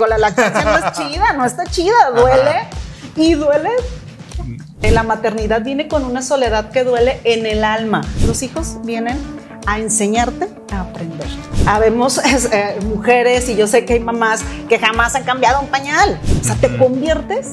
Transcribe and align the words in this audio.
La 0.00 0.18
lactancia 0.18 0.64
no 0.64 0.76
es 0.76 0.92
chida, 0.94 1.32
no 1.34 1.44
está 1.44 1.66
chida, 1.66 2.10
duele 2.10 2.66
y 3.14 3.34
duele. 3.34 3.70
La 4.90 5.04
maternidad 5.04 5.62
viene 5.62 5.86
con 5.86 6.04
una 6.04 6.20
soledad 6.20 6.72
que 6.72 6.82
duele 6.82 7.20
en 7.22 7.46
el 7.46 7.62
alma. 7.62 8.00
Los 8.26 8.42
hijos 8.42 8.78
vienen 8.82 9.16
a 9.68 9.78
enseñarte 9.78 10.48
a 10.72 10.80
aprender. 10.80 11.28
Habemos 11.64 12.18
eh, 12.52 12.76
mujeres 12.82 13.48
y 13.48 13.54
yo 13.54 13.68
sé 13.68 13.84
que 13.84 13.92
hay 13.92 14.00
mamás 14.00 14.40
que 14.68 14.80
jamás 14.80 15.14
han 15.14 15.22
cambiado 15.22 15.60
un 15.60 15.68
pañal. 15.68 16.18
O 16.40 16.44
sea, 16.44 16.56
te 16.56 16.76
conviertes 16.76 17.52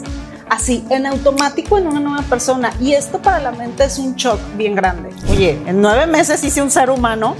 así 0.51 0.85
en 0.89 1.05
automático 1.05 1.77
en 1.77 1.87
una 1.87 1.99
nueva 1.99 2.23
persona. 2.23 2.71
Y 2.79 2.93
esto 2.93 3.21
para 3.21 3.39
la 3.39 3.51
mente 3.51 3.85
es 3.85 3.97
un 3.97 4.15
shock 4.15 4.39
bien 4.57 4.75
grande. 4.75 5.09
Oye, 5.29 5.59
en 5.65 5.81
nueve 5.81 6.05
meses 6.05 6.43
hice 6.43 6.61
un 6.61 6.69
ser 6.69 6.89
humano 6.89 7.35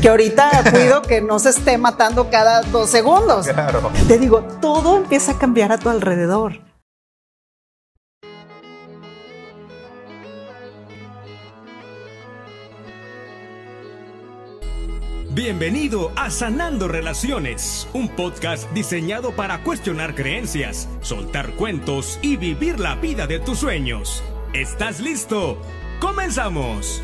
que 0.00 0.08
ahorita 0.08 0.62
cuido 0.72 1.02
que 1.02 1.20
no 1.20 1.38
se 1.38 1.50
esté 1.50 1.76
matando 1.76 2.30
cada 2.30 2.62
dos 2.62 2.88
segundos. 2.88 3.48
Claro. 3.48 3.90
Te 4.06 4.18
digo, 4.18 4.42
todo 4.60 4.96
empieza 4.96 5.32
a 5.32 5.38
cambiar 5.38 5.72
a 5.72 5.78
tu 5.78 5.90
alrededor. 5.90 6.65
Bienvenido 15.36 16.12
a 16.16 16.30
Sanando 16.30 16.88
Relaciones, 16.88 17.86
un 17.92 18.08
podcast 18.08 18.72
diseñado 18.72 19.36
para 19.36 19.62
cuestionar 19.62 20.14
creencias, 20.14 20.88
soltar 21.02 21.54
cuentos 21.56 22.18
y 22.22 22.38
vivir 22.38 22.80
la 22.80 22.94
vida 22.94 23.26
de 23.26 23.38
tus 23.38 23.58
sueños. 23.58 24.24
¿Estás 24.54 24.98
listo? 24.98 25.60
¡Comenzamos! 26.00 27.02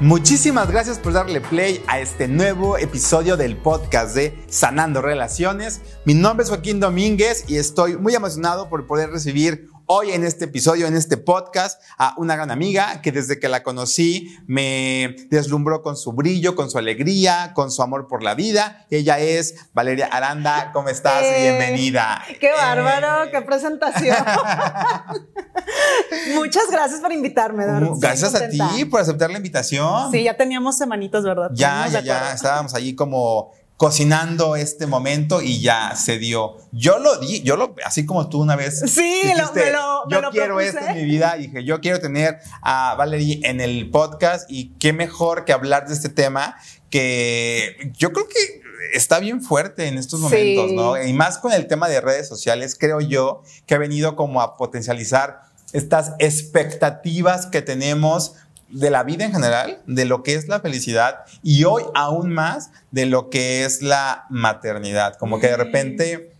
Muchísimas 0.00 0.72
gracias 0.72 0.98
por 0.98 1.12
darle 1.12 1.40
play 1.40 1.84
a 1.86 2.00
este 2.00 2.26
nuevo 2.26 2.76
episodio 2.76 3.36
del 3.36 3.56
podcast 3.56 4.16
de 4.16 4.36
Sanando 4.48 5.02
Relaciones. 5.02 5.82
Mi 6.04 6.14
nombre 6.14 6.42
es 6.42 6.50
Joaquín 6.50 6.80
Domínguez 6.80 7.44
y 7.46 7.58
estoy 7.58 7.96
muy 7.96 8.16
emocionado 8.16 8.68
por 8.68 8.88
poder 8.88 9.10
recibir 9.10 9.68
hoy 9.90 10.10
en 10.10 10.22
este 10.22 10.44
episodio, 10.44 10.86
en 10.86 10.94
este 10.94 11.16
podcast, 11.16 11.82
a 11.96 12.14
una 12.18 12.36
gran 12.36 12.50
amiga 12.50 13.00
que 13.00 13.10
desde 13.10 13.40
que 13.40 13.48
la 13.48 13.62
conocí 13.62 14.36
me 14.46 15.16
deslumbró 15.30 15.82
con 15.82 15.96
su 15.96 16.12
brillo, 16.12 16.54
con 16.54 16.70
su 16.70 16.76
alegría, 16.76 17.52
con 17.54 17.70
su 17.70 17.82
amor 17.82 18.06
por 18.06 18.22
la 18.22 18.34
vida. 18.34 18.86
Ella 18.90 19.18
es 19.18 19.54
Valeria 19.72 20.06
Aranda. 20.06 20.72
¿Cómo 20.74 20.90
estás? 20.90 21.24
Eh, 21.24 21.40
Bienvenida. 21.40 22.22
¡Qué 22.38 22.52
bárbaro! 22.52 23.24
Eh, 23.24 23.30
¡Qué 23.30 23.40
presentación! 23.40 24.16
Muchas 26.34 26.70
gracias 26.70 27.00
por 27.00 27.10
invitarme, 27.10 27.64
de 27.64 27.72
verdad. 27.72 27.90
Gracias 27.98 28.34
a 28.34 28.48
ti 28.48 28.84
por 28.84 29.00
aceptar 29.00 29.30
la 29.30 29.38
invitación. 29.38 30.12
Sí, 30.12 30.22
ya 30.22 30.36
teníamos 30.36 30.76
semanitas, 30.76 31.24
¿verdad? 31.24 31.50
Ya, 31.54 31.88
ya, 31.88 32.00
ya, 32.00 32.34
estábamos 32.34 32.74
allí 32.74 32.94
como 32.94 33.52
cocinando 33.78 34.56
este 34.56 34.86
momento 34.86 35.40
y 35.40 35.60
ya 35.62 35.94
se 35.96 36.18
dio. 36.18 36.56
Yo 36.72 36.98
lo 36.98 37.16
di, 37.18 37.40
yo 37.42 37.56
lo, 37.56 37.74
así 37.86 38.04
como 38.04 38.28
tú 38.28 38.42
una 38.42 38.56
vez. 38.56 38.80
Sí, 38.90 39.22
lo- 39.38 39.52
me 39.54 39.70
lo- 39.70 40.04
me 40.06 40.14
yo 40.16 40.20
lo 40.20 40.30
quiero 40.30 40.56
propuse. 40.56 40.68
esto 40.78 40.90
en 40.90 40.96
mi 40.96 41.04
vida. 41.04 41.36
Y 41.38 41.46
dije, 41.46 41.64
yo 41.64 41.80
quiero 41.80 42.00
tener 42.00 42.38
a 42.60 42.94
Valerie 42.98 43.40
en 43.44 43.60
el 43.60 43.88
podcast 43.90 44.50
y 44.50 44.70
qué 44.80 44.92
mejor 44.92 45.44
que 45.46 45.52
hablar 45.52 45.86
de 45.88 45.94
este 45.94 46.08
tema 46.10 46.56
que 46.90 47.92
yo 47.96 48.12
creo 48.12 48.26
que 48.28 48.62
está 48.94 49.20
bien 49.20 49.42
fuerte 49.42 49.86
en 49.86 49.96
estos 49.96 50.18
Sí. 50.20 50.24
momentos, 50.24 50.72
¿no? 50.72 51.00
Y 51.02 51.12
más 51.12 51.38
con 51.38 51.52
el 51.52 51.66
tema 51.68 51.88
de 51.88 52.00
redes 52.00 52.26
sociales, 52.28 52.76
creo 52.78 53.00
yo 53.00 53.42
que 53.66 53.74
ha 53.74 53.78
venido 53.78 54.16
como 54.16 54.40
a 54.42 54.56
potencializar 54.56 55.42
estas 55.72 56.12
expectativas 56.18 57.46
que 57.46 57.62
tenemos 57.62 58.34
de 58.70 58.90
la 58.90 59.02
vida 59.02 59.24
en 59.24 59.32
general, 59.32 59.82
de 59.86 60.04
lo 60.04 60.22
que 60.22 60.34
es 60.34 60.48
la 60.48 60.60
felicidad 60.60 61.24
y 61.42 61.64
hoy 61.64 61.84
aún 61.94 62.32
más 62.32 62.70
de 62.90 63.06
lo 63.06 63.30
que 63.30 63.64
es 63.64 63.82
la 63.82 64.26
maternidad. 64.30 65.16
Como 65.16 65.40
que 65.40 65.48
de 65.48 65.56
repente 65.56 66.38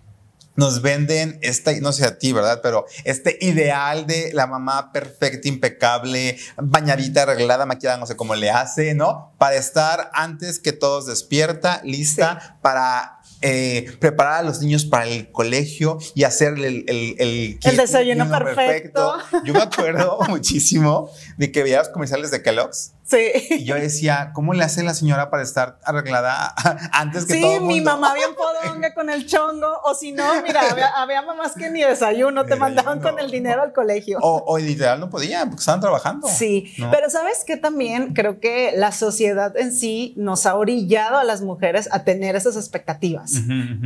nos 0.58 0.82
venden 0.82 1.38
este, 1.40 1.80
no 1.80 1.92
sé 1.92 2.04
a 2.04 2.18
ti, 2.18 2.32
¿verdad? 2.32 2.58
Pero 2.64 2.84
este 3.04 3.38
ideal 3.40 4.08
de 4.08 4.32
la 4.34 4.48
mamá 4.48 4.90
perfecta, 4.90 5.46
impecable, 5.46 6.36
bañadita, 6.56 7.22
arreglada, 7.22 7.64
maquillada, 7.64 7.97
no 7.97 8.06
sé 8.06 8.16
cómo 8.16 8.34
le 8.34 8.50
hace, 8.50 8.92
¿no? 8.92 9.32
Para 9.38 9.54
estar 9.54 10.10
antes 10.14 10.58
que 10.58 10.72
todos 10.72 11.06
despierta, 11.06 11.80
lista 11.84 12.58
para 12.60 13.17
eh, 13.43 13.91
preparar 14.00 14.34
a 14.34 14.43
los 14.43 14.60
niños 14.60 14.84
para 14.84 15.06
el 15.06 15.31
colegio 15.31 15.99
y 16.15 16.25
hacer 16.25 16.54
el, 16.54 16.84
el, 16.88 17.15
el, 17.19 17.59
El 17.62 17.76
desayuno 17.76 18.28
perfecto. 18.31 19.15
Yo 19.44 19.53
me 19.54 19.62
acuerdo 19.62 20.19
muchísimo 20.28 21.10
de 21.37 21.53
que 21.53 21.62
veía 21.62 21.78
los 21.78 21.88
comerciales 21.88 22.31
de 22.31 22.43
Kellogg's 22.43 22.93
y 23.04 23.09
Sí. 23.09 23.65
yo 23.65 23.75
decía, 23.77 24.32
¿cómo 24.34 24.53
le 24.53 24.62
hace 24.65 24.82
la 24.82 24.93
señora 24.93 25.31
para 25.31 25.43
estar 25.43 25.78
arreglada 25.82 26.54
antes 26.93 27.25
que 27.25 27.34
Sí, 27.34 27.41
todo 27.41 27.54
el 27.54 27.60
mi 27.62 27.77
mundo? 27.77 27.93
mamá 27.93 28.12
bien 28.12 28.28
podonga 28.34 28.93
con 28.93 29.09
el 29.09 29.27
chongo, 29.27 29.66
o 29.82 29.94
si 29.94 30.12
no, 30.12 30.25
mira, 30.43 30.60
había, 30.71 30.88
había 30.94 31.22
mamás 31.22 31.53
que 31.54 31.71
ni 31.71 31.81
desayuno 31.81 32.43
te 32.43 32.48
Desayuno. 32.50 32.66
mandaban 32.66 33.00
con 33.00 33.19
el 33.19 33.31
dinero 33.31 33.62
al 33.62 33.72
colegio. 33.72 34.19
O, 34.21 34.44
o 34.47 34.59
literal 34.59 35.00
no 35.00 35.09
podían 35.09 35.48
porque 35.48 35.60
estaban 35.60 35.81
trabajando. 35.81 36.28
Sí, 36.28 36.71
¿no? 36.77 36.91
pero 36.91 37.09
sabes 37.09 37.44
que 37.47 37.56
también 37.56 38.12
creo 38.12 38.41
que 38.41 38.72
la 38.77 38.93
sociedad 38.93 39.56
en 39.56 39.72
sí 39.75 40.12
nos 40.19 40.44
ha 40.44 40.54
orillado 40.56 41.16
a 41.16 41.25
las 41.25 41.41
mujeres 41.41 41.88
a 41.91 42.04
tener 42.04 42.37
esas 42.37 42.56
expectativas. 42.56 43.28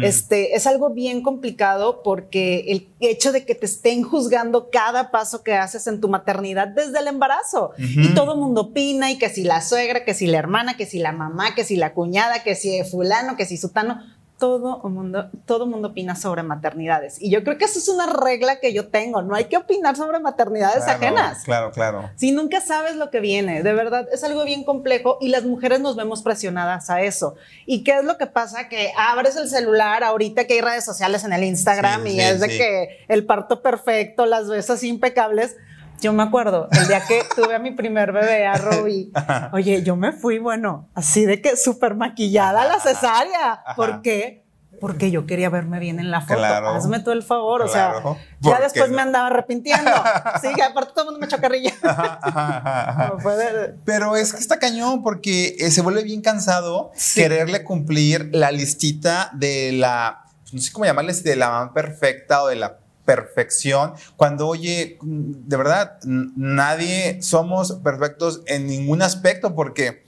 Este 0.02 0.54
es 0.54 0.66
algo 0.66 0.90
bien 0.90 1.22
complicado 1.22 2.02
porque 2.02 2.64
el 2.68 2.88
hecho 3.00 3.32
de 3.32 3.44
que 3.44 3.54
te 3.54 3.66
estén 3.66 4.02
juzgando 4.02 4.70
cada 4.70 5.10
paso 5.10 5.42
que 5.42 5.54
haces 5.54 5.86
en 5.86 6.00
tu 6.00 6.08
maternidad 6.08 6.68
desde 6.68 6.98
el 6.98 7.08
embarazo 7.08 7.72
y 7.78 8.14
todo 8.14 8.34
el 8.34 8.40
mundo 8.40 8.62
opina 8.62 9.10
y 9.10 9.18
que 9.18 9.28
si 9.28 9.44
la 9.44 9.60
suegra, 9.60 10.04
que 10.04 10.14
si 10.14 10.26
la 10.26 10.38
hermana, 10.38 10.76
que 10.76 10.86
si 10.86 10.98
la 10.98 11.12
mamá, 11.12 11.54
que 11.54 11.64
si 11.64 11.76
la 11.76 11.92
cuñada, 11.92 12.42
que 12.42 12.54
si 12.54 12.82
fulano, 12.84 13.36
que 13.36 13.46
si 13.46 13.56
sutano, 13.56 14.00
todo 14.42 14.80
el 14.84 14.90
mundo, 14.90 15.30
todo 15.46 15.68
mundo 15.68 15.90
opina 15.90 16.16
sobre 16.16 16.42
maternidades 16.42 17.22
y 17.22 17.30
yo 17.30 17.44
creo 17.44 17.58
que 17.58 17.64
eso 17.66 17.78
es 17.78 17.88
una 17.88 18.06
regla 18.12 18.58
que 18.58 18.72
yo 18.72 18.88
tengo. 18.88 19.22
No 19.22 19.36
hay 19.36 19.44
que 19.44 19.56
opinar 19.56 19.94
sobre 19.94 20.18
maternidades 20.18 20.82
Claro, 20.82 20.98
ajenas. 20.98 21.44
Claro, 21.44 21.70
claro. 21.70 22.10
Si 22.16 22.32
nunca 22.32 22.60
sabes 22.60 22.96
lo 22.96 23.08
que 23.10 23.20
viene, 23.20 23.62
de 23.62 23.72
verdad 23.72 24.08
es 24.12 24.24
algo 24.24 24.42
bien 24.44 24.64
complejo 24.64 25.16
y 25.20 25.28
las 25.28 25.44
mujeres 25.44 25.78
nos 25.78 25.94
vemos 25.94 26.24
presionadas 26.24 26.90
a 26.90 27.02
eso. 27.02 27.36
¿Y 27.66 27.84
qué 27.84 27.98
es 27.98 28.04
lo 28.04 28.18
que 28.18 28.26
pasa? 28.26 28.68
Que 28.68 28.90
abres 28.98 29.36
el 29.36 29.48
celular 29.48 30.02
ahorita 30.02 30.44
que 30.48 30.54
hay 30.54 30.60
redes 30.60 30.84
sociales 30.84 31.22
en 31.22 31.32
el 31.32 31.44
Instagram 31.44 32.02
Sí, 32.02 32.08
y 32.08 32.12
sí, 32.14 32.20
es 32.20 32.40
de 32.40 32.48
sí. 32.50 32.58
que 32.58 33.04
el 33.06 33.24
parto 33.24 33.62
perfecto, 33.62 34.26
las 34.26 34.48
besas 34.48 34.82
impecables. 34.82 35.54
Yo 36.02 36.12
me 36.12 36.24
acuerdo 36.24 36.68
el 36.72 36.88
día 36.88 37.00
que 37.06 37.22
tuve 37.36 37.54
a 37.54 37.58
mi 37.60 37.70
primer 37.70 38.10
bebé, 38.12 38.44
a 38.46 38.54
Robbie. 38.56 39.10
Oye, 39.52 39.82
yo 39.84 39.94
me 39.96 40.10
fui, 40.12 40.38
bueno, 40.40 40.88
así 40.94 41.24
de 41.24 41.40
que 41.40 41.56
súper 41.56 41.94
maquillada 41.94 42.62
a 42.62 42.66
la 42.66 42.80
cesárea. 42.80 43.52
Ajá. 43.64 43.74
¿Por 43.76 44.02
qué? 44.02 44.42
Porque 44.80 45.12
yo 45.12 45.26
quería 45.26 45.48
verme 45.48 45.78
bien 45.78 46.00
en 46.00 46.10
la 46.10 46.20
foto. 46.22 46.38
Claro. 46.38 46.70
Hazme 46.70 46.98
todo 46.98 47.12
el 47.14 47.22
favor. 47.22 47.70
Claro. 47.70 47.98
O 47.98 48.02
sea, 48.02 48.02
¿Por 48.42 48.52
ya 48.52 48.60
después 48.60 48.90
no? 48.90 48.96
me 48.96 49.02
andaba 49.02 49.28
arrepintiendo. 49.28 49.90
Sí, 50.42 50.48
que 50.56 50.62
aparte 50.62 50.90
todo 50.92 51.02
el 51.04 51.06
mundo 51.12 51.20
me 51.20 51.26
echó 51.26 51.40
carrilla. 51.40 51.72
Ajá, 51.84 52.18
ajá, 52.20 52.56
ajá, 52.58 52.90
ajá. 52.90 53.08
No 53.14 53.18
puede- 53.18 53.74
Pero 53.84 54.16
es 54.16 54.32
que 54.32 54.40
está 54.40 54.58
cañón 54.58 55.04
porque 55.04 55.54
eh, 55.60 55.70
se 55.70 55.82
vuelve 55.82 56.02
bien 56.02 56.20
cansado 56.20 56.90
Sí. 56.96 57.20
quererle 57.20 57.62
cumplir 57.62 58.30
la 58.32 58.50
listita 58.50 59.30
de 59.34 59.70
la, 59.72 60.24
no 60.52 60.60
sé 60.60 60.72
cómo 60.72 60.84
llamarles, 60.84 61.22
de 61.22 61.36
la 61.36 61.48
mamá 61.50 61.72
perfecta 61.72 62.42
o 62.42 62.48
de 62.48 62.56
la 62.56 62.78
perfección, 63.04 63.94
cuando 64.16 64.46
oye, 64.48 64.98
de 65.02 65.56
verdad, 65.56 65.98
nadie 66.36 67.20
somos 67.22 67.72
perfectos 67.84 68.42
en 68.46 68.66
ningún 68.66 69.02
aspecto 69.02 69.54
porque 69.54 70.04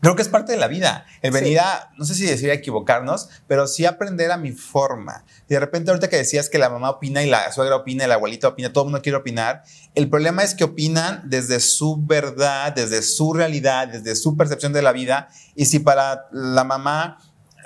creo 0.00 0.16
que 0.16 0.22
es 0.22 0.28
parte 0.28 0.52
de 0.52 0.58
la 0.58 0.68
vida. 0.68 1.06
El 1.22 1.32
Sí. 1.32 1.40
venir 1.40 1.60
a, 1.60 1.90
no 1.96 2.04
sé 2.04 2.14
si 2.14 2.26
decir 2.26 2.50
a 2.50 2.54
equivocarnos, 2.54 3.30
pero 3.46 3.66
sí 3.66 3.86
aprender 3.86 4.30
a 4.32 4.36
mi 4.36 4.52
forma. 4.52 5.24
De 5.48 5.58
repente 5.58 5.90
ahorita 5.90 6.08
que 6.10 6.16
decías 6.16 6.50
que 6.50 6.58
la 6.58 6.68
mamá 6.68 6.90
opina 6.90 7.22
y 7.22 7.30
la 7.30 7.50
suegra 7.52 7.76
opina 7.76 8.04
y 8.04 8.08
la 8.08 8.14
abuelita 8.14 8.48
opina, 8.48 8.70
todo 8.72 8.84
el 8.84 8.90
mundo 8.90 9.00
quiere 9.02 9.16
opinar, 9.16 9.62
el 9.94 10.10
problema 10.10 10.42
es 10.42 10.54
que 10.54 10.64
opinan 10.64 11.22
desde 11.24 11.58
su 11.60 11.96
verdad, 12.04 12.74
desde 12.74 13.00
su 13.02 13.32
realidad, 13.32 13.88
desde 13.88 14.14
su 14.14 14.36
percepción 14.36 14.74
de 14.74 14.82
la 14.82 14.92
vida. 14.92 15.28
Y 15.54 15.64
si 15.66 15.78
para 15.78 16.26
la 16.32 16.64
mamá, 16.64 17.18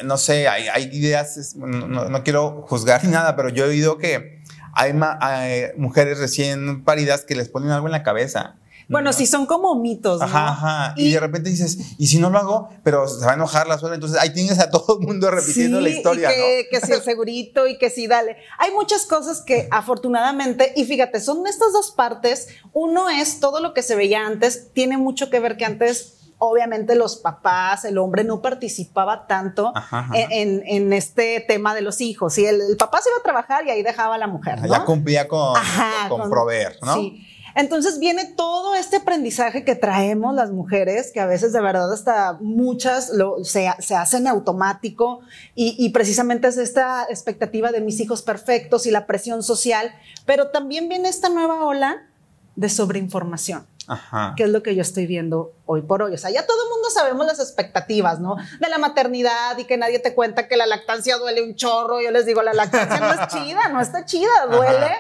no 0.05 0.17
sé, 0.17 0.47
hay, 0.47 0.69
hay 0.69 0.85
ideas, 0.93 1.57
no- 1.57 2.09
no 2.09 2.23
quiero 2.23 2.63
juzgar 2.69 3.03
ni 3.05 3.11
nada, 3.11 3.35
pero 3.35 3.49
yo 3.49 3.65
he 3.65 3.69
oído 3.71 3.99
que 3.99 4.38
hay, 4.79 4.93
ma- 4.95 5.19
hay 5.21 5.65
mujeres 5.77 6.19
recién 6.19 6.85
paridas 6.85 7.25
que 7.25 7.35
les 7.35 7.49
ponen 7.49 7.71
algo 7.71 7.87
en 7.89 7.93
la 7.93 8.03
cabeza. 8.03 8.57
Bueno, 8.91 9.13
sí 9.13 9.27
son 9.27 9.45
como 9.45 9.75
mitos, 9.75 10.19
¿no? 10.21 10.25
Ajá, 10.25 10.49
ajá. 10.49 10.95
Y, 10.97 11.09
Y- 11.09 11.13
de 11.13 11.21
repente 11.21 11.51
dices, 11.51 11.77
¿y 11.99 12.07
si 12.07 12.19
no 12.19 12.31
lo 12.31 12.39
hago? 12.39 12.71
Pero 12.85 13.07
se 13.07 13.23
va 13.27 13.33
a 13.33 13.35
enojar 13.35 13.67
la 13.67 13.77
suegra. 13.77 13.97
Entonces 13.97 14.19
ahí 14.19 14.33
tienes 14.33 14.59
a 14.61 14.71
todo 14.71 14.99
el 14.99 15.07
mundo 15.07 15.31
repitiendo 15.31 15.77
Sí, 15.77 15.85
la 15.85 15.91
historia, 15.91 16.31
y 16.33 16.35
que, 16.35 16.69
que 16.71 16.81
si 16.87 16.93
el 16.93 17.03
segurito 17.03 17.67
y 17.67 17.77
que 17.77 17.91
si 17.91 18.07
dale. 18.07 18.39
Hay 18.59 18.73
muchas 18.73 19.05
cosas 19.05 19.43
que 19.43 19.69
afortunadamente, 19.71 20.73
y 20.75 20.85
fíjate, 20.87 21.21
son 21.21 21.47
estas 21.47 21.73
dos 21.75 21.91
partes. 21.91 22.49
Uno 22.73 23.11
es 23.11 23.41
todo 23.41 23.61
lo 23.61 23.75
que 23.75 23.83
se 23.83 23.95
veía 23.95 24.27
antes, 24.27 24.73
tiene 24.73 24.97
mucho 24.97 25.29
que 25.29 25.39
ver 25.41 25.59
que 25.59 25.67
antes, 25.67 26.15
obviamente, 26.39 26.95
los 26.95 27.17
papás, 27.17 27.85
el 27.85 27.99
hombre 27.99 28.25
no 28.25 28.41
participaba 28.41 29.27
tanto 29.27 29.73
Ajá, 29.75 29.99
ajá. 29.99 30.15
En, 30.17 30.93
este 30.93 31.45
tema 31.47 31.75
de 31.75 31.83
los 31.83 32.01
hijos. 32.01 32.39
Y 32.39 32.47
el, 32.47 32.61
el 32.61 32.77
papá 32.77 33.01
se 33.03 33.11
iba 33.11 33.19
a 33.19 33.23
trabajar 33.23 33.67
y 33.67 33.71
ahí 33.71 33.83
dejaba 33.83 34.15
a 34.15 34.19
la 34.19 34.27
mujer. 34.27 34.61
Ya 34.69 34.85
cumplía 34.85 35.29
con, 35.29 35.57
Ajá, 35.57 36.09
con, 36.09 36.21
con- 36.21 36.31
proveer, 36.31 36.79
¿no? 36.83 36.95
Sí. 36.95 37.25
Entonces 37.55 37.99
viene 37.99 38.25
todo 38.25 38.77
este 38.77 38.99
aprendizaje 38.99 39.65
que 39.65 39.75
traemos 39.75 40.33
las 40.33 40.53
mujeres, 40.53 41.11
que 41.13 41.19
a 41.19 41.27
veces 41.27 41.53
de 41.53 41.61
verdad 41.61 41.93
hasta 41.93 42.39
muchas 42.41 43.11
lo, 43.11 43.43
se, 43.43 43.69
se, 43.81 43.97
hacen 43.97 44.29
automático 44.29 45.23
y, 45.57 45.75
y, 45.77 45.89
precisamente 45.89 46.47
es 46.47 46.57
esta 46.57 47.07
expectativa 47.11 47.73
de 47.73 47.81
mis 47.81 47.99
hijos 47.99 48.23
perfectos 48.23 48.87
y 48.87 48.93
la 48.93 49.07
presión 49.07 49.43
social, 49.43 49.93
pero 50.25 50.51
también 50.51 50.89
viene 50.89 51.09
esta 51.09 51.31
nueva 51.31 51.65
ola 51.65 52.07
de 52.55 52.69
sobreinformación. 52.69 53.67
Ajá. 53.89 54.35
que 54.37 54.45
es 54.45 54.51
lo 54.51 54.63
que 54.63 54.75
yo 54.75 54.83
estoy 54.83 55.07
viendo 55.07 55.55
hoy 55.67 55.83
por 55.83 56.03
hoy. 56.03 56.15
O 56.15 56.19
sea, 56.19 56.31
ya 56.31 56.47
todo 56.47 56.63
el 56.65 56.71
mundo 56.71 56.91
sabemos 56.91 57.27
las 57.27 57.41
expectativas, 57.41 58.21
¿no? 58.21 58.37
De 58.61 58.69
la 58.69 58.79
maternidad 58.79 59.57
y 59.59 59.65
que 59.65 59.77
nadie 59.77 59.99
te 59.99 60.15
cuenta 60.15 60.47
que 60.47 60.57
la 60.57 60.67
lactancia 60.67 61.17
duele 61.17 61.43
un 61.43 61.55
chorro. 61.55 62.01
Yo 62.01 62.11
les 62.11 62.27
digo, 62.27 62.43
la 62.43 62.53
lactancia 62.53 63.01
no 63.01 63.13
es 63.13 63.29
chida, 63.29 63.69
no 63.69 63.81
está 63.81 64.05
chida, 64.05 64.47
duele 64.51 64.87
Ajá. 64.87 64.99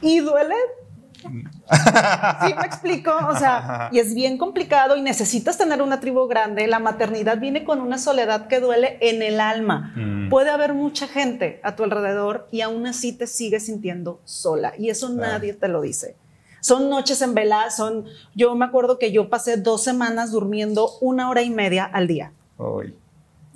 y 0.00 0.20
duele 0.20 0.54
sí, 1.22 2.54
me 2.54 2.66
explico. 2.66 3.12
O 3.28 3.36
sea, 3.36 3.88
y 3.92 3.98
es 3.98 4.14
bien 4.14 4.38
complicado 4.38 4.96
y 4.96 5.02
necesitas 5.02 5.58
tener 5.58 5.82
una 5.82 6.00
tribu 6.00 6.26
grande. 6.26 6.66
La 6.66 6.78
maternidad 6.78 7.38
viene 7.38 7.64
con 7.64 7.80
una 7.80 7.98
soledad 7.98 8.46
que 8.46 8.60
duele 8.60 8.98
en 9.00 9.22
el 9.22 9.40
alma. 9.40 9.92
Mm. 9.96 10.28
Puede 10.28 10.50
haber 10.50 10.74
mucha 10.74 11.08
gente 11.08 11.60
a 11.62 11.76
tu 11.76 11.84
alrededor 11.84 12.48
y 12.50 12.60
aún 12.60 12.86
así 12.86 13.12
te 13.12 13.26
sigues 13.26 13.66
sintiendo 13.66 14.20
sola. 14.24 14.72
Y 14.78 14.90
eso 14.90 15.12
claro. 15.14 15.32
nadie 15.32 15.52
te 15.54 15.68
lo 15.68 15.80
dice. 15.80 16.16
Son 16.68 16.90
noches 16.90 17.22
en 17.22 17.32
vela, 17.32 17.70
son. 17.70 18.04
Yo 18.34 18.54
me 18.54 18.66
acuerdo 18.66 18.98
que 18.98 19.10
yo 19.10 19.30
pasé 19.30 19.56
dos 19.56 19.82
semanas 19.82 20.32
durmiendo 20.32 20.90
una 21.00 21.30
hora 21.30 21.40
y 21.40 21.48
media 21.48 21.86
al 21.86 22.06
día. 22.06 22.34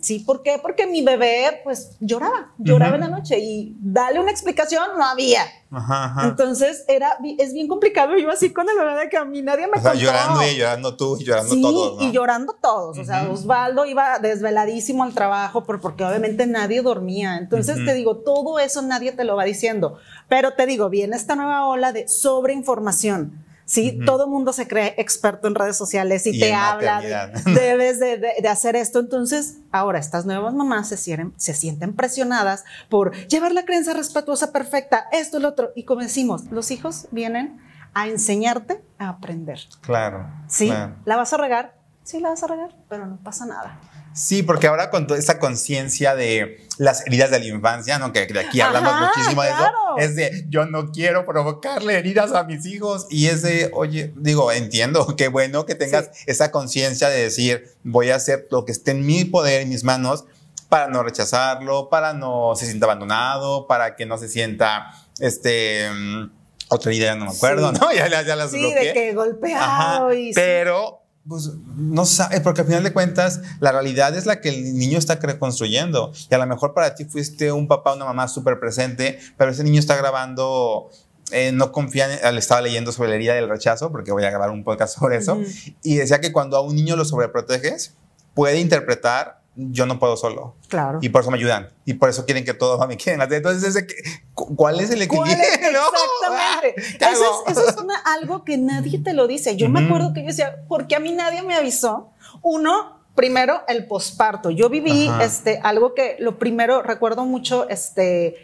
Sí, 0.02 0.18
¿por 0.18 0.42
qué? 0.42 0.58
Porque 0.60 0.86
mi 0.86 1.00
bebé, 1.00 1.60
pues, 1.62 1.96
lloraba, 2.00 2.50
lloraba 2.58 2.96
en 2.96 3.02
la 3.02 3.08
noche 3.08 3.38
y 3.38 3.76
darle 3.80 4.18
una 4.18 4.32
explicación 4.32 4.82
no 4.98 5.04
había. 5.04 5.42
Ajá, 5.70 6.04
ajá. 6.06 6.24
Entonces, 6.24 6.84
era, 6.88 7.16
es 7.38 7.54
bien 7.54 7.68
complicado. 7.68 8.18
Yo 8.18 8.28
así 8.30 8.52
con 8.52 8.68
el 8.68 8.76
bebé 8.76 8.98
de 9.02 9.08
que 9.08 9.16
a 9.16 9.24
mí 9.24 9.40
nadie 9.42 9.68
me 9.68 9.78
O 9.78 9.80
sea, 9.80 9.92
contó. 9.92 10.04
llorando 10.04 10.42
y 10.42 10.56
llorando 10.56 10.96
tú 10.96 11.16
y 11.20 11.24
llorando 11.24 11.54
sí, 11.54 11.62
todos, 11.62 11.96
¿no? 11.98 12.02
y 12.08 12.10
llorando 12.12 12.52
todos. 12.60 12.98
O 12.98 13.04
sea. 13.04 13.30
Osvaldo 13.30 13.86
iba 13.86 14.18
desveladísimo 14.18 15.04
al 15.04 15.14
trabajo 15.14 15.62
por- 15.62 15.80
porque 15.80 16.04
obviamente 16.04 16.46
nadie 16.48 16.82
dormía. 16.82 17.36
Entonces, 17.38 17.76
te 17.86 17.94
digo, 17.94 18.16
todo 18.16 18.58
eso 18.58 18.82
nadie 18.82 19.12
te 19.12 19.22
lo 19.24 19.36
va 19.36 19.44
diciendo. 19.44 19.98
Pero 20.28 20.54
te 20.54 20.66
digo, 20.66 20.90
viene 20.90 21.14
esta 21.16 21.36
nueva 21.36 21.64
ola 21.68 21.92
de 21.92 22.08
sobreinformación. 22.08 23.44
Sí, 23.64 23.94
Ujú. 23.96 24.04
todo 24.06 24.26
mundo 24.28 24.52
se 24.52 24.66
cree 24.66 24.94
experto 24.98 25.46
en 25.48 25.54
redes 25.54 25.76
sociales 25.76 26.26
y, 26.26 26.30
Y 26.36 26.40
te 26.40 26.52
habla, 26.54 27.00
de- 27.00 27.42
debes 27.54 27.98
de, 28.00 28.18
de- 28.18 28.34
de 28.42 28.48
hacer 28.48 28.76
esto. 28.76 28.98
Entonces, 29.00 29.58
ahora 29.70 29.98
estas 29.98 30.26
nuevas 30.26 30.52
mamás 30.54 30.88
se 30.88 30.96
sienten, 30.96 31.32
se 31.36 31.54
sienten 31.54 31.94
presionadas 31.94 32.64
por 32.88 33.14
llevar 33.28 33.52
la 33.52 33.64
creencia 33.64 33.94
respetuosa 33.94 34.52
perfecta, 34.52 35.06
esto, 35.12 35.38
lo 35.38 35.48
otro. 35.48 35.70
Y 35.76 35.84
como 35.84 36.00
decimos, 36.02 36.44
los 36.50 36.70
hijos 36.70 37.06
vienen 37.12 37.60
a 37.94 38.08
enseñarte 38.08 38.82
a 38.98 39.08
aprender. 39.10 39.60
Claro. 39.82 40.26
¿Sí? 40.48 40.66
claro. 40.68 40.96
¿La 41.04 41.16
vas 41.16 41.32
a 41.32 41.36
regar? 41.36 41.74
Sí, 42.04 42.20
la 42.20 42.30
vas 42.30 42.42
a 42.42 42.46
regar, 42.48 42.70
pero 42.88 43.06
no 43.06 43.16
pasa 43.22 43.46
nada. 43.46 43.78
Sí, 44.14 44.42
porque 44.42 44.66
ahora 44.66 44.90
con 44.90 45.06
toda 45.06 45.18
esa 45.18 45.38
conciencia 45.38 46.14
de 46.14 46.66
las 46.76 47.06
heridas 47.06 47.30
de 47.30 47.38
la 47.38 47.46
infancia, 47.46 47.98
¿no? 47.98 48.12
Que 48.12 48.26
de 48.26 48.40
aquí 48.40 48.60
hablamos 48.60 48.92
Ajá, 48.92 49.06
muchísimo 49.06 49.42
de 49.42 49.48
eso, 49.48 49.70
es 49.98 50.16
de 50.16 50.44
yo 50.50 50.66
no 50.66 50.90
quiero 50.90 51.24
provocarle 51.24 51.96
heridas 51.96 52.32
a 52.32 52.44
mis 52.44 52.66
hijos. 52.66 53.06
Y 53.08 53.28
es 53.28 53.40
de, 53.40 53.70
oye, 53.72 54.12
digo, 54.16 54.52
entiendo, 54.52 55.06
qué 55.16 55.28
bueno 55.28 55.64
que 55.64 55.74
tengas 55.76 56.10
esa 56.26 56.50
conciencia 56.50 57.08
de 57.08 57.22
decir, 57.22 57.74
voy 57.84 58.10
a 58.10 58.16
hacer 58.16 58.46
lo 58.50 58.66
que 58.66 58.72
esté 58.72 58.90
en 58.90 59.06
mi 59.06 59.24
poder, 59.24 59.62
en 59.62 59.70
mis 59.70 59.82
manos, 59.84 60.24
para 60.68 60.88
no 60.88 61.02
rechazarlo, 61.02 61.88
para 61.88 62.12
no 62.12 62.54
se 62.54 62.66
sienta 62.66 62.84
abandonado, 62.86 63.66
para 63.66 63.96
que 63.96 64.04
no 64.04 64.18
se 64.18 64.28
sienta, 64.28 64.92
este, 65.20 65.88
mm, 65.90 66.30
otra 66.68 66.92
idea, 66.92 67.14
no 67.14 67.26
me 67.26 67.30
acuerdo, 67.30 67.72
Sí. 67.72 67.78
¿no? 67.80 67.92
Ya, 67.94 68.08
las- 68.10 68.26
ya 68.26 68.36
las 68.36 68.50
Sí, 68.50 68.58
bloqueé. 68.60 68.84
de 68.88 68.92
que 68.92 69.14
golpeado 69.14 69.64
Ajá, 70.08 70.14
y 70.14 70.32
pero 70.34 71.01
pues 71.28 71.50
no 71.76 72.04
sabes, 72.04 72.40
porque 72.40 72.62
al 72.62 72.66
final 72.66 72.82
de 72.82 72.92
cuentas 72.92 73.40
la 73.60 73.70
realidad 73.72 74.16
es 74.16 74.26
la 74.26 74.40
que 74.40 74.48
el 74.48 74.76
niño 74.76 74.98
está 74.98 75.16
reconstruyendo 75.16 76.12
y 76.30 76.34
a 76.34 76.38
lo 76.38 76.46
mejor 76.46 76.74
para 76.74 76.94
ti 76.94 77.04
fuiste 77.04 77.52
un 77.52 77.68
papá, 77.68 77.94
una 77.94 78.04
mamá 78.04 78.26
súper 78.28 78.58
presente, 78.58 79.18
pero 79.36 79.50
ese 79.52 79.62
niño 79.62 79.78
está 79.78 79.96
grabando, 79.96 80.90
eh, 81.30 81.52
no 81.52 81.70
confía, 81.70 82.08
le 82.32 82.38
estaba 82.38 82.60
leyendo 82.60 82.90
sobre 82.92 83.10
la 83.10 83.14
herida 83.16 83.34
del 83.34 83.48
rechazo, 83.48 83.92
porque 83.92 84.10
voy 84.10 84.24
a 84.24 84.30
grabar 84.30 84.50
un 84.50 84.64
podcast 84.64 84.98
sobre 84.98 85.16
eso, 85.18 85.34
Ujú. 85.34 85.44
y 85.82 85.96
decía 85.96 86.20
que 86.20 86.32
cuando 86.32 86.56
a 86.56 86.60
un 86.60 86.74
niño 86.74 86.96
lo 86.96 87.04
sobreproteges, 87.04 87.94
puede 88.34 88.58
interpretar, 88.60 89.41
yo 89.54 89.84
no 89.86 89.98
puedo 89.98 90.16
solo. 90.16 90.54
Claro. 90.68 90.98
Y 91.02 91.08
por 91.10 91.20
eso 91.22 91.30
me 91.30 91.36
ayudan. 91.36 91.68
Y 91.84 91.94
por 91.94 92.08
eso 92.08 92.24
quieren 92.24 92.44
que 92.44 92.54
todos 92.54 92.86
me 92.88 92.96
quieren. 92.96 93.20
Entonces, 93.30 93.86
¿cuál 94.34 94.80
es 94.80 94.90
el 94.90 95.06
¿Cuál 95.08 95.28
equilibrio? 95.30 95.48
es? 95.52 95.58
Exactamente. 95.58 96.98
¿qué 96.98 97.04
Eso 97.12 97.44
es, 97.46 97.52
eso 97.58 97.68
es 97.68 97.76
una- 97.76 97.98
algo 97.98 98.44
que 98.44 98.56
nadie 98.56 98.98
te 98.98 99.12
lo 99.12 99.26
dice. 99.26 99.56
Yo 99.56 99.68
me 99.68 99.84
acuerdo 99.84 100.12
que 100.14 100.20
yo 100.22 100.28
decía, 100.28 100.64
¿por 100.68 100.86
qué 100.86 100.96
a 100.96 101.00
mí 101.00 101.12
nadie 101.12 101.42
me 101.42 101.54
avisó? 101.54 102.10
Uno, 102.42 102.98
primero, 103.14 103.60
el 103.68 103.86
posparto. 103.86 104.50
Yo 104.50 104.70
viví 104.70 105.08
Ajá. 105.08 105.24
este, 105.24 105.60
algo 105.62 105.94
que, 105.94 106.16
lo 106.18 106.38
primero, 106.38 106.82
recuerdo 106.82 107.26
mucho, 107.26 107.68
este, 107.68 108.36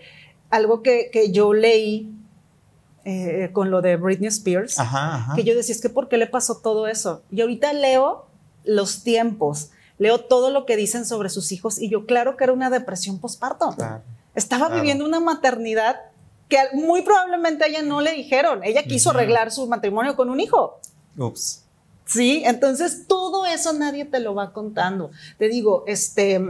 algo 0.51 0.83
que, 0.83 1.09
que 1.11 1.33
yo 1.33 1.55
leí 1.55 2.13
eh, 3.05 3.49
con 3.55 3.71
lo 3.71 3.81
de 3.81 3.97
Britney 3.97 4.29
Spears, 4.29 4.79
Ajá, 4.79 5.15
ajá. 5.15 5.35
que 5.35 5.45
yo 5.45 5.55
decía, 5.55 5.75
es 5.75 5.81
que 5.81 5.89
¿por 5.89 6.09
qué 6.11 6.19
le 6.19 6.27
pasó 6.27 6.59
todo 6.59 6.87
eso? 6.87 7.23
Y 7.31 7.41
ahorita 7.41 7.73
leo 7.73 8.27
los 8.65 9.03
tiempos, 9.03 9.71
leo 9.99 10.21
todo 10.21 10.51
lo 10.51 10.65
que 10.67 10.77
dicen 10.77 11.05
sobre 11.05 11.29
sus 11.29 11.53
hijos 11.53 11.81
y 11.81 11.89
yo 11.91 12.07
claro 12.07 12.37
que 12.37 12.45
era 12.45 12.53
una 12.53 12.71
depresión 12.71 13.19
posparto. 13.21 13.75
Claro. 13.77 14.03
Estaba 14.35 14.67
Claro. 14.67 14.81
viviendo 14.83 15.05
una 15.05 15.21
maternidad 15.21 15.97
que 16.49 16.59
muy 16.73 17.03
probablemente 17.03 17.65
a 17.65 17.67
ella 17.67 17.83
no 17.83 18.01
le 18.01 18.13
dijeron. 18.13 18.63
Ella 18.65 18.85
quiso 18.85 19.11
Ujú. 19.11 19.19
arreglar 19.19 19.51
su 19.53 19.67
matrimonio 19.67 20.17
con 20.17 20.31
un 20.31 20.41
hijo. 20.41 20.79
Ups. 21.17 21.65
Sí, 22.07 22.43
entonces 22.47 23.07
todo 23.07 23.45
eso 23.45 23.75
nadie 23.75 24.07
te 24.07 24.19
lo 24.21 24.35
va 24.35 24.55
contando. 24.55 25.11
Te 25.37 25.49
digo, 25.51 25.85
este, 25.87 26.41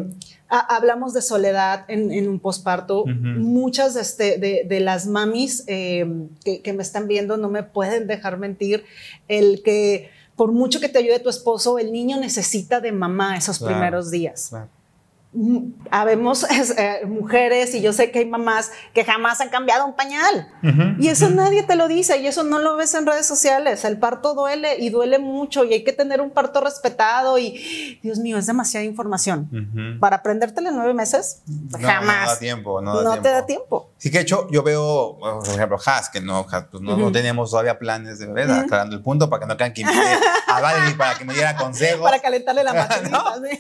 ha- 0.48 0.76
hablamos 0.76 1.14
de 1.14 1.20
soledad 1.22 1.84
en, 1.88 2.12
en 2.12 2.28
un 2.28 2.38
posparto. 2.38 3.00
Ujú. 3.02 3.10
Muchas 3.12 3.96
este, 3.96 4.38
de, 4.38 4.62
de 4.68 4.78
las 4.80 5.06
mamis 5.06 5.64
eh, 5.66 6.06
que, 6.44 6.62
que 6.62 6.72
me 6.74 6.82
están 6.84 7.08
viendo 7.08 7.36
no 7.38 7.48
me 7.48 7.64
pueden 7.64 8.06
dejar 8.06 8.38
mentir. 8.38 8.84
El 9.26 9.62
que 9.64 10.10
por 10.38 10.52
mucho 10.52 10.80
que 10.80 10.88
te 10.88 10.98
ayude 11.00 11.18
tu 11.18 11.28
esposo, 11.28 11.78
el 11.78 11.92
niño 11.92 12.16
necesita 12.16 12.80
de 12.80 12.92
mamá 12.92 13.36
esos 13.36 13.58
Claro. 13.58 13.74
primeros 13.74 14.10
días. 14.10 14.46
Claro. 14.48 14.68
Mm, 15.34 15.72
Habemos 15.90 16.46
eh, 16.78 17.04
mujeres 17.06 17.74
y 17.74 17.82
yo 17.82 17.92
sé 17.92 18.10
que 18.10 18.20
hay 18.20 18.24
mamás 18.24 18.70
que 18.94 19.04
jamás 19.04 19.42
han 19.42 19.50
cambiado 19.50 19.84
un 19.84 19.94
pañal. 19.94 20.48
Ujú, 20.62 21.02
Y 21.02 21.08
eso 21.08 21.26
ujú. 21.26 21.34
nadie 21.34 21.62
te 21.64 21.76
lo 21.76 21.86
dice 21.86 22.16
y 22.18 22.26
eso 22.26 22.44
no 22.44 22.58
lo 22.60 22.76
ves 22.76 22.94
en 22.94 23.04
redes 23.04 23.26
sociales. 23.26 23.84
El 23.84 23.98
parto 23.98 24.32
duele 24.34 24.78
y 24.78 24.88
duele 24.88 25.18
mucho 25.18 25.64
y 25.64 25.74
hay 25.74 25.84
que 25.84 25.92
tener 25.92 26.22
un 26.22 26.30
parto 26.30 26.62
respetado 26.62 27.36
y 27.38 27.98
Dios 28.02 28.18
mío, 28.20 28.38
es 28.38 28.46
demasiada 28.46 28.84
información. 28.86 29.50
Ujú. 29.52 30.00
Para 30.00 30.16
aprenderte 30.16 30.60
en 30.60 30.74
nueve 30.74 30.94
meses, 30.94 31.42
No, 31.46 31.78
jamás. 31.78 32.22
No 32.26 32.32
da 32.32 32.38
tiempo, 32.38 32.80
no, 32.80 32.96
da 32.96 33.02
No 33.02 33.10
tiempo. 33.10 33.22
te 33.22 33.28
da 33.28 33.46
tiempo. 33.46 33.90
Sí, 33.98 34.12
que 34.12 34.18
de 34.18 34.22
hecho, 34.22 34.46
yo 34.52 34.62
veo, 34.62 35.14
bueno, 35.14 35.40
por 35.40 35.54
ejemplo, 35.54 35.76
Has, 35.84 36.08
que 36.08 36.20
no, 36.20 36.46
Has, 36.48 36.66
pues 36.70 36.80
no, 36.80 36.96
no 36.96 37.04
Ujú. 37.04 37.12
teníamos 37.12 37.50
todavía 37.50 37.80
planes 37.80 38.20
de 38.20 38.26
bebés, 38.28 38.48
Ujú. 38.48 38.60
aclarando 38.60 38.94
el 38.94 39.02
punto 39.02 39.28
para 39.28 39.40
que 39.40 39.46
no 39.48 39.56
crean 39.56 39.72
que 39.72 39.80
invité 39.80 40.18
a 40.46 40.60
Valerie 40.60 40.94
para 40.94 41.18
que 41.18 41.24
me 41.24 41.34
diera 41.34 41.56
consejos. 41.56 42.00
Para 42.04 42.20
calentarle 42.20 42.62
la 42.62 42.74
maquinita. 42.74 43.08
No. 43.10 43.48
¿sí? 43.48 43.58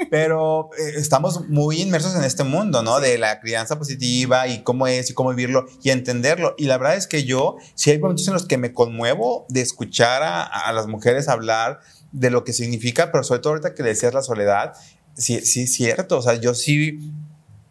Pero 0.10 0.70
eh, 0.78 0.92
estamos 0.96 1.48
muy 1.48 1.80
inmersos 1.80 2.14
en 2.14 2.24
este 2.24 2.44
mundo, 2.44 2.82
¿no? 2.82 3.00
De 3.00 3.16
la 3.16 3.40
crianza 3.40 3.78
positiva 3.78 4.46
y 4.48 4.62
cómo 4.62 4.86
es 4.86 5.08
y 5.08 5.14
cómo 5.14 5.30
vivirlo 5.30 5.64
y 5.82 5.90
entenderlo. 5.90 6.54
Y 6.58 6.66
la 6.66 6.76
verdad 6.76 6.96
es 6.96 7.06
que 7.06 7.24
yo, 7.24 7.56
sí 7.74 7.90
hay 7.90 7.98
momentos 7.98 8.28
en 8.28 8.34
los 8.34 8.46
que 8.46 8.58
me 8.58 8.74
conmuevo 8.74 9.46
de 9.48 9.62
escuchar 9.62 10.22
a, 10.22 10.42
a 10.42 10.72
las 10.72 10.88
mujeres 10.88 11.26
hablar 11.28 11.80
de 12.12 12.28
lo 12.28 12.44
que 12.44 12.52
significa, 12.52 13.10
pero 13.12 13.24
sobre 13.24 13.40
todo 13.40 13.54
ahorita 13.54 13.74
que 13.74 13.82
decías 13.82 14.12
la 14.12 14.22
soledad, 14.22 14.74
sí, 15.14 15.40
sí 15.40 15.62
es 15.62 15.72
cierto. 15.72 16.18
O 16.18 16.22
sea, 16.22 16.34
yo 16.34 16.52
sí 16.54 16.98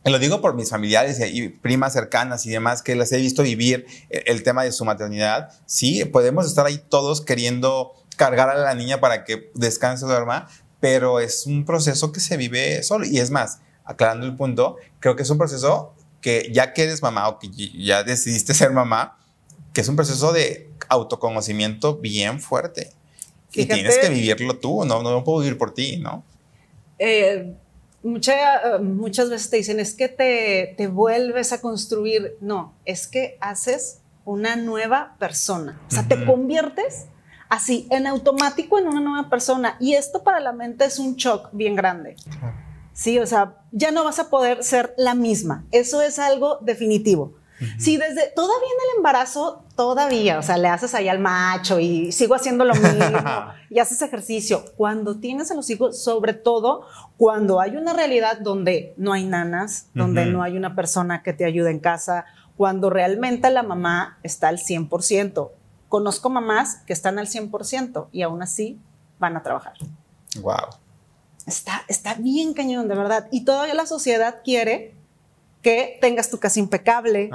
lo 0.06 0.18
digo 0.20 0.41
por 0.41 0.56
mis 0.56 0.70
familiares 0.70 1.20
y 1.20 1.24
y 1.44 1.50
primas 1.50 1.94
cercanas 1.94 2.46
y 2.46 2.50
demás 2.50 2.82
que 2.82 2.96
las 2.96 3.12
he 3.12 3.18
visto 3.18 3.44
vivir 3.44 3.86
el, 4.10 4.24
el 4.27 4.44
tema 4.44 4.63
de 4.63 4.72
su 4.72 4.86
maternidad. 4.86 5.50
Sí, 5.65 6.06
podemos 6.06 6.46
estar 6.48 6.65
ahí 6.65 6.82
todos 6.89 7.22
queriendo 7.22 7.94
cargar 8.15 8.50
a 8.50 8.56
la 8.58 8.74
niña 8.75 9.00
para 9.00 9.24
que 9.24 9.51
descanse 9.56 10.06
duerma, 10.06 10.48
pero 10.79 11.20
es 11.20 11.46
un 11.46 11.65
proceso 11.65 12.12
que 12.12 12.20
se 12.20 12.38
vive 12.38 12.82
solo. 12.84 13.06
Y 13.06 13.20
es 13.20 13.29
más, 13.32 13.60
aclarando 13.86 14.25
el 14.25 14.36
punto, 14.36 14.77
creo 15.00 15.15
que 15.15 15.24
es 15.24 15.29
un 15.29 15.38
proceso 15.38 15.94
que 16.22 16.50
ya 16.53 16.74
que 16.74 16.84
eres 16.84 17.01
mamá 17.01 17.27
o 17.29 17.39
que 17.39 17.48
y- 17.56 17.86
ya 17.86 18.03
decidiste 18.03 18.53
ser 18.53 18.72
mamá, 18.72 19.18
que 19.74 19.82
es 19.82 19.88
un 19.88 19.96
proceso 19.96 20.34
de 20.34 20.70
autoconocimiento 20.89 21.96
bien 21.98 22.39
fuerte. 22.39 22.91
Y 23.51 23.63
Fíjate- 23.63 23.74
tienes 23.75 23.98
que 23.98 24.10
vivirlo 24.10 24.58
tú, 24.58 24.86
no, 24.86 25.01
no 25.01 25.24
puedo 25.24 25.39
vivir 25.39 25.58
por 25.58 25.74
ti, 25.74 25.98
¿no? 25.98 26.24
Eh, 27.00 27.53
mucha- 28.03 28.75
eh, 28.75 28.79
muchas 28.79 29.29
veces 29.29 29.50
te 29.50 29.58
dicen, 29.58 29.79
es 29.79 29.94
que 29.94 30.08
te, 30.10 30.74
te 30.77 30.88
vuelves 30.88 31.51
a 31.53 31.62
construir. 31.62 32.38
No, 32.41 32.74
es 32.86 33.08
que 33.08 33.38
haces 33.41 34.00
una 34.25 34.56
nueva 34.56 35.15
persona. 35.20 35.79
O 35.88 35.91
sea, 35.91 36.08
te 36.08 36.24
conviertes 36.25 37.06
así 37.50 37.88
en 37.89 38.06
automático 38.08 38.77
en 38.77 38.88
una 38.88 39.01
nueva 39.01 39.29
persona. 39.29 39.75
Y 39.79 39.96
esto 39.96 40.24
para 40.24 40.39
la 40.39 40.51
mente 40.53 40.86
es 40.86 41.00
un 41.00 41.15
shock 41.15 41.50
bien 41.51 41.75
grande. 41.75 42.15
Sí, 42.94 43.18
o 43.18 43.25
sea, 43.25 43.56
ya 43.72 43.91
no 43.91 44.03
vas 44.03 44.20
a 44.20 44.29
poder 44.29 44.63
ser 44.63 44.94
la 44.98 45.15
misma. 45.15 45.65
Eso 45.72 46.01
es 46.01 46.20
algo 46.20 46.58
definitivo. 46.62 47.34
Si 47.78 47.98
desde 47.98 48.30
todavía 48.36 48.68
en 48.68 48.89
el 48.89 48.98
embarazo, 48.98 49.63
todavía, 49.75 50.39
o 50.39 50.44
sea, 50.44 50.58
le 50.58 50.68
haces 50.68 50.94
ahí 50.96 51.08
al 51.08 51.20
macho 51.20 51.80
y 51.80 52.12
sigo 52.12 52.36
haciendo 52.36 52.66
lo 52.66 52.74
mismo 52.74 53.20
y 53.70 53.80
haces 53.80 54.01
ejercicio. 54.01 54.63
Cuando 54.78 55.20
tienes 55.20 55.51
a 55.51 55.56
los 55.56 55.70
hijos, 55.70 56.01
sobre 56.01 56.34
todo 56.34 56.86
cuando 57.18 57.60
hay 57.60 57.75
una 57.75 57.94
realidad 57.94 58.39
donde 58.39 58.94
no 58.98 59.13
hay 59.13 59.25
nanas, 59.25 59.88
donde 59.94 60.25
no 60.25 60.42
hay 60.42 60.58
una 60.58 60.75
persona 60.75 61.22
que 61.22 61.34
te 61.34 61.46
ayude 61.46 61.72
en 61.72 61.80
casa, 61.80 62.25
cuando 62.56 62.89
realmente 62.89 63.50
la 63.50 63.63
mamá 63.63 64.20
está 64.24 64.50
al 64.50 64.58
100%. 64.58 65.51
Conozco 65.88 66.30
mamás 66.30 66.84
que 66.86 66.94
están 66.94 67.20
al 67.20 67.28
100% 67.28 68.08
y 68.12 68.22
aún 68.22 68.42
así 68.42 68.80
van 69.18 69.38
a 69.38 69.44
trabajar. 69.44 69.74
Wow. 70.42 70.68
Está, 71.46 71.84
está 71.88 72.16
bien 72.16 72.54
cañón, 72.54 72.88
de 72.88 72.96
verdad. 72.96 73.28
Y 73.32 73.44
todavía 73.44 73.74
la 73.74 73.86
sociedad 73.86 74.42
quiere 74.44 74.99
que 75.62 75.98
tengas 76.00 76.30
tu 76.30 76.39
casa 76.39 76.60
impecable, 76.60 77.30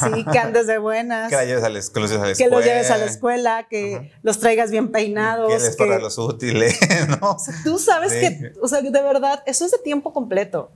¿sí? 0.00 0.24
que 0.30 0.38
andes 0.38 0.66
de 0.66 0.78
buenas. 0.78 1.28
Que, 1.28 1.36
la 1.36 1.44
lleves 1.44 1.64
a 1.64 1.68
la, 1.68 1.80
que 1.80 2.00
los 2.00 2.10
lleves 2.10 2.20
a 2.20 2.26
la 2.26 2.32
escuela. 2.32 2.50
Que 2.50 2.56
los 2.56 2.64
lleves 2.64 2.90
a 2.90 2.98
la 2.98 3.04
escuela, 3.04 3.66
que 3.68 4.12
los 4.22 4.38
traigas 4.38 4.70
bien 4.70 4.92
peinados. 4.92 5.48
Que 5.52 5.58
les 5.58 5.76
que 5.76 5.86
los 5.86 6.18
útiles, 6.18 6.78
¿no? 7.20 7.32
O 7.32 7.38
sea, 7.38 7.54
tú 7.64 7.78
sabes 7.78 8.12
que, 8.12 8.52
o 8.60 8.68
sea, 8.68 8.80
de 8.80 8.90
verdad, 8.90 9.42
eso 9.46 9.64
es 9.64 9.72
de 9.72 9.78
tiempo 9.78 10.12
completo. 10.12 10.70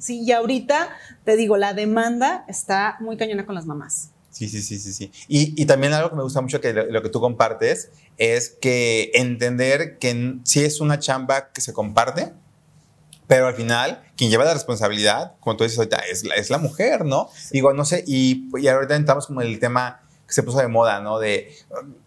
Sí, 0.00 0.22
y 0.24 0.32
ahorita, 0.32 0.88
te 1.24 1.36
digo, 1.36 1.56
la 1.56 1.74
demanda 1.74 2.44
está 2.48 2.96
muy 3.00 3.16
cañona 3.16 3.46
con 3.46 3.54
las 3.54 3.66
mamás. 3.66 4.10
Sí, 4.30 4.48
sí, 4.48 4.62
sí, 4.62 4.80
sí, 4.80 4.92
sí. 4.92 5.12
Y, 5.28 5.62
y, 5.62 5.66
también 5.66 5.92
algo 5.92 6.10
que 6.10 6.16
me 6.16 6.24
gusta 6.24 6.40
mucho 6.40 6.60
que 6.60 6.72
lo, 6.72 7.02
que 7.02 7.08
tú 7.08 7.20
compartes 7.20 7.92
es 8.16 8.50
que 8.50 9.12
entender 9.14 9.98
que 9.98 10.40
sí 10.42 10.64
es 10.64 10.80
una 10.80 10.98
chamba 10.98 11.52
que 11.52 11.60
se 11.60 11.72
comparte, 11.72 12.32
pero 13.26 13.46
al 13.46 13.54
final 13.54 14.02
quien 14.16 14.30
lleva 14.30 14.44
la 14.44 14.54
responsabilidad, 14.54 15.34
como 15.40 15.56
tú 15.56 15.64
dices 15.64 15.78
ahorita, 15.78 15.98
es 16.10 16.24
la, 16.24 16.34
es 16.34 16.50
la 16.50 16.58
mujer, 16.58 17.04
¿no? 17.04 17.28
Digo, 17.50 17.72
no 17.72 17.84
sé, 17.84 18.04
y, 18.06 18.48
y 18.56 18.68
ahorita 18.68 18.96
entramos 18.96 19.26
como 19.26 19.42
en 19.42 19.48
el 19.48 19.58
tema 19.58 20.02
que 20.26 20.34
se 20.34 20.42
puso 20.42 20.58
de 20.58 20.68
moda, 20.68 21.00
¿no? 21.00 21.18
De, 21.18 21.54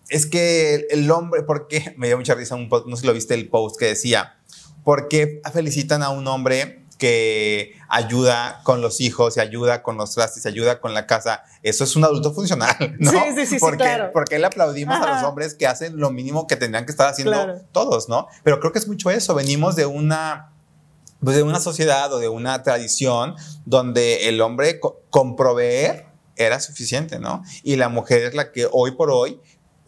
es 0.09 0.25
que 0.25 0.87
el, 0.89 1.09
hombre, 1.11 1.43
¿por 1.43 1.67
qué? 1.67 1.93
Me 1.97 2.07
dio 2.07 2.17
mucha 2.17 2.35
risa 2.35 2.55
un 2.55 2.69
post, 2.69 2.87
no 2.87 2.95
sé 2.95 3.01
si 3.01 3.07
lo 3.07 3.13
viste 3.13 3.33
el 3.33 3.49
post 3.49 3.77
que 3.77 3.85
decía, 3.85 4.37
¿por 4.83 5.07
qué 5.07 5.41
felicitan 5.53 6.03
a 6.03 6.09
un 6.09 6.27
hombre 6.27 6.83
que 6.97 7.75
ayuda 7.89 8.61
con 8.63 8.81
los 8.81 9.01
hijos 9.01 9.37
y 9.37 9.39
ayuda 9.39 9.83
con 9.83 9.97
los 9.97 10.15
trastes 10.15 10.43
y 10.45 10.47
ayuda 10.47 10.79
con 10.79 10.95
la 10.95 11.05
casa, 11.05 11.43
eso 11.61 11.83
es 11.83 11.95
un 11.95 12.03
adulto 12.03 12.33
funcional, 12.33 12.75
¿no? 12.99 13.11
Sí, 13.11 13.17
sí, 13.35 13.45
sí, 13.45 13.57
porque, 13.59 13.83
claro. 13.83 14.09
Porque 14.11 14.39
le 14.39 14.47
aplaudimos 14.47 14.99
a 14.99 15.13
los 15.13 15.23
hombres 15.23 15.53
que 15.53 15.67
hacen 15.67 15.97
lo 15.97 16.09
mínimo 16.09 16.47
que 16.47 16.55
tendrían 16.55 16.85
que 16.85 16.91
estar 16.91 17.07
haciendo 17.07 17.61
todos, 17.71 18.09
¿no? 18.09 18.27
Pero 18.43 18.59
creo 18.59 18.71
que 18.71 18.79
es 18.79 18.87
mucho 18.87 19.11
eso, 19.11 19.35
venimos 19.35 19.75
de 19.75 19.85
una 19.85 20.53
pues 21.23 21.35
de 21.35 21.43
una 21.43 21.59
sociedad 21.59 22.11
o 22.13 22.19
de 22.19 22.29
una 22.29 22.63
tradición 22.63 23.35
donde 23.65 24.29
el 24.29 24.41
hombre 24.41 24.79
con 24.79 25.35
proveer 25.35 26.05
era 26.35 26.59
suficiente, 26.59 27.19
¿no? 27.19 27.43
Y 27.63 27.75
la 27.75 27.89
mujer 27.89 28.23
es 28.23 28.35
la 28.35 28.51
que 28.51 28.67
hoy 28.71 28.91
por 28.91 29.09
hoy 29.09 29.39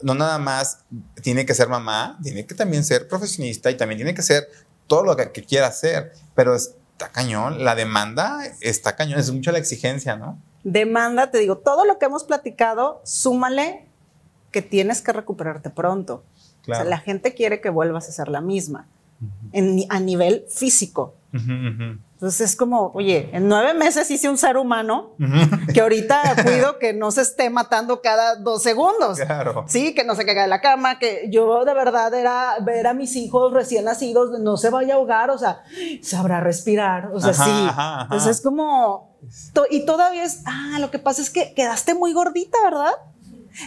no 0.02 0.14
nada 0.14 0.38
más 0.38 0.84
tiene 1.22 1.46
que 1.46 1.54
ser 1.54 1.68
mamá, 1.68 2.18
tiene 2.22 2.46
que 2.46 2.54
también 2.54 2.84
ser 2.84 3.06
profesionista 3.06 3.70
y 3.70 3.76
también 3.76 3.98
tiene 3.98 4.14
que 4.14 4.22
ser 4.22 4.48
todo 4.86 5.04
lo 5.04 5.16
que, 5.16 5.30
que 5.30 5.44
quiera 5.44 5.68
hacer, 5.68 6.12
pero 6.34 6.54
es, 6.54 6.74
está 6.92 7.12
cañón, 7.12 7.64
la 7.64 7.74
demanda 7.74 8.40
está 8.60 8.96
cañón, 8.96 9.18
es 9.18 9.30
mucho 9.30 9.52
la 9.52 9.58
exigencia, 9.58 10.16
¿no? 10.16 10.38
Demanda, 10.64 11.30
te 11.30 11.38
digo, 11.38 11.56
todo 11.56 11.86
lo 11.86 11.98
que 11.98 12.06
hemos 12.06 12.24
platicado, 12.24 13.00
súmale 13.04 13.86
que 14.50 14.60
tienes 14.60 15.00
que 15.00 15.12
recuperarte 15.12 15.70
pronto. 15.70 16.24
O 16.62 16.74
sea, 16.74 16.84
la 16.84 16.98
gente 16.98 17.32
quiere 17.32 17.62
que 17.62 17.70
vuelvas 17.70 18.08
a 18.08 18.12
ser 18.12 18.28
la 18.28 18.42
misma 18.42 18.86
en, 19.52 19.86
a 19.88 19.98
nivel 20.00 20.44
físico. 20.50 21.14
Entonces 21.32 22.40
es 22.40 22.56
como, 22.56 22.90
oye, 22.94 23.30
en 23.32 23.48
nueve 23.48 23.72
meses 23.74 24.10
hice 24.10 24.28
un 24.28 24.36
ser 24.36 24.56
humano 24.56 25.14
que 25.72 25.80
ahorita 25.80 26.20
cuido 26.44 26.78
que 26.78 26.92
no 26.92 27.10
se 27.10 27.22
esté 27.22 27.50
matando 27.50 28.02
cada 28.02 28.36
dos 28.36 28.62
segundos. 28.62 29.18
Claro. 29.18 29.64
Sí, 29.68 29.94
que 29.94 30.04
no 30.04 30.14
se 30.14 30.26
caiga 30.26 30.42
de 30.42 30.48
la 30.48 30.60
cama, 30.60 30.98
que 30.98 31.28
yo 31.30 31.64
de 31.64 31.74
verdad 31.74 32.12
era 32.14 32.56
ver 32.60 32.86
a 32.86 32.94
mis 32.94 33.16
hijos 33.16 33.52
recién 33.52 33.84
nacidos, 33.84 34.38
no 34.40 34.56
se 34.56 34.70
vaya 34.70 34.94
a 34.94 34.96
ahogar, 34.96 35.30
o 35.30 35.38
sea, 35.38 35.62
sabrá 36.02 36.40
respirar, 36.40 37.10
o 37.12 37.20
sea, 37.20 37.32
sí. 37.32 37.68
Entonces 38.02 38.38
es 38.38 38.42
como, 38.42 39.16
y 39.70 39.86
todavía 39.86 40.24
es, 40.24 40.42
ah, 40.46 40.78
lo 40.80 40.90
que 40.90 40.98
pasa 40.98 41.22
es 41.22 41.30
que 41.30 41.54
quedaste 41.54 41.94
muy 41.94 42.12
gordita, 42.12 42.58
¿verdad? 42.64 42.92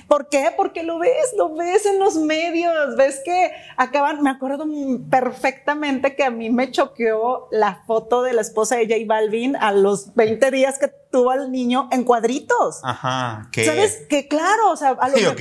¿Por 0.08 0.30
qué? 0.30 0.52
Porque 0.56 0.84
lo 0.84 1.00
ves, 1.00 1.34
lo 1.38 1.54
ves 1.56 1.86
en 1.86 2.00
los 2.00 2.16
medios, 2.16 2.96
ves 2.96 3.22
que 3.24 3.52
acaban, 3.78 4.22
me 4.22 4.30
acuerdo 4.30 4.66
perfectamente 5.10 6.16
que 6.16 6.24
a 6.24 6.30
mí 6.30 6.50
me 6.50 6.72
choqueó 6.72 7.48
la 7.52 7.84
foto 7.86 8.22
de 8.22 8.34
la 8.34 8.42
esposa 8.42 8.76
de 8.76 8.86
J 8.86 9.06
Balvin 9.06 9.56
a 9.56 9.72
los 9.72 10.14
20 10.16 10.52
días 10.52 10.80
que 10.80 10.88
tuvo 10.88 11.32
al 11.32 11.52
niño 11.52 11.90
en 11.92 12.04
cuadritos. 12.04 12.82
Ajá, 12.84 13.50
¿qué? 13.52 13.66
¿Sabes? 13.66 14.06
Que 14.10 14.28
claro, 14.28 14.72
o 14.72 14.76
sea, 14.76 14.90
a 14.92 15.10
lo 15.10 15.16
mejor, 15.16 15.38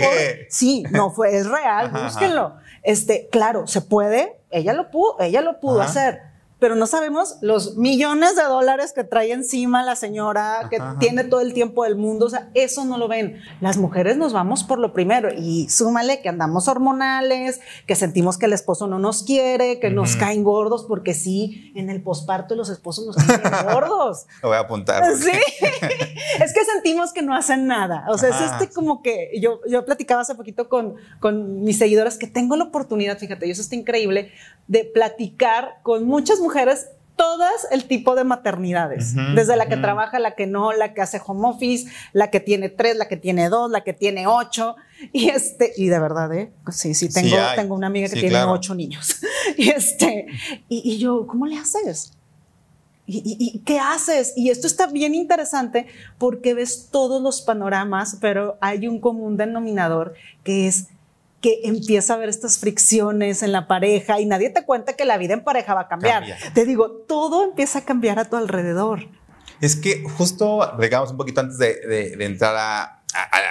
sí, 0.48 0.84
no 0.90 1.10
fue, 1.10 1.36
es 1.36 1.48
real, 1.48 1.90
búsquenlo. 1.90 2.56
Este, 2.82 3.28
claro, 3.30 3.66
se 3.66 3.80
puede, 3.80 4.40
ella 4.50 4.72
lo 4.72 4.90
pudo, 4.90 5.20
ella 5.20 5.40
lo 5.40 5.60
pudo 5.60 5.80
hacer 5.80 6.31
pero 6.62 6.76
no 6.76 6.86
sabemos 6.86 7.38
los 7.40 7.76
millones 7.76 8.36
de 8.36 8.44
dólares 8.44 8.92
que 8.92 9.02
trae 9.02 9.32
encima 9.32 9.82
la 9.82 9.96
señora, 9.96 10.68
que 10.70 10.78
tiene 11.00 11.24
todo 11.24 11.40
el 11.40 11.54
tiempo 11.54 11.82
del 11.82 11.96
mundo, 11.96 12.26
o 12.26 12.30
sea, 12.30 12.50
eso 12.54 12.84
no 12.84 12.98
lo 12.98 13.08
ven. 13.08 13.42
Las 13.60 13.78
mujeres 13.78 14.16
nos 14.16 14.32
vamos 14.32 14.62
por 14.62 14.78
lo 14.78 14.92
primero 14.92 15.30
y 15.36 15.68
súmale 15.68 16.20
que 16.22 16.28
andamos 16.28 16.68
hormonales, 16.68 17.60
que 17.84 17.96
sentimos 17.96 18.38
que 18.38 18.46
el 18.46 18.52
esposo 18.52 18.86
no 18.86 19.00
nos 19.00 19.24
quiere, 19.24 19.80
que 19.80 19.90
nos 19.90 20.14
caen 20.14 20.44
gordos, 20.44 20.84
porque 20.86 21.14
sí, 21.14 21.72
en 21.74 21.90
el 21.90 22.00
posparto 22.00 22.54
los 22.54 22.70
esposos 22.70 23.06
nos 23.06 23.16
caen 23.16 23.66
gordos. 23.72 24.26
Lo 24.40 24.50
voy 24.50 24.58
a 24.58 24.60
apuntar. 24.60 25.02
Sí, 25.16 25.32
es 25.32 26.54
que 26.54 26.64
sentimos 26.64 27.12
que 27.12 27.22
no 27.22 27.34
hacen 27.34 27.66
nada. 27.66 28.04
O 28.08 28.18
sea, 28.18 28.28
es 28.28 28.52
este 28.52 28.72
como 28.72 29.02
que 29.02 29.32
yo, 29.40 29.58
yo 29.68 29.84
platicaba 29.84 30.20
hace 30.20 30.36
poquito 30.36 30.68
con, 30.68 30.94
con 31.18 31.64
mis 31.64 31.78
seguidoras 31.78 32.18
que 32.18 32.28
tengo 32.28 32.54
la 32.54 32.62
oportunidad, 32.62 33.18
fíjate, 33.18 33.48
y 33.48 33.50
eso 33.50 33.62
está 33.62 33.74
increíble, 33.74 34.30
de 34.68 34.84
platicar 34.84 35.78
con 35.82 36.04
muchas 36.04 36.40
mujeres 36.40 36.88
todas 37.16 37.68
el 37.70 37.84
tipo 37.84 38.14
de 38.14 38.24
maternidades, 38.24 39.14
desde 39.34 39.56
la 39.56 39.66
que 39.66 39.76
trabaja, 39.76 40.18
la 40.18 40.34
que 40.34 40.46
no, 40.46 40.72
la 40.72 40.92
que 40.94 41.02
hace 41.02 41.20
home 41.24 41.48
office, 41.48 41.90
la 42.12 42.30
que 42.30 42.40
tiene 42.40 42.68
tres, 42.68 42.96
la 42.96 43.06
que 43.06 43.16
tiene 43.16 43.48
dos, 43.48 43.70
la 43.70 43.82
que 43.82 43.92
tiene 43.92 44.26
ocho, 44.26 44.76
y 45.12 45.28
este, 45.28 45.72
y 45.76 45.86
de 45.86 45.98
verdad, 46.00 46.32
¿eh? 46.34 46.52
sí, 46.70 46.94
sí, 46.94 47.08
tengo, 47.08 47.36
tengo 47.54 47.74
una 47.74 47.86
amiga 47.88 48.08
que 48.08 48.18
tiene 48.18 48.42
ocho 48.44 48.74
niños, 48.74 49.20
y 49.56 49.70
este, 49.70 50.26
y, 50.68 50.98
yo, 50.98 51.26
¿cómo 51.26 51.46
le 51.46 51.58
haces? 51.58 52.12
¿Y, 53.06 53.22
y, 53.38 53.58
qué 53.60 53.78
haces? 53.78 54.32
Y 54.36 54.50
esto 54.50 54.66
está 54.66 54.86
bien 54.86 55.14
interesante 55.14 55.86
porque 56.18 56.54
ves 56.54 56.88
todos 56.90 57.20
los 57.20 57.42
panoramas, 57.42 58.16
pero 58.20 58.56
hay 58.60 58.86
un 58.86 59.00
común 59.00 59.36
denominador 59.36 60.14
que 60.44 60.66
es 60.66 60.86
que 61.42 61.60
empieza 61.64 62.12
a 62.12 62.16
haber 62.16 62.28
estas 62.28 62.56
fricciones 62.58 63.42
en 63.42 63.50
la 63.52 63.66
pareja 63.66 64.20
y 64.20 64.26
nadie 64.26 64.48
te 64.48 64.64
cuenta 64.64 64.94
que 64.94 65.04
la 65.04 65.18
vida 65.18 65.34
en 65.34 65.42
pareja 65.42 65.74
va 65.74 65.82
a 65.82 65.88
cambiar. 65.88 66.24
Te 66.54 66.64
digo, 66.64 66.90
todo 66.90 67.44
empieza 67.44 67.80
a 67.80 67.84
cambiar 67.84 68.20
a 68.20 68.24
tu 68.24 68.36
alrededor. 68.36 69.08
Es 69.60 69.76
que 69.76 70.04
justo, 70.16 70.76
digamos, 70.78 71.10
un 71.10 71.16
poquito 71.16 71.40
antes 71.40 71.58
de, 71.58 72.16
entrar 72.20 73.02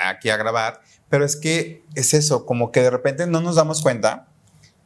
aquí 0.06 0.30
a 0.30 0.38
grabar, 0.38 0.82
pero 1.10 1.26
es 1.26 1.36
que 1.36 1.84
es 1.94 2.14
eso, 2.14 2.46
como 2.46 2.72
que 2.72 2.82
de 2.82 2.90
repente 2.90 3.28
no 3.28 3.42
nos 3.42 3.56
damos 3.56 3.82
cuenta 3.82 4.30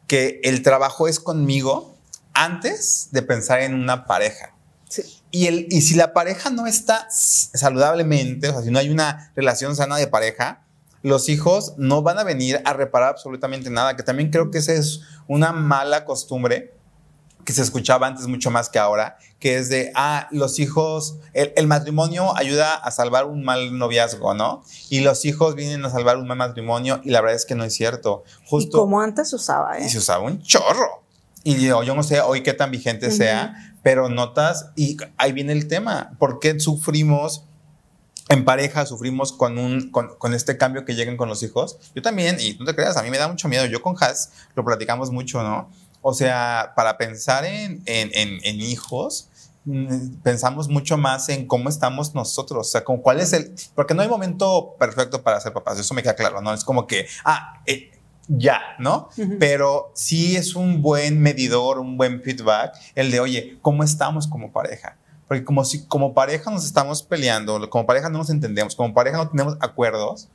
que 0.07 0.41
el 0.43 0.63
trabajo 0.63 1.07
es 1.07 1.19
conmigo 1.19 1.95
antes 2.33 3.09
de 3.11 3.21
pensar 3.21 3.61
en 3.61 3.75
una 3.75 4.05
pareja. 4.05 4.55
Y, 5.29 5.45
el, 5.47 5.67
y 5.69 5.81
si 5.81 5.95
la 5.95 6.13
pareja 6.13 6.49
no 6.49 6.65
está 6.65 7.07
saludablemente, 7.09 8.49
o 8.49 8.53
sea, 8.53 8.61
si 8.63 8.71
no 8.71 8.79
hay 8.79 8.89
una 8.89 9.31
relación 9.35 9.75
sana 9.75 9.97
de 9.97 10.07
pareja, 10.07 10.64
los 11.05 11.29
hijos 11.29 11.75
no 11.77 12.01
van 12.01 12.17
a 12.17 12.23
venir 12.23 12.63
a 12.65 12.73
reparar 12.73 13.09
absolutamente 13.09 13.69
nada, 13.69 13.95
que 13.95 14.01
también 14.01 14.31
creo 14.31 14.49
que 14.49 14.57
esa 14.57 14.73
es 14.73 15.01
una 15.27 15.51
mala 15.51 16.03
costumbre 16.03 16.73
que 17.45 17.53
se 17.53 17.61
escuchaba 17.61 18.07
antes 18.07 18.25
mucho 18.25 18.49
más 18.49 18.69
que 18.69 18.79
ahora, 18.79 19.19
que 19.37 19.57
es 19.57 19.69
de, 19.69 19.91
ah, 19.93 20.27
los 20.31 20.57
hijos, 20.57 21.19
el, 21.33 21.67
matrimonio 21.67 22.35
ayuda 22.35 22.73
a 22.73 22.89
salvar 22.89 23.27
un 23.27 23.43
mal 23.43 23.77
noviazgo, 23.77 24.33
¿no? 24.33 24.63
Y 24.89 25.01
los 25.01 25.25
hijos 25.25 25.53
vienen 25.53 25.85
a 25.85 25.91
salvar 25.91 26.17
un 26.17 26.27
mal 26.27 26.39
matrimonio 26.39 26.99
y 27.03 27.11
la 27.11 27.21
verdad 27.21 27.35
es 27.35 27.45
que 27.45 27.53
no 27.53 27.63
es 27.63 27.75
cierto. 27.75 28.23
Justo, 28.43 28.77
y 28.77 28.79
como 28.79 28.99
antes 28.99 29.29
se 29.29 29.35
usaba, 29.35 29.77
¿eh? 29.77 29.85
Y 29.85 29.89
se 29.89 29.99
usaba 29.99 30.23
un 30.23 30.41
chorro. 30.41 31.03
Y 31.43 31.63
yo, 31.63 31.83
yo 31.83 31.93
no 31.93 32.01
sé 32.01 32.19
hoy 32.19 32.41
qué 32.41 32.53
tan 32.53 32.71
vigente 32.71 33.11
sea, 33.11 33.75
pero 33.83 34.09
notas, 34.09 34.71
y 34.75 34.97
ahí 35.17 35.33
viene 35.33 35.53
el 35.53 35.67
tema, 35.67 36.13
¿por 36.17 36.39
qué 36.39 36.59
sufrimos? 36.59 37.43
En 38.29 38.43
pareja 38.43 38.85
sufrimos 38.85 39.31
con, 39.31 39.57
un, 39.57 39.91
con, 39.91 40.33
este 40.33 40.57
cambio 40.57 40.83
que 40.83 40.95
llegan 40.95 41.17
con 41.17 41.29
los 41.29 41.43
hijos. 41.43 41.77
Yo 41.93 42.01
también, 42.01 42.37
y 42.39 42.55
no 42.55 42.65
te 42.65 42.75
creas, 42.75 42.97
a 42.97 43.03
mí 43.03 43.09
me 43.09 43.17
da 43.17 43.27
mucho 43.27 43.47
miedo. 43.47 43.65
Yo 43.65 43.81
con 43.81 43.95
Has 43.99 44.31
lo 44.55 44.65
platicamos 44.65 45.11
mucho, 45.11 45.43
¿no? 45.43 45.69
O 46.01 46.13
sea, 46.13 46.73
para 46.75 46.97
pensar 46.97 47.45
en, 47.45 47.81
en, 47.85 48.61
hijos, 48.61 49.29
mm, 49.65 50.21
pensamos 50.23 50.69
mucho 50.69 50.97
más 50.97 51.29
en 51.29 51.47
cómo 51.47 51.67
estamos 51.67 52.13
nosotros, 52.13 52.67
o 52.67 52.69
sea, 52.69 52.83
cuál 52.83 53.19
es 53.19 53.33
el, 53.33 53.55
porque 53.73 53.95
no 53.95 54.03
hay 54.03 54.07
momento 54.07 54.75
perfecto 54.77 55.23
para 55.23 55.41
ser 55.41 55.51
papás, 55.51 55.79
eso 55.79 55.95
me 55.95 56.03
queda 56.03 56.13
claro, 56.13 56.41
¿no? 56.41 56.53
Es 56.53 56.63
como 56.63 56.85
que, 56.85 57.07
ah, 57.23 57.59
eh, 57.65 57.91
ya, 58.27 58.61
¿no? 58.77 59.09
Pero 59.39 59.91
sí 59.95 60.35
es 60.35 60.55
un 60.55 60.83
buen 60.83 61.19
medidor, 61.19 61.79
un 61.79 61.97
buen 61.97 62.21
feedback, 62.21 62.75
el 62.93 63.09
de, 63.09 63.19
oye, 63.19 63.57
¿cómo 63.63 63.83
estamos 63.83 64.27
como 64.27 64.51
pareja? 64.51 64.97
Porque 65.27 65.43
como 65.43 65.65
si 65.65 65.85
como 65.87 66.13
pareja 66.13 66.51
nos 66.51 66.65
estamos 66.65 67.01
peleando, 67.03 67.69
como 67.69 67.85
pareja 67.85 68.09
no 68.09 68.19
nos 68.19 68.29
entendemos, 68.29 68.75
como 68.75 68.93
pareja 68.93 69.17
no 69.17 69.29
tenemos 69.29 69.57
acuerdos, 69.59 70.27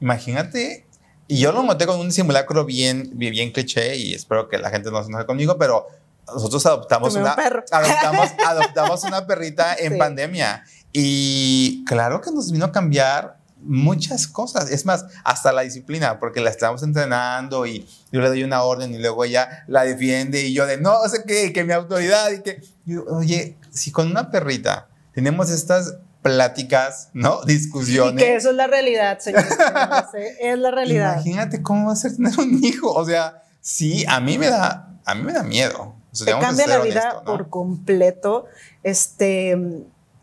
imagínate, 0.00 0.86
y 1.28 1.38
yo 1.38 1.52
lo 1.52 1.62
monté 1.62 1.86
con 1.86 2.00
un 2.00 2.10
simulacro 2.10 2.64
bien, 2.64 3.10
bien, 3.14 3.32
bien 3.32 3.52
cliché 3.52 3.96
y 3.96 4.14
espero 4.14 4.48
que 4.48 4.58
la 4.58 4.70
gente 4.70 4.90
no 4.90 5.02
se 5.02 5.08
enoje 5.10 5.26
conmigo, 5.26 5.58
pero 5.58 5.86
nosotros 6.26 6.64
adoptamos 6.66 7.14
un 7.14 7.22
una, 7.22 7.36
perro. 7.36 7.62
adoptamos, 7.70 8.28
adoptamos 8.46 9.04
una 9.04 9.26
perrita 9.26 9.74
en 9.74 9.92
Sí. 9.92 9.98
pandemia 9.98 10.64
y 10.92 11.84
claro 11.84 12.20
que 12.20 12.30
nos 12.32 12.50
vino 12.50 12.64
a 12.66 12.72
cambiar 12.72 13.38
muchas 13.62 14.26
cosas. 14.26 14.70
Es 14.70 14.86
más, 14.86 15.06
hasta 15.24 15.52
la 15.52 15.62
disciplina, 15.62 16.18
porque 16.18 16.40
la 16.40 16.50
estamos 16.50 16.82
entrenando 16.82 17.66
y 17.66 17.86
yo 18.12 18.20
le 18.20 18.28
doy 18.28 18.44
una 18.44 18.62
orden 18.62 18.94
y 18.94 18.98
luego 18.98 19.24
ella 19.24 19.64
la 19.66 19.84
defiende 19.84 20.42
y 20.42 20.52
yo 20.52 20.66
de 20.66 20.78
no 20.78 20.96
sé 21.08 21.24
qué, 21.26 21.52
que 21.52 21.64
mi 21.64 21.72
autoridad 21.72 22.30
y 22.30 22.42
que, 22.42 22.62
yo, 22.84 23.04
oye, 23.04 23.56
si 23.70 23.92
con 23.92 24.10
una 24.10 24.30
perrita 24.30 24.88
tenemos 25.12 25.50
estas 25.50 25.96
pláticas, 26.22 27.10
¿no? 27.12 27.40
Y 27.44 27.54
Discusiones. 27.54 28.22
que 28.22 28.34
eso 28.34 28.50
es 28.50 28.56
la 28.56 28.66
realidad, 28.66 29.18
¿eh? 29.26 30.36
es 30.40 30.58
la 30.58 30.70
realidad. 30.70 31.14
Imagínate 31.14 31.62
cómo 31.62 31.86
va 31.86 31.92
a 31.92 31.96
ser 31.96 32.16
tener 32.16 32.38
un 32.38 32.62
hijo. 32.62 32.92
O 32.92 33.04
sea, 33.04 33.42
sí, 33.60 34.04
a 34.08 34.20
mí 34.20 34.38
me 34.38 34.48
da, 34.48 34.98
a 35.04 35.14
mí 35.14 35.22
me 35.22 35.32
da 35.32 35.42
miedo. 35.42 35.94
O 36.12 36.16
sea, 36.16 36.34
te 36.34 36.40
cambia 36.40 36.66
la 36.66 36.78
vida 36.78 37.00
honesto, 37.00 37.18
¿no? 37.20 37.24
por 37.24 37.48
completo. 37.48 38.46
Este, 38.82 39.56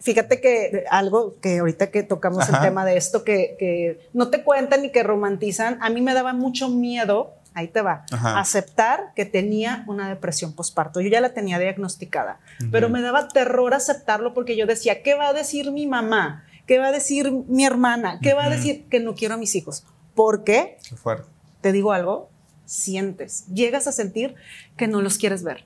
fíjate 0.07 0.39
que 0.39 0.85
algo 0.89 1.35
que 1.41 1.59
ahorita 1.59 1.91
que 1.91 2.01
tocamos 2.01 2.43
Ajá. 2.43 2.59
el 2.59 2.63
tema 2.63 2.85
de 2.85 2.95
esto, 2.95 3.25
que, 3.25 3.57
que 3.59 4.07
no 4.13 4.29
te 4.29 4.41
cuentan 4.41 4.83
ni 4.83 4.89
que 4.89 5.03
romantizan, 5.03 5.77
a 5.81 5.89
mí 5.89 5.99
me 5.99 6.13
daba 6.13 6.31
mucho 6.31 6.69
miedo, 6.69 7.33
ahí 7.53 7.67
te 7.67 7.81
va, 7.81 8.05
Ajá. 8.09 8.39
aceptar 8.39 9.11
que 9.17 9.25
tenía 9.25 9.83
una 9.85 10.07
depresión 10.07 10.53
postparto. 10.53 11.01
Yo 11.01 11.09
ya 11.09 11.19
la 11.19 11.33
tenía 11.33 11.59
diagnosticada, 11.59 12.39
pero 12.71 12.87
me 12.87 13.01
daba 13.01 13.27
terror 13.27 13.73
aceptarlo 13.73 14.33
porque 14.33 14.55
yo 14.55 14.65
decía, 14.65 15.03
¿qué 15.03 15.13
va 15.15 15.27
a 15.27 15.33
decir 15.33 15.71
mi 15.71 15.87
mamá? 15.87 16.45
¿Qué 16.65 16.79
va 16.79 16.87
a 16.87 16.91
decir 16.93 17.29
mi 17.49 17.65
hermana? 17.65 18.19
¿Qué 18.21 18.33
va 18.33 18.45
a 18.45 18.49
decir 18.49 18.85
que 18.89 19.01
no 19.01 19.13
quiero 19.13 19.33
a 19.33 19.37
mis 19.37 19.55
hijos? 19.55 19.85
¿Por 20.15 20.45
qué? 20.45 20.77
Qué 20.87 20.95
fuerte. 20.95 21.27
Te 21.59 21.73
digo 21.73 21.91
algo, 21.91 22.29
sientes, 22.63 23.45
llegas 23.47 23.87
a 23.87 23.91
sentir 23.91 24.35
que 24.77 24.87
no 24.87 25.01
los 25.01 25.17
quieres 25.17 25.43
ver 25.43 25.65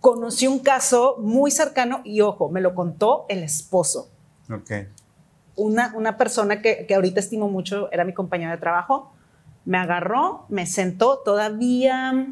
Conocí 0.00 0.46
un 0.46 0.58
caso 0.60 1.16
muy 1.20 1.50
cercano 1.50 2.00
y 2.04 2.20
ojo, 2.20 2.48
me 2.48 2.60
lo 2.60 2.74
contó 2.74 3.26
el 3.28 3.42
esposo. 3.42 4.10
Ok. 4.50 4.70
Una, 5.56 5.92
una 5.94 6.16
persona 6.16 6.62
que, 6.62 6.86
que 6.86 6.94
ahorita 6.94 7.20
estimo 7.20 7.48
mucho, 7.48 7.90
era 7.92 8.04
mi 8.04 8.14
compañero 8.14 8.50
de 8.50 8.58
trabajo, 8.58 9.12
me 9.64 9.78
agarró, 9.78 10.46
me 10.48 10.66
sentó, 10.66 11.18
todavía... 11.18 12.26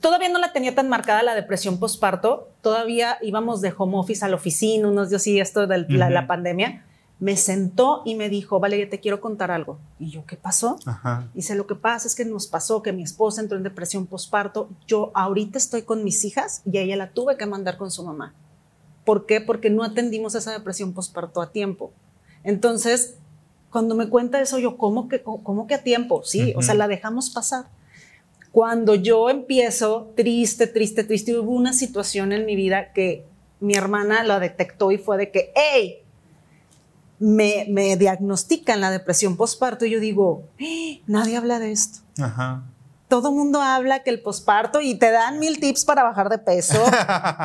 Todavía 0.00 0.30
no 0.30 0.38
la 0.38 0.52
tenía 0.52 0.74
tan 0.74 0.88
marcada 0.88 1.22
la 1.22 1.34
depresión 1.34 1.78
postparto, 1.78 2.48
todavía 2.62 3.18
íbamos 3.20 3.60
de 3.60 3.74
home 3.76 3.98
office 3.98 4.24
a 4.24 4.28
la 4.28 4.36
oficina, 4.36 4.88
unos 4.88 5.10
días 5.10 5.26
y 5.26 5.40
esto 5.40 5.66
de 5.66 5.78
la 5.78 6.26
pandemia. 6.26 6.84
Me 7.20 7.36
sentó 7.36 8.02
y 8.04 8.14
me 8.14 8.28
dijo, 8.28 8.58
Valeria, 8.58 8.88
te 8.88 8.98
quiero 8.98 9.20
contar 9.20 9.50
algo. 9.50 9.78
Y 9.98 10.10
yo, 10.10 10.24
¿qué 10.26 10.36
pasó? 10.36 10.78
Ajá. 10.86 11.28
Dice, 11.34 11.54
lo 11.54 11.66
que 11.66 11.74
pasa 11.74 12.08
es 12.08 12.16
que 12.16 12.24
nos 12.24 12.46
pasó 12.46 12.82
que 12.82 12.92
mi 12.92 13.02
esposa 13.02 13.42
entró 13.42 13.58
en 13.58 13.62
depresión 13.62 14.06
postparto. 14.06 14.70
Yo 14.86 15.12
ahorita 15.14 15.58
estoy 15.58 15.82
con 15.82 16.02
mis 16.02 16.24
hijas 16.24 16.62
y 16.64 16.78
a 16.78 16.80
ella 16.80 16.96
la 16.96 17.10
tuve 17.10 17.36
que 17.36 17.46
mandar 17.46 17.76
con 17.76 17.90
su 17.90 18.04
mamá. 18.04 18.34
¿Por 19.04 19.26
qué? 19.26 19.40
Porque 19.40 19.70
no 19.70 19.84
atendimos 19.84 20.34
esa 20.34 20.52
depresión 20.52 20.94
postparto 20.94 21.42
a 21.42 21.52
tiempo. 21.52 21.92
Entonces, 22.42 23.16
cuando 23.70 23.94
me 23.94 24.08
cuenta 24.08 24.40
eso, 24.40 24.58
yo, 24.58 24.76
¿cómo 24.76 25.08
que, 25.08 25.22
cómo 25.22 25.66
que 25.66 25.74
a 25.74 25.82
tiempo? 25.82 26.22
Sí, 26.24 26.54
o 26.56 26.62
sea, 26.62 26.74
la 26.74 26.88
dejamos 26.88 27.30
pasar. 27.30 27.66
Cuando 28.52 28.96
yo 28.96 29.30
empiezo 29.30 30.12
triste, 30.16 30.66
triste, 30.66 31.04
triste, 31.04 31.38
hubo 31.38 31.52
una 31.52 31.72
situación 31.72 32.32
en 32.32 32.46
mi 32.46 32.56
vida 32.56 32.92
que 32.92 33.24
mi 33.60 33.74
hermana 33.74 34.24
la 34.24 34.40
detectó 34.40 34.90
y 34.90 34.98
fue 34.98 35.18
de 35.18 35.30
que, 35.30 35.52
hey, 35.54 35.99
me, 37.20 37.66
me 37.68 37.96
diagnostican 37.96 38.80
la 38.80 38.90
depresión 38.90 39.36
postparto 39.36 39.84
y 39.84 39.90
yo 39.90 40.00
digo, 40.00 40.48
"Eh, 40.58 41.02
nadie 41.06 41.36
habla 41.36 41.58
de 41.60 41.70
esto. 41.70 42.00
Ajá. 42.20 42.64
Todo 43.08 43.30
mundo 43.32 43.60
habla 43.60 44.02
que 44.02 44.10
el 44.10 44.22
posparto 44.22 44.80
y 44.80 44.94
te 44.94 45.10
dan 45.10 45.38
mil 45.38 45.60
tips 45.60 45.84
para 45.84 46.02
bajar 46.02 46.28
de 46.28 46.38
peso 46.38 46.82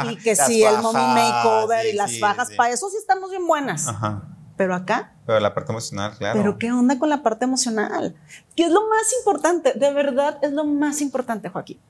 y 0.09 0.15
que 0.17 0.35
sí, 0.35 0.63
el 0.63 0.77
mommy 0.79 1.01
makeover 1.01 1.85
y 1.87 1.93
las 1.93 2.11
sí, 2.11 2.15
sí. 2.17 2.55
para 2.55 2.73
eso 2.73 2.89
sí 2.89 2.97
estamos 2.97 3.29
bien 3.29 3.45
buenas. 3.45 3.87
Ajá. 3.87 4.23
Pero 4.57 4.73
acá, 4.73 5.13
Pero 5.25 5.39
la 5.41 5.53
parte 5.53 5.73
emocional, 5.73 6.13
claro. 6.17 6.39
pero 6.39 6.57
¿qué 6.57 6.71
onda 6.71 6.97
con 6.97 7.09
la 7.09 7.21
parte 7.23 7.43
emocional? 7.43 8.15
¿Qué 8.55 8.63
es 8.63 8.71
lo 8.71 8.87
más 8.87 9.11
importante? 9.19 9.73
De 9.73 9.91
verdad 9.91 10.37
es 10.41 10.53
lo 10.53 10.63
más 10.63 11.01
importante, 11.01 11.49
Joaquín. 11.49 11.81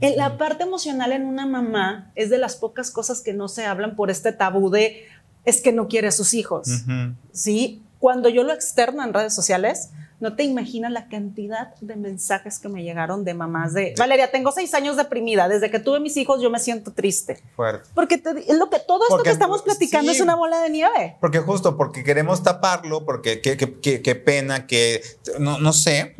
En 0.00 0.16
la 0.16 0.38
parte 0.38 0.62
emocional 0.64 1.12
en 1.12 1.26
una 1.26 1.44
mamá 1.46 2.10
es 2.14 2.30
de 2.30 2.38
las 2.38 2.56
pocas 2.56 2.90
cosas 2.90 3.20
que 3.20 3.34
no 3.34 3.48
se 3.48 3.66
hablan 3.66 3.94
por 3.94 4.10
este 4.10 4.32
tabú 4.32 4.70
de 4.70 5.04
es 5.44 5.60
que 5.60 5.72
no 5.72 5.88
quiere 5.88 6.08
a 6.08 6.12
sus 6.12 6.34
hijos. 6.34 6.68
Ujú. 6.68 7.14
¿sí? 7.32 7.82
Cuando 7.98 8.28
yo 8.28 8.42
lo 8.44 8.52
externo 8.52 9.02
en 9.02 9.12
redes 9.14 9.34
sociales, 9.34 9.90
no 10.20 10.36
te 10.36 10.44
imaginas 10.44 10.92
la 10.92 11.08
cantidad 11.08 11.74
de 11.80 11.96
mensajes 11.96 12.58
que 12.58 12.68
me 12.68 12.82
llegaron 12.82 13.24
de 13.24 13.34
mamás 13.34 13.74
de, 13.74 13.94
Valeria, 13.98 14.30
tengo 14.30 14.52
seis 14.52 14.72
años 14.74 14.96
deprimida, 14.96 15.48
desde 15.48 15.70
que 15.70 15.78
tuve 15.80 16.00
mis 16.00 16.16
hijos 16.16 16.40
yo 16.40 16.50
me 16.50 16.58
siento 16.60 16.92
triste. 16.92 17.42
Fuerte. 17.56 17.88
Porque 17.94 18.18
te- 18.18 18.54
lo 18.54 18.70
que 18.70 18.78
todo 18.78 19.02
esto 19.08 19.22
que 19.22 19.30
estamos 19.30 19.62
platicando 19.62 20.10
sí. 20.12 20.16
es 20.18 20.22
una 20.22 20.34
bola 20.34 20.60
de 20.60 20.70
nieve. 20.70 21.16
Porque 21.20 21.40
justo, 21.40 21.76
porque 21.76 22.04
queremos 22.04 22.42
taparlo, 22.42 23.04
porque 23.04 23.40
qué, 23.40 24.14
pena, 24.14 24.66
que 24.66 25.02
no, 25.38 25.58
no 25.58 25.72
sé. 25.72 26.14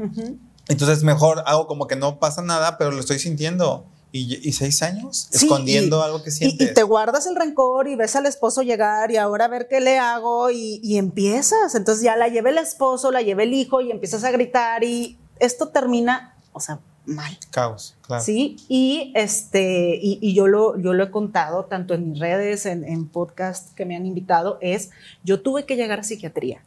Entonces 0.69 1.03
mejor 1.03 1.43
hago 1.47 1.67
como 1.67 1.87
que 1.87 1.97
no 1.97 2.19
pasa 2.19 2.43
nada, 2.43 2.79
pero 2.79 2.91
lo 2.91 3.01
estoy 3.01 3.19
sintiendo. 3.19 3.87
¿Y, 4.17 4.49
y 4.49 4.53
seis 4.53 4.81
años? 4.85 5.27
Sí, 5.33 5.47
escondiendo 5.47 5.99
y- 5.99 6.03
algo 6.05 6.23
que 6.23 6.31
sientes. 6.31 6.71
y 6.71 6.73
te 6.73 6.85
guardas 6.85 7.27
el 7.27 7.35
rencor 7.35 7.89
y 7.89 7.97
ves 7.97 8.15
al 8.15 8.27
esposo 8.27 8.63
llegar 8.63 9.11
y 9.11 9.17
ahora 9.17 9.47
a 9.47 9.49
ver 9.49 9.67
qué 9.69 9.81
le 9.81 9.99
hago 9.99 10.51
y, 10.51 10.97
empiezas. 10.97 11.75
Entonces 11.75 12.05
ya 12.05 12.15
la 12.17 12.29
lleva 12.29 12.51
el 12.51 12.59
esposo, 12.59 13.11
la 13.11 13.23
lleva 13.23 13.43
el 13.43 13.53
hijo 13.53 13.81
y 13.81 13.91
empiezas 13.91 14.23
a 14.23 14.31
gritar 14.31 14.85
y 14.85 15.19
esto 15.41 15.71
termina, 15.71 16.37
o 16.53 16.61
sea, 16.61 16.79
mal. 17.07 17.37
Caos, 17.51 17.97
claro. 18.03 18.23
Sí, 18.23 18.57
y 18.69 19.11
este, 19.17 19.99
y, 20.01 20.21
y 20.23 20.33
yo 20.33 20.47
lo, 20.47 20.79
yo 20.79 20.93
lo 20.93 21.03
he 21.03 21.11
contado 21.11 21.65
tanto 21.65 21.93
en 21.95 22.11
mis 22.11 22.21
redes, 22.21 22.67
en, 22.67 22.85
en 22.85 23.09
podcast 23.09 23.75
que 23.75 23.85
me 23.85 23.97
han 23.97 24.07
invitado, 24.07 24.59
es 24.61 24.91
yo 25.25 25.41
tuve 25.41 25.67
que 25.67 25.75
llegar 25.75 25.99
a 25.99 26.05
psiquiatría. 26.05 26.63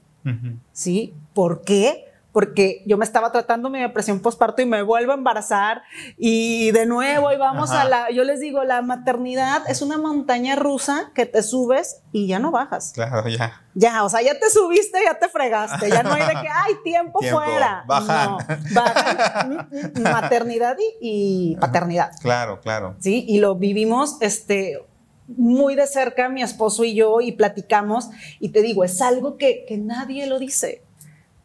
¿Sí? 0.74 1.14
¿Por 1.34 1.62
qué? 1.62 2.07
Porque 2.38 2.84
yo 2.86 3.00
me 3.00 3.04
estaba 3.04 3.32
tratando 3.32 3.72
mi 3.72 3.80
depresión 3.80 4.20
postparto 4.20 4.62
y 4.62 4.68
me 4.68 4.84
vuelvo 4.84 5.12
a 5.12 5.16
embarazar 5.16 5.82
y 6.20 6.70
de 6.70 6.86
nuevo 6.86 7.32
y 7.32 7.36
vamos 7.36 7.72
Ajá. 7.72 7.82
a 7.82 7.86
la, 7.86 8.12
yo 8.12 8.24
les 8.26 8.40
digo, 8.40 8.64
la 8.64 8.84
maternidad 8.84 9.64
es 9.68 9.82
una 9.82 9.98
montaña 9.98 10.56
rusa 10.56 11.10
que 11.16 11.26
te 11.26 11.42
subes 11.42 12.04
y 12.12 12.28
ya 12.28 12.38
no 12.38 12.52
bajas. 12.52 12.92
Claro, 12.94 13.28
ya. 13.28 13.64
Ya, 13.74 14.04
o 14.04 14.10
sea, 14.10 14.22
ya 14.22 14.38
te 14.40 14.52
subiste, 14.52 15.00
ya 15.04 15.18
te 15.18 15.30
fregaste, 15.30 15.90
ya 15.90 16.04
no 16.04 16.14
hay 16.14 16.28
de 16.28 16.34
que, 16.40 16.48
ay, 16.54 16.76
tiempo, 16.84 17.18
Tiempo, 17.22 17.42
fuera. 17.42 17.84
bajan. 17.88 18.30
No, 18.30 18.38
bajan 18.72 19.68
mm, 19.72 20.00
mm, 20.00 20.04
maternidad 20.04 20.78
y, 20.80 21.54
y 21.54 21.56
paternidad. 21.56 22.12
Claro, 22.22 22.62
claro. 22.62 22.98
¿sí? 23.00 23.26
Y 23.28 23.40
lo 23.40 23.56
vivimos 23.56 24.18
este, 24.22 24.86
muy 25.28 25.74
de 25.74 25.88
cerca, 25.88 26.30
mi 26.30 26.44
esposo 26.44 26.84
y 26.84 26.94
yo, 26.94 27.20
y 27.20 27.32
platicamos. 27.32 28.12
Y 28.40 28.50
te 28.50 28.62
digo, 28.62 28.84
es 28.84 29.02
algo 29.02 29.38
que, 29.38 29.66
que 29.68 29.80
nadie 29.80 30.28
lo 30.28 30.38
dice. 30.38 30.84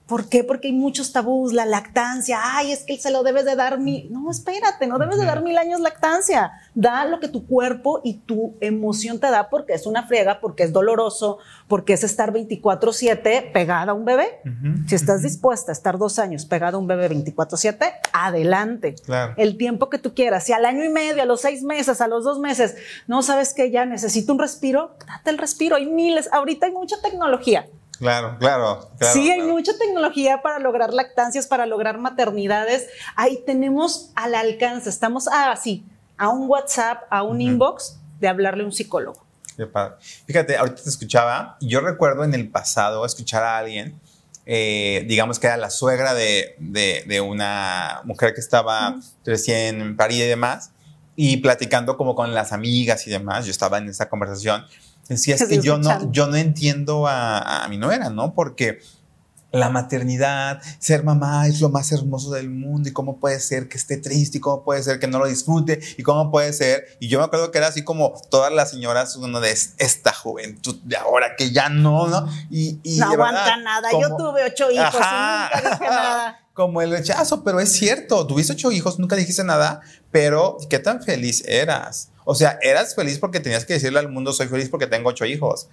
¿Por 0.07 0.29
qué? 0.29 0.45
Porque 0.45 0.69
hay 0.69 0.75
muchos 0.75 1.13
tabús, 1.13 1.53
la 1.53 1.65
lactancia, 1.65 2.39
ay, 2.43 2.73
es 2.73 2.85
que 2.85 2.99
se 2.99 3.11
lo 3.11 3.23
debes 3.23 3.45
de 3.45 3.57
dar 3.57 3.79
mil. 3.79 4.13
No, 4.13 4.31
espérate, 4.31 4.87
no 4.87 4.99
debes 4.99 5.19
de 5.19 5.25
dar 5.25 5.43
mil 5.43 5.57
años 5.57 5.81
lactancia. 5.81 6.53
Da 6.75 7.05
lo 7.05 7.21
que 7.21 7.29
tu 7.29 7.47
cuerpo 7.47 8.01
y 8.03 8.15
tu 8.15 8.57
emoción 8.61 9.21
te 9.21 9.31
da 9.31 9.49
porque 9.49 9.75
es 9.75 9.87
una 9.87 10.07
friega, 10.07 10.41
porque 10.41 10.65
es 10.65 10.73
doloroso, 10.73 11.39
porque 11.69 11.93
es 11.93 12.05
estar 12.05 12.33
24-7 12.33 13.53
pegada 13.53 13.93
a 13.93 13.95
un 13.95 14.05
bebé. 14.05 14.41
Si 14.87 14.95
estás 14.95 15.23
dispuesta 15.23 15.73
a 15.73 15.75
estar 15.75 15.99
dos 15.99 16.19
años 16.19 16.45
pegada 16.47 16.77
a 16.77 16.81
un 16.81 16.87
bebé 16.87 17.09
24-7, 17.09 17.93
adelante. 18.13 18.97
Claro. 19.05 19.35
El 19.37 19.57
tiempo 19.57 19.89
que 19.89 19.99
tú 19.99 20.15
quieras. 20.15 20.45
Si 20.45 20.53
al 20.53 20.65
año 20.65 20.85
y 20.85 20.89
medio, 20.89 21.23
a 21.23 21.27
los 21.27 21.41
seis 21.41 21.63
meses, 21.63 22.01
a 22.01 22.09
los 22.09 22.25
dos 22.25 22.39
meses, 22.39 22.77
no 23.07 23.23
sabes 23.23 23.55
que 23.55 23.71
ya 23.71 23.87
necesito 23.87 24.33
un 24.33 24.41
respiro, 24.41 24.97
date 25.07 25.31
el 25.31 25.39
respiro. 25.39 25.77
Hay 25.77 25.87
miles. 25.87 26.29
Ahorita 26.33 26.67
hay 26.67 26.73
mucha 26.73 26.97
tecnología. 27.01 27.67
Claro, 28.03 28.37
claro. 28.41 28.91
claro, 28.99 29.13
sí, 29.15 29.31
hay 29.31 29.39
claro. 29.39 29.53
mucha 29.53 29.79
tecnología 29.79 30.43
para 30.43 30.59
lograr 30.59 30.93
lactancias, 30.93 31.47
para 31.47 31.67
lograr 31.67 31.99
maternidades. 31.99 32.89
Ahí 33.15 33.39
tenemos 33.47 34.11
al 34.17 34.35
alcance. 34.35 34.91
Estamos 34.91 35.29
así, 35.29 35.85
a 36.17 36.29
un 36.29 36.49
WhatsApp, 36.51 37.05
a 37.11 37.23
un 37.23 37.37
Ujú. 37.37 37.43
inbox 37.43 37.99
de 38.19 38.27
hablarle 38.27 38.65
a 38.65 38.67
un 38.67 38.73
psicólogo. 38.73 39.25
Qué 39.57 39.67
padre. 39.67 39.95
Fíjate, 40.27 40.57
ahorita 40.57 40.83
te 40.83 40.89
escuchaba. 40.89 41.57
Yo 41.61 41.81
recuerdo 41.81 42.25
en 42.25 42.35
el 42.35 42.49
pasado 42.51 43.07
escuchar 43.07 43.45
a 43.45 43.59
alguien, 43.59 44.01
eh, 44.47 45.05
digamos 45.07 45.39
que 45.39 45.47
era 45.47 45.57
la 45.57 45.71
suegra 45.71 46.13
de, 46.13 46.57
de- 46.59 47.05
de 47.07 47.21
una 47.21 48.01
mujer 48.03 48.35
que 48.35 48.41
estaba 48.41 48.97
recién 49.25 49.97
parida 49.97 50.25
y 50.25 50.29
demás, 50.29 50.73
y 51.15 51.37
platicando 51.37 51.97
como 51.97 52.17
con 52.17 52.35
las 52.35 52.51
amigas 52.53 53.07
y 53.07 53.11
demás. 53.11 53.45
Yo 53.45 53.53
estaba 53.53 53.79
en 53.79 53.89
esa 53.89 54.09
conversación. 54.09 54.65
Decía, 55.13 55.37
es 55.37 55.45
que 55.45 55.61
yo 55.61 55.79
no, 55.79 56.11
yo 56.13 56.27
no 56.27 56.37
entiendo 56.37 57.07
a, 57.07 57.65
a 57.65 57.69
mi 57.69 57.79
nuera, 57.79 58.11
¿no? 58.11 58.35
Porque 58.35 58.81
la 59.53 59.69
maternidad, 59.69 60.61
ser 60.79 61.05
mamá 61.05 61.47
es 61.47 61.61
lo 61.61 61.69
más 61.69 61.93
hermoso 61.93 62.31
del 62.31 62.49
mundo 62.49 62.89
y 62.89 62.93
cómo 62.93 63.19
puede 63.19 63.39
ser 63.39 63.69
que 63.69 63.77
esté 63.77 63.99
triste 63.99 64.39
y 64.39 64.41
cómo 64.41 64.65
puede 64.65 64.83
ser 64.83 64.99
que 64.99 65.07
no 65.07 65.19
lo 65.19 65.27
disfrute 65.27 65.79
y 65.99 66.03
cómo 66.03 66.31
puede 66.31 66.53
ser. 66.55 66.87
Y 67.01 67.09
yo 67.09 67.19
me 67.19 67.27
acuerdo 67.27 67.51
que 67.51 67.59
era 67.59 67.69
así 67.69 67.85
como 67.85 68.15
todas 68.31 68.51
las 68.51 68.71
señoras, 68.71 69.15
uno 69.17 69.41
de 69.41 69.51
esta 69.51 70.13
juventud 70.13 70.77
de 70.85 70.97
ahora 70.97 71.37
que 71.37 71.53
ya 71.53 71.69
no, 71.69 72.09
¿no? 72.09 72.29
Y, 72.51 72.81
no 72.99 73.11
aguanta 73.11 73.59
nada. 73.59 73.91
yo 73.93 74.17
tuve 74.17 74.45
ocho 74.45 74.71
hijos 74.71 74.95
y 74.95 74.97
nunca 74.97 75.51
dije 75.63 75.85
nada. 75.85 76.39
Como 76.55 76.83
el 76.83 76.91
rechazo, 76.91 77.45
pero 77.45 77.61
es 77.61 77.73
cierto, 77.73 78.27
tuviste 78.27 78.53
ocho 78.53 78.73
hijos, 78.73 78.99
nunca 78.99 79.17
dijiste 79.17 79.43
nada, 79.43 79.81
pero 80.11 80.59
¿qué 80.69 80.79
tan 80.79 81.03
feliz 81.03 81.43
eras? 81.47 82.12
O 82.25 82.35
sea, 82.35 82.59
eras 82.63 82.95
feliz 82.95 83.19
porque 83.19 83.41
tenías 83.41 83.65
que 83.65 83.75
decirle 83.75 83.99
al 83.99 84.09
mundo, 84.09 84.33
soy 84.33 84.49
feliz 84.49 84.69
porque 84.69 84.87
tengo 84.87 85.11
ocho 85.11 85.25
hijos 85.25 85.69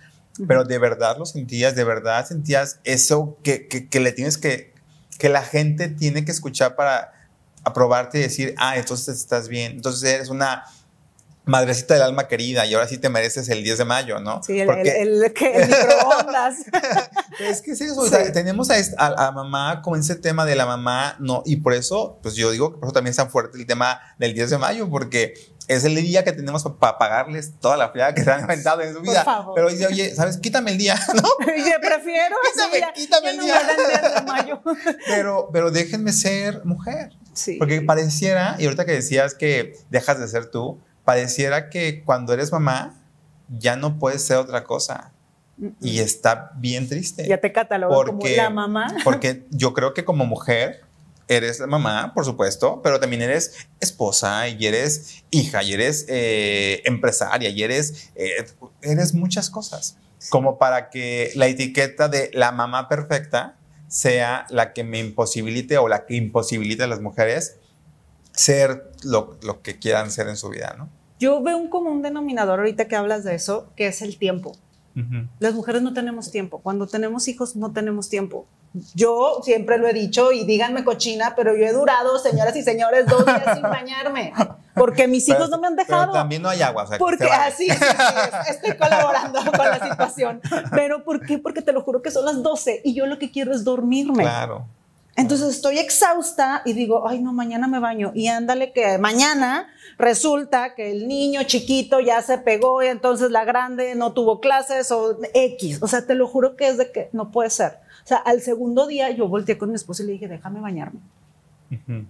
pero 0.48 0.64
de 0.64 0.78
verdad 0.78 1.18
lo 1.18 1.26
sentías, 1.26 1.76
de 1.76 1.84
verdad 1.84 2.26
sentías 2.26 2.80
eso 2.84 3.38
que, 3.44 3.68
que, 3.68 4.00
le 4.00 4.12
tienes 4.12 4.38
que, 4.38 4.74
que 5.18 5.30
la 5.30 5.44
gente 5.44 5.90
tiene 5.90 6.24
que 6.24 6.32
escuchar 6.32 6.76
para 6.76 7.14
aprobarte 7.64 8.20
y 8.20 8.22
decir, 8.22 8.56
ah, 8.58 8.78
entonces 8.78 9.18
estás 9.18 9.50
bien, 9.50 9.74
entonces 9.74 10.04
eres 10.04 10.30
una 10.30 10.64
madrecita 11.46 11.96
del 11.96 12.04
alma 12.04 12.28
querida 12.28 12.66
y 12.66 12.76
ahora 12.76 12.88
sí 12.88 13.00
te 13.00 13.10
mereces 13.10 13.50
el 13.50 13.64
10 13.64 13.80
de 13.80 13.86
mayo, 13.86 14.20
¿no? 14.20 14.42
Sí, 14.44 14.60
el, 14.60 14.70
el, 14.70 15.20
microondas. 15.20 16.58
es 17.40 17.62
que 17.62 17.76
sí, 17.76 17.88
o 17.90 18.06
sea, 18.06 18.32
tenemos 18.32 18.70
a, 18.70 18.78
a, 18.98 19.32
mamá 19.32 19.82
con 19.82 20.00
ese 20.00 20.16
tema 20.16 20.46
de 20.46 20.56
la 20.56 20.68
mamá, 20.68 21.16
no, 21.20 21.42
y 21.46 21.58
por 21.58 21.74
eso, 21.74 22.20
pues 22.22 22.36
yo 22.36 22.52
digo 22.52 22.74
que 22.74 22.80
por 22.80 22.88
eso 22.88 22.94
también 22.94 23.12
es 23.12 23.18
tan 23.18 23.32
fuerte 23.32 23.58
el 23.58 23.66
tema 23.66 24.00
del 24.20 24.34
10 24.34 24.52
de 24.52 24.58
mayo, 24.60 24.90
porque 24.90 25.34
es 25.70 25.86
el 25.86 25.96
día 25.96 26.24
que 26.24 26.32
tenemos 26.32 26.64
para 26.80 26.98
pagarles 26.98 27.54
toda 27.60 27.78
la 27.78 27.90
friada 27.90 28.16
que 28.16 28.24
se 28.24 28.32
han 28.32 28.42
inventado 28.42 28.82
en 28.82 28.92
su 28.92 29.02
vida. 29.02 29.24
Por 29.24 29.34
favor. 29.34 29.54
Pero 29.56 29.70
dice, 29.70 29.86
oye, 29.86 30.16
¿sabes? 30.16 30.38
Quítame 30.38 30.72
el 30.72 30.80
día, 30.80 30.96
¿no? 31.14 31.22
Yo 31.46 31.80
prefiero. 31.80 32.36
quítame, 32.54 32.94
quítame 32.96 33.30
el 33.30 33.40
día. 33.40 33.62
pero, 35.06 35.50
pero 35.54 35.70
déjenme 35.70 36.12
ser 36.12 36.66
mujer. 36.66 37.12
Sí. 37.34 37.58
Porque 37.60 37.82
pareciera, 37.84 38.56
y 38.58 38.66
ahorita 38.66 38.84
que 38.86 38.94
decías 38.94 39.36
que 39.36 39.78
dejas 39.92 40.20
de 40.20 40.28
ser 40.28 40.50
tú, 40.50 40.80
pareciera 41.06 41.70
que 41.70 42.04
cuando 42.04 42.34
eres 42.34 42.52
mamá 42.52 42.96
ya 43.48 43.76
no 43.76 44.00
puedes 44.00 44.24
ser 44.24 44.38
otra 44.38 44.64
cosa. 44.64 45.12
Y 45.82 46.00
está 46.00 46.52
bien 46.56 46.88
triste. 46.88 47.28
Ya 47.28 47.38
te 47.38 47.52
catalogo 47.52 48.06
como 48.06 48.26
la 48.26 48.50
mamá. 48.50 48.88
Porque 49.04 49.46
yo 49.52 49.74
creo 49.74 49.94
que 49.94 50.04
como 50.04 50.26
mujer 50.26 50.82
eres 51.30 51.62
mamá, 51.62 52.14
por 52.14 52.26
supuesto, 52.26 52.82
pero 52.84 53.00
también 53.00 53.22
eres 53.22 53.70
esposa 53.80 54.50
y 54.50 54.66
eres 54.66 55.24
hija 55.32 55.64
y 55.64 55.74
eres 55.74 56.06
eh, 56.10 56.82
empresaria 56.86 57.50
y 57.50 57.64
eres, 57.64 58.12
eh, 58.16 58.46
eres 58.82 59.14
muchas 59.14 59.50
cosas. 59.50 59.98
Como 60.30 60.58
para 60.58 60.90
que 60.90 61.32
la 61.36 61.48
etiqueta 61.48 62.10
de 62.10 62.30
la 62.34 62.52
mamá 62.52 62.90
perfecta 62.90 63.56
sea 63.88 64.46
la 64.50 64.74
que 64.74 64.84
me 64.84 65.00
imposibilite 65.00 65.78
o 65.78 65.88
la 65.88 66.06
que 66.06 66.16
imposibilite 66.16 66.84
a 66.84 66.88
las 66.88 67.00
mujeres 67.00 67.58
ser 68.34 68.92
lo, 69.04 69.38
lo 69.42 69.62
que 69.62 69.80
quieran 69.80 70.12
ser 70.12 70.28
en 70.28 70.36
su 70.36 70.50
vida, 70.50 70.76
¿no? 70.78 70.90
Yo 71.20 71.42
veo 71.44 71.58
un 71.58 71.70
común 71.70 72.02
denominador 72.02 72.60
ahorita 72.60 72.88
que 72.88 72.96
hablas 72.96 73.24
de 73.24 73.36
eso, 73.36 73.72
que 73.76 73.88
es 73.88 74.02
el 74.02 74.18
tiempo. 74.18 74.54
Las 75.40 75.54
mujeres 75.54 75.82
no 75.82 75.94
tenemos 75.94 76.30
tiempo. 76.30 76.60
Cuando 76.60 76.86
tenemos 76.86 77.30
hijos 77.30 77.56
no 77.56 77.72
tenemos 77.72 78.10
tiempo. 78.10 78.46
Yo 78.94 79.42
siempre 79.44 79.78
lo 79.78 79.88
he 79.88 79.94
dicho 79.94 80.32
y 80.32 80.46
díganme 80.46 80.84
cochina, 80.84 81.34
pero 81.36 81.56
yo 81.56 81.66
he 81.66 81.74
durado, 81.74 82.20
señoras 82.20 82.56
y 82.56 82.62
señores, 82.62 83.08
dos 83.08 83.26
días 83.26 83.56
sin 83.56 83.64
bañarme. 83.64 84.32
Porque 84.76 85.08
mis 85.08 85.28
hijos 85.28 85.50
no 85.50 85.60
me 85.60 85.68
han 85.68 85.76
dejado. 85.76 86.04
Pero 86.04 86.14
también 86.14 86.42
no 86.42 86.50
hay 86.50 86.62
agua. 86.62 86.88
porque 87.00 87.26
así, 87.26 87.68
ah, 87.72 88.44
estoy 88.48 88.78
colaborando 88.78 89.40
con 89.40 89.66
la 89.66 89.90
situación. 89.90 90.42
Pero 90.72 91.04
¿por 91.04 91.26
qué? 91.26 91.40
Porque 91.40 91.62
te 91.62 91.74
lo 91.74 91.82
juro 91.82 92.02
que 92.02 92.12
son 92.12 92.26
las 92.26 92.44
12 92.44 92.82
y 92.84 92.94
yo 92.94 93.08
lo 93.08 93.18
que 93.18 93.32
quiero 93.32 93.54
es 93.54 93.64
dormirme. 93.64 94.24
Claro. 94.24 94.68
Entonces 95.16 95.50
estoy 95.50 95.80
exhausta 95.80 96.62
y 96.64 96.72
digo, 96.72 97.06
ay 97.10 97.20
no, 97.20 97.34
mañana 97.34 97.68
me 97.68 97.80
baño. 97.80 98.12
Y 98.16 98.28
ándale 98.28 98.72
que 98.72 98.98
mañana 99.00 99.68
resulta 99.98 100.76
que 100.76 100.92
el 100.92 101.10
niño 101.10 101.44
chiquito 101.44 102.00
ya 102.00 102.22
se 102.22 102.38
pegó 102.38 102.82
y 102.84 102.88
entonces 102.88 103.30
la 103.30 103.44
grande 103.44 103.96
no 103.96 104.14
tuvo 104.14 104.40
clases 104.40 104.92
o 104.92 105.18
X. 105.34 105.80
O 105.82 105.88
sea, 105.88 106.06
te 106.06 106.16
lo 106.16 106.26
juro 106.26 106.56
que 106.56 106.70
es 106.70 106.78
de 106.78 106.94
que 106.94 107.10
no 107.12 107.32
puede 107.32 107.50
ser. 107.50 107.80
O 108.10 108.16
sea, 108.16 108.18
al 108.18 108.42
segundo 108.42 108.88
día 108.88 109.12
yo 109.12 109.28
volteé 109.28 109.60
con 109.60 109.70
mi 109.70 109.76
esposa 109.76 110.02
y 110.02 110.08
le 110.08 110.14
dije, 110.14 110.28
déjame 110.28 110.60
bañarme. 110.60 111.00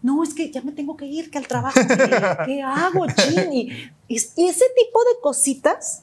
No, 0.01 0.23
es 0.23 0.33
que 0.33 0.49
ya 0.49 0.61
me 0.61 0.71
tengo 0.71 0.95
que 0.95 1.05
ir, 1.07 1.29
que 1.29 1.37
al 1.37 1.45
trabajo, 1.45 1.77
¿qué, 2.45 2.61
hago, 2.61 3.05
Chini? 3.07 3.91
Y, 4.07 4.15
ese 4.15 4.37
tipo 4.37 5.03
de 5.03 5.19
cositas 5.21 6.01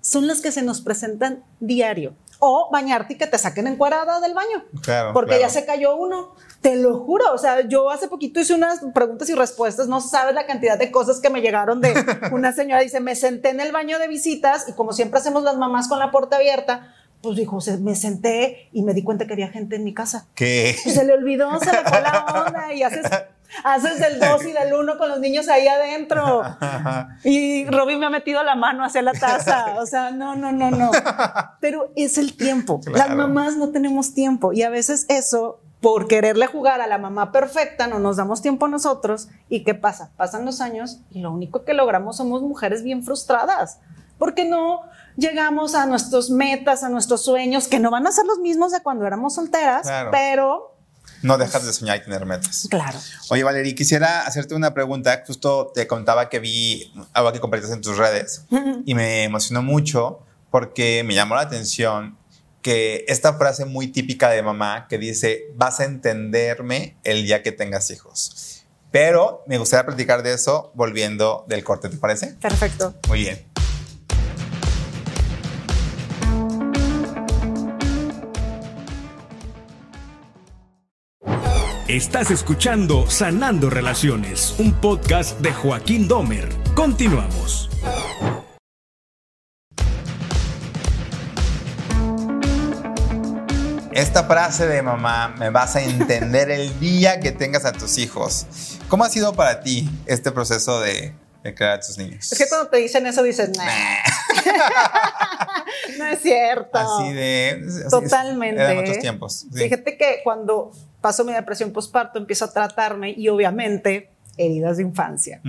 son 0.00 0.26
las 0.26 0.40
que 0.40 0.50
se 0.50 0.62
nos 0.62 0.80
presentan 0.80 1.44
diario 1.60 2.14
o 2.38 2.70
bañarte 2.72 3.12
y 3.12 3.18
que 3.18 3.26
te 3.26 3.36
saquen 3.36 3.66
encuadrada 3.66 4.18
del 4.20 4.32
baño. 4.32 4.64
Claro, 4.80 5.12
porque 5.12 5.38
ya 5.38 5.50
se 5.50 5.66
cayó 5.66 5.96
uno. 5.96 6.34
Te 6.62 6.76
lo 6.76 7.00
juro, 7.00 7.26
o 7.34 7.38
sea, 7.38 7.68
yo 7.68 7.90
hace 7.90 8.08
poquito 8.08 8.40
hice 8.40 8.54
unas 8.54 8.80
preguntas 8.94 9.28
y 9.28 9.34
respuestas, 9.34 9.88
no 9.88 10.00
sabes 10.00 10.34
la 10.34 10.46
cantidad 10.46 10.78
de 10.78 10.90
cosas 10.90 11.20
que 11.20 11.28
me 11.28 11.42
llegaron 11.42 11.82
de 11.82 11.92
una 12.32 12.52
señora, 12.52 12.80
dice, 12.80 13.00
me 13.00 13.14
senté 13.14 13.50
en 13.50 13.60
el 13.60 13.72
baño 13.72 13.98
de 13.98 14.08
visitas 14.08 14.66
y 14.68 14.72
como 14.72 14.94
siempre 14.94 15.20
hacemos 15.20 15.42
las 15.42 15.58
mamás 15.58 15.86
con 15.86 15.98
la 15.98 16.10
puerta 16.10 16.36
abierta, 16.36 16.94
pues 17.22 17.36
dijo, 17.36 17.58
me 17.80 17.94
senté 17.94 18.68
y 18.72 18.82
me 18.82 18.94
di 18.94 19.02
cuenta 19.02 19.26
que 19.26 19.32
había 19.32 19.48
gente 19.48 19.76
en 19.76 19.84
mi 19.84 19.94
casa. 19.94 20.26
¿Qué? 20.34 20.76
Pues 20.82 20.94
se 20.94 21.04
le 21.04 21.12
olvidó, 21.12 21.58
se 21.58 21.72
le 21.72 21.82
fue 21.82 22.00
la 22.00 22.44
onda 22.46 22.72
y 22.72 22.82
haces 22.82 23.10
haces 23.64 23.98
del 23.98 24.20
2 24.20 24.44
y 24.44 24.52
del 24.52 24.74
1 24.74 24.98
con 24.98 25.08
los 25.08 25.20
niños 25.20 25.48
ahí 25.48 25.66
adentro. 25.66 26.42
Y 27.24 27.64
Robin 27.66 27.98
me 27.98 28.06
ha 28.06 28.10
metido 28.10 28.42
la 28.42 28.54
mano 28.54 28.84
hacia 28.84 29.02
la 29.02 29.12
taza. 29.12 29.76
O 29.78 29.86
sea, 29.86 30.10
no, 30.10 30.36
no, 30.36 30.52
no, 30.52 30.70
no. 30.70 30.90
Pero 31.60 31.90
es 31.96 32.18
el 32.18 32.36
tiempo. 32.36 32.80
Las 32.92 33.14
mamás 33.14 33.56
no 33.56 33.70
tenemos 33.70 34.14
tiempo 34.14 34.52
y 34.52 34.62
a 34.62 34.70
veces 34.70 35.06
eso, 35.08 35.60
por 35.80 36.06
quererle 36.06 36.46
jugar 36.46 36.80
a 36.80 36.86
la 36.86 36.98
mamá 36.98 37.32
perfecta, 37.32 37.86
no 37.86 37.98
nos 37.98 38.16
damos 38.16 38.42
tiempo 38.42 38.68
nosotros. 38.68 39.28
¿Y 39.48 39.64
qué 39.64 39.74
pasa? 39.74 40.10
Pasan 40.16 40.44
los 40.44 40.60
años 40.60 41.00
y 41.10 41.20
lo 41.20 41.32
único 41.32 41.64
que 41.64 41.74
logramos 41.74 42.16
somos 42.16 42.42
mujeres 42.42 42.82
bien 42.82 43.02
frustradas. 43.02 43.80
Porque 44.18 44.44
no 44.44 44.82
llegamos 45.18 45.74
a 45.74 45.84
nuestros 45.84 46.30
metas, 46.30 46.82
a 46.82 46.88
nuestros 46.88 47.24
sueños, 47.24 47.68
que 47.68 47.78
no 47.78 47.90
van 47.90 48.06
a 48.06 48.12
ser 48.12 48.24
los 48.24 48.38
mismos 48.38 48.72
de 48.72 48.80
cuando 48.80 49.06
éramos 49.06 49.34
solteras, 49.34 49.86
pero 50.10 50.76
no 51.22 51.36
dejas 51.36 51.66
de 51.66 51.72
soñar 51.72 51.98
y 51.98 52.04
tener 52.04 52.24
metas. 52.24 52.68
Claro. 52.70 52.98
Oye, 53.30 53.42
Valerie, 53.42 53.74
quisiera 53.74 54.22
hacerte 54.22 54.54
una 54.54 54.72
pregunta. 54.72 55.22
Justo 55.26 55.72
te 55.74 55.86
contaba 55.86 56.28
que 56.28 56.38
vi 56.38 56.92
algo 57.12 57.32
que 57.32 57.40
compartiste 57.40 57.74
en 57.74 57.82
tus 57.82 57.98
redes 57.98 58.44
y 58.86 58.94
me 58.94 59.24
emocionó 59.24 59.62
mucho 59.62 60.20
porque 60.50 61.02
me 61.04 61.14
llamó 61.14 61.34
la 61.34 61.42
atención 61.42 62.16
que 62.62 63.04
esta 63.08 63.34
frase 63.34 63.64
muy 63.64 63.88
típica 63.88 64.30
de 64.30 64.42
mamá 64.42 64.86
que 64.88 64.98
dice, 64.98 65.46
vas 65.54 65.80
a 65.80 65.84
entenderme 65.84 66.96
el 67.04 67.24
día 67.24 67.42
que 67.42 67.52
tengas 67.52 67.90
hijos. 67.90 68.64
Pero 68.90 69.44
me 69.46 69.58
gustaría 69.58 69.84
platicar 69.84 70.22
de 70.22 70.32
eso 70.32 70.72
volviendo 70.74 71.44
del 71.46 71.62
corte, 71.62 71.88
¿te 71.88 71.98
parece? 71.98 72.28
Perfecto. 72.40 72.94
Muy 73.08 73.20
bien. 73.20 73.47
Estás 81.88 82.30
escuchando 82.30 83.08
Sanando 83.08 83.70
Relaciones, 83.70 84.54
un 84.58 84.74
podcast 84.74 85.40
de 85.40 85.54
Joaquín 85.54 86.06
Domer. 86.06 86.46
Continuamos. 86.74 87.70
Esta 93.90 94.24
frase 94.24 94.66
de 94.66 94.82
mamá, 94.82 95.34
me 95.38 95.48
vas 95.48 95.76
a 95.76 95.82
entender 95.82 96.50
el 96.50 96.78
día 96.78 97.20
que 97.20 97.32
tengas 97.32 97.64
a 97.64 97.72
tus 97.72 97.96
hijos. 97.96 98.46
¿Cómo 98.88 99.04
ha 99.04 99.08
sido 99.08 99.32
para 99.32 99.62
ti 99.62 99.88
este 100.04 100.30
proceso 100.30 100.82
de, 100.82 101.14
crear 101.42 101.74
a 101.74 101.80
tus 101.80 101.96
niños? 101.98 102.30
Es 102.30 102.38
que 102.38 102.48
cuando 102.48 102.68
te 102.68 102.78
dicen 102.78 103.06
eso 103.06 103.22
dices, 103.22 103.50
nah. 103.56 103.64
no 105.98 106.06
es 106.06 106.20
cierto. 106.20 106.78
Así 106.78 107.12
de... 107.12 107.64
Totalmente. 107.90 108.62
Eran 108.62 108.78
otros 108.78 108.98
tiempos. 108.98 109.46
Fíjate 109.52 109.96
que 109.96 110.20
cuando 110.24 110.72
paso 111.00 111.24
mi 111.24 111.32
depresión 111.32 111.72
postparto, 111.72 112.18
empiezo 112.18 112.44
a 112.44 112.52
tratarme 112.52 113.12
y 113.16 113.28
obviamente 113.28 114.10
heridas 114.36 114.76
de 114.76 114.84
infancia. 114.84 115.40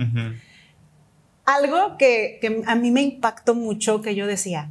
Algo 1.44 1.96
que, 1.96 2.62
a 2.66 2.74
mí 2.74 2.90
me 2.90 3.02
impactó 3.02 3.54
mucho, 3.54 4.02
que 4.02 4.14
yo 4.14 4.26
decía, 4.26 4.70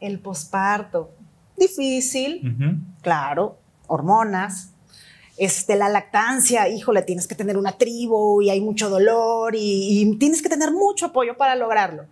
el 0.00 0.20
posparto, 0.20 1.12
difícil, 1.56 2.84
claro, 3.02 3.58
hormonas, 3.86 4.72
este, 5.38 5.76
la 5.76 5.88
lactancia, 5.88 6.68
híjole, 6.68 7.02
tienes 7.02 7.26
que 7.26 7.34
tener 7.34 7.56
una 7.56 7.72
tribu 7.78 8.42
y 8.42 8.50
hay 8.50 8.60
mucho 8.60 8.90
dolor 8.90 9.54
y, 9.56 10.16
tienes 10.18 10.42
que 10.42 10.48
tener 10.48 10.72
mucho 10.72 11.06
apoyo 11.06 11.36
para 11.36 11.56
lograrlo. 11.56 12.06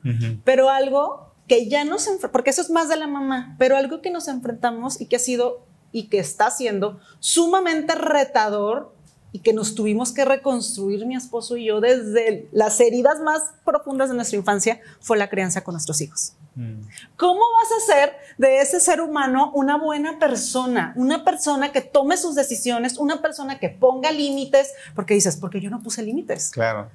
Pero 0.45 0.71
algo 0.71 1.35
que 1.47 1.69
ya 1.69 1.85
nos, 1.85 2.09
porque 2.33 2.51
eso 2.51 2.63
es 2.63 2.71
más 2.71 2.89
de 2.89 2.97
la 2.97 3.07
mamá, 3.07 3.57
pero 3.59 3.77
algo 3.77 4.01
que 4.01 4.11
nos 4.11 4.29
enfrentamos 4.29 5.01
y 5.01 5.07
que 5.07 5.17
ha 5.17 5.21
sido 5.21 5.67
y 5.93 6.09
que 6.09 6.19
está 6.19 6.51
siendo 6.51 6.99
sumamente 7.21 7.95
retador 7.95 8.96
y 9.37 9.41
que 9.41 9.53
nos 9.53 9.75
tuvimos 9.75 10.13
que 10.13 10.25
reconstruir 10.25 11.05
mi 11.05 11.15
esposo 11.15 11.59
y 11.59 11.67
yo 11.67 11.83
desde 11.83 12.49
las 12.53 12.81
heridas 12.81 13.21
más 13.21 13.43
profundas 13.67 14.09
de 14.09 14.15
nuestra 14.15 14.39
infancia 14.39 14.81
fue 14.99 15.19
la 15.19 15.29
crianza 15.29 15.63
con 15.63 15.75
nuestros 15.75 16.01
hijos. 16.01 16.33
Mm. 16.55 16.81
¿Cómo 17.19 17.43
vas 17.53 17.71
a 17.71 17.77
hacer 17.85 18.13
de 18.39 18.63
ese 18.63 18.81
ser 18.81 19.03
humano 19.03 19.53
una 19.55 19.77
buena 19.77 20.19
persona? 20.19 20.95
Una 20.97 21.23
persona 21.23 21.71
que 21.71 21.83
tome 21.83 22.17
sus 22.17 22.35
decisiones, 22.35 22.97
una 22.97 23.21
persona 23.21 23.59
que 23.59 23.69
ponga 23.69 24.11
límites, 24.11 24.73
porque 24.95 25.13
dices, 25.13 25.37
porque 25.37 25.61
yo 25.61 25.69
no 25.69 25.83
puse 25.83 26.03
límites. 26.03 26.49
Claro. 26.49 26.89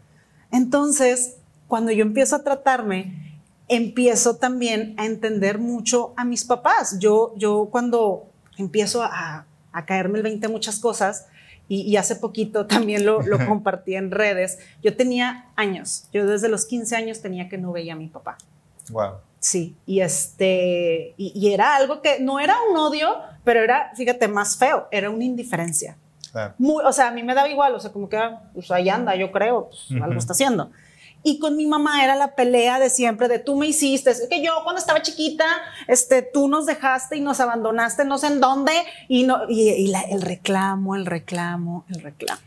Entonces, 0.51 1.35
cuando 1.67 1.91
yo 1.91 2.01
empiezo 2.01 2.37
a 2.37 2.43
tratarme, 2.43 3.39
empiezo 3.67 4.37
también 4.37 4.95
a 4.97 5.05
entender 5.05 5.59
mucho 5.59 6.15
a 6.17 6.25
mis 6.25 6.43
papás. 6.43 6.97
Yo, 6.97 7.35
yo 7.37 7.69
cuando 7.69 8.25
empiezo 8.57 9.03
a, 9.03 9.45
a 9.71 9.85
caerme 9.85 10.17
el 10.17 10.23
20 10.23 10.47
muchas 10.47 10.79
cosas, 10.79 11.27
y, 11.67 11.95
hace 11.95 12.15
poquito 12.15 12.65
también 12.67 13.05
lo, 13.05 13.21
lo 13.21 13.45
compartí 13.47 13.95
en 13.95 14.11
redes, 14.11 14.59
yo 14.81 14.95
tenía 14.95 15.45
años, 15.55 16.05
yo 16.11 16.25
desde 16.25 16.49
los 16.49 16.65
15 16.65 16.95
años 16.95 17.21
tenía 17.21 17.49
que 17.49 17.57
no 17.57 17.71
veía 17.71 17.93
a 17.93 17.95
mi 17.95 18.07
papá. 18.07 18.37
Wow. 18.89 19.13
Sí, 19.41 19.75
y 19.87 20.01
este, 20.01 21.15
y, 21.17 21.51
era 21.51 21.75
algo 21.75 22.03
que 22.03 22.19
no 22.19 22.39
era 22.39 22.55
un 22.69 22.77
odio, 22.77 23.09
pero 23.43 23.61
era, 23.61 23.91
fíjate, 23.95 24.27
más 24.27 24.55
feo, 24.55 24.87
era 24.91 25.09
una 25.09 25.23
indiferencia. 25.23 25.97
Muy, 26.59 26.83
o 26.85 26.93
sea, 26.93 27.07
a 27.07 27.11
mí 27.11 27.23
me 27.23 27.33
daba 27.33 27.49
igual, 27.49 27.73
o 27.73 27.79
sea, 27.79 27.91
como 27.91 28.07
que, 28.07 28.17
ah, 28.17 28.43
pues 28.53 28.69
ahí 28.69 28.87
anda, 28.87 29.15
yo 29.15 29.31
creo, 29.31 29.69
pues, 29.69 29.99
algo 29.99 30.17
está 30.17 30.33
haciendo. 30.33 30.69
Y 31.23 31.37
con 31.37 31.55
mi 31.55 31.67
mamá 31.67 32.03
era 32.03 32.15
la 32.15 32.35
pelea 32.35 32.79
de 32.79 32.89
siempre, 32.89 33.27
de 33.27 33.37
tú 33.37 33.55
me 33.55 33.67
hiciste, 33.67 34.11
que 34.27 34.43
yo 34.43 34.53
cuando 34.63 34.79
estaba 34.79 35.01
chiquita, 35.01 35.45
este, 35.87 36.23
tú 36.23 36.47
nos 36.47 36.65
dejaste 36.65 37.17
y 37.17 37.21
nos 37.21 37.39
abandonaste 37.39 38.05
no 38.05 38.17
sé 38.17 38.27
en 38.27 38.39
dónde, 38.39 38.71
y, 39.07 39.23
no, 39.23 39.47
y, 39.47 39.93
el 40.09 40.21
reclamo, 40.21 40.95
el 40.95 41.05
reclamo, 41.05 41.85
el 41.89 42.01
reclamo. 42.01 42.41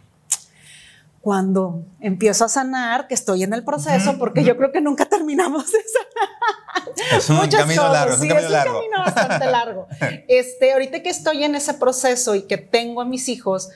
Cuando 1.21 1.85
empiezo 2.01 2.45
a 2.45 2.49
sanar, 2.49 3.07
que 3.07 3.15
estoy 3.15 3.45
en 3.45 3.55
el 3.55 3.65
proceso, 3.65 4.19
porque 4.19 4.45
yo 4.45 4.57
creo 4.57 4.73
que 4.73 4.81
nunca 4.81 5.07
terminamos 5.07 5.71
de 5.71 5.79
sanar. 5.79 7.17
Es 7.17 7.31
un 7.31 7.49
camino 7.49 7.89
largo, 7.93 8.17
sí, 8.17 8.29
es 8.29 8.45
un 8.45 8.53
camino 8.53 8.99
bastante 8.99 9.47
largo. 9.47 9.87
Este, 10.29 10.73
ahorita 10.73 11.03
que 11.03 11.09
estoy 11.09 11.45
en 11.45 11.55
ese 11.55 11.75
proceso 11.75 12.35
y 12.35 12.43
que 12.43 12.59
tengo 12.59 13.01
a 13.01 13.05
mis 13.05 13.29
hijos, 13.29 13.71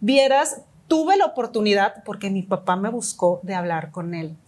vieras, 0.00 0.62
tuve 0.88 1.16
la 1.16 1.26
oportunidad, 1.26 2.04
porque 2.04 2.30
mi 2.30 2.42
papá 2.42 2.76
me 2.76 2.88
buscó, 2.88 3.40
de 3.42 3.54
hablar 3.54 3.90
con 3.90 4.14
él 4.14 4.38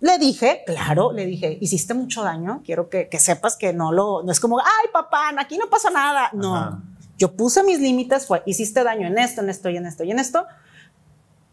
le 0.00 0.18
dije, 0.18 0.62
claro, 0.66 1.12
le 1.12 1.26
dije, 1.26 1.58
hiciste 1.60 1.94
mucho 1.94 2.22
daño, 2.22 2.62
quiero 2.64 2.88
que, 2.88 3.08
sepas 3.18 3.56
que 3.56 3.72
no 3.72 3.92
lo, 3.92 4.22
no 4.22 4.30
es 4.30 4.40
como, 4.40 4.58
ay 4.58 4.88
papá, 4.92 5.30
aquí 5.38 5.56
no 5.56 5.68
pasa 5.68 5.90
nada. 5.90 6.30
No, 6.32 6.82
yo 7.18 7.32
puse 7.32 7.62
mis 7.62 7.80
límites, 7.80 8.26
fue, 8.26 8.42
hiciste 8.46 8.84
daño 8.84 9.06
en 9.06 9.18
esto, 9.18 9.40
en 9.40 9.48
esto 9.48 9.70
y 9.70 9.76
en 9.76 9.86
esto 9.86 10.04
y 10.04 10.10
en 10.10 10.18
esto, 10.18 10.46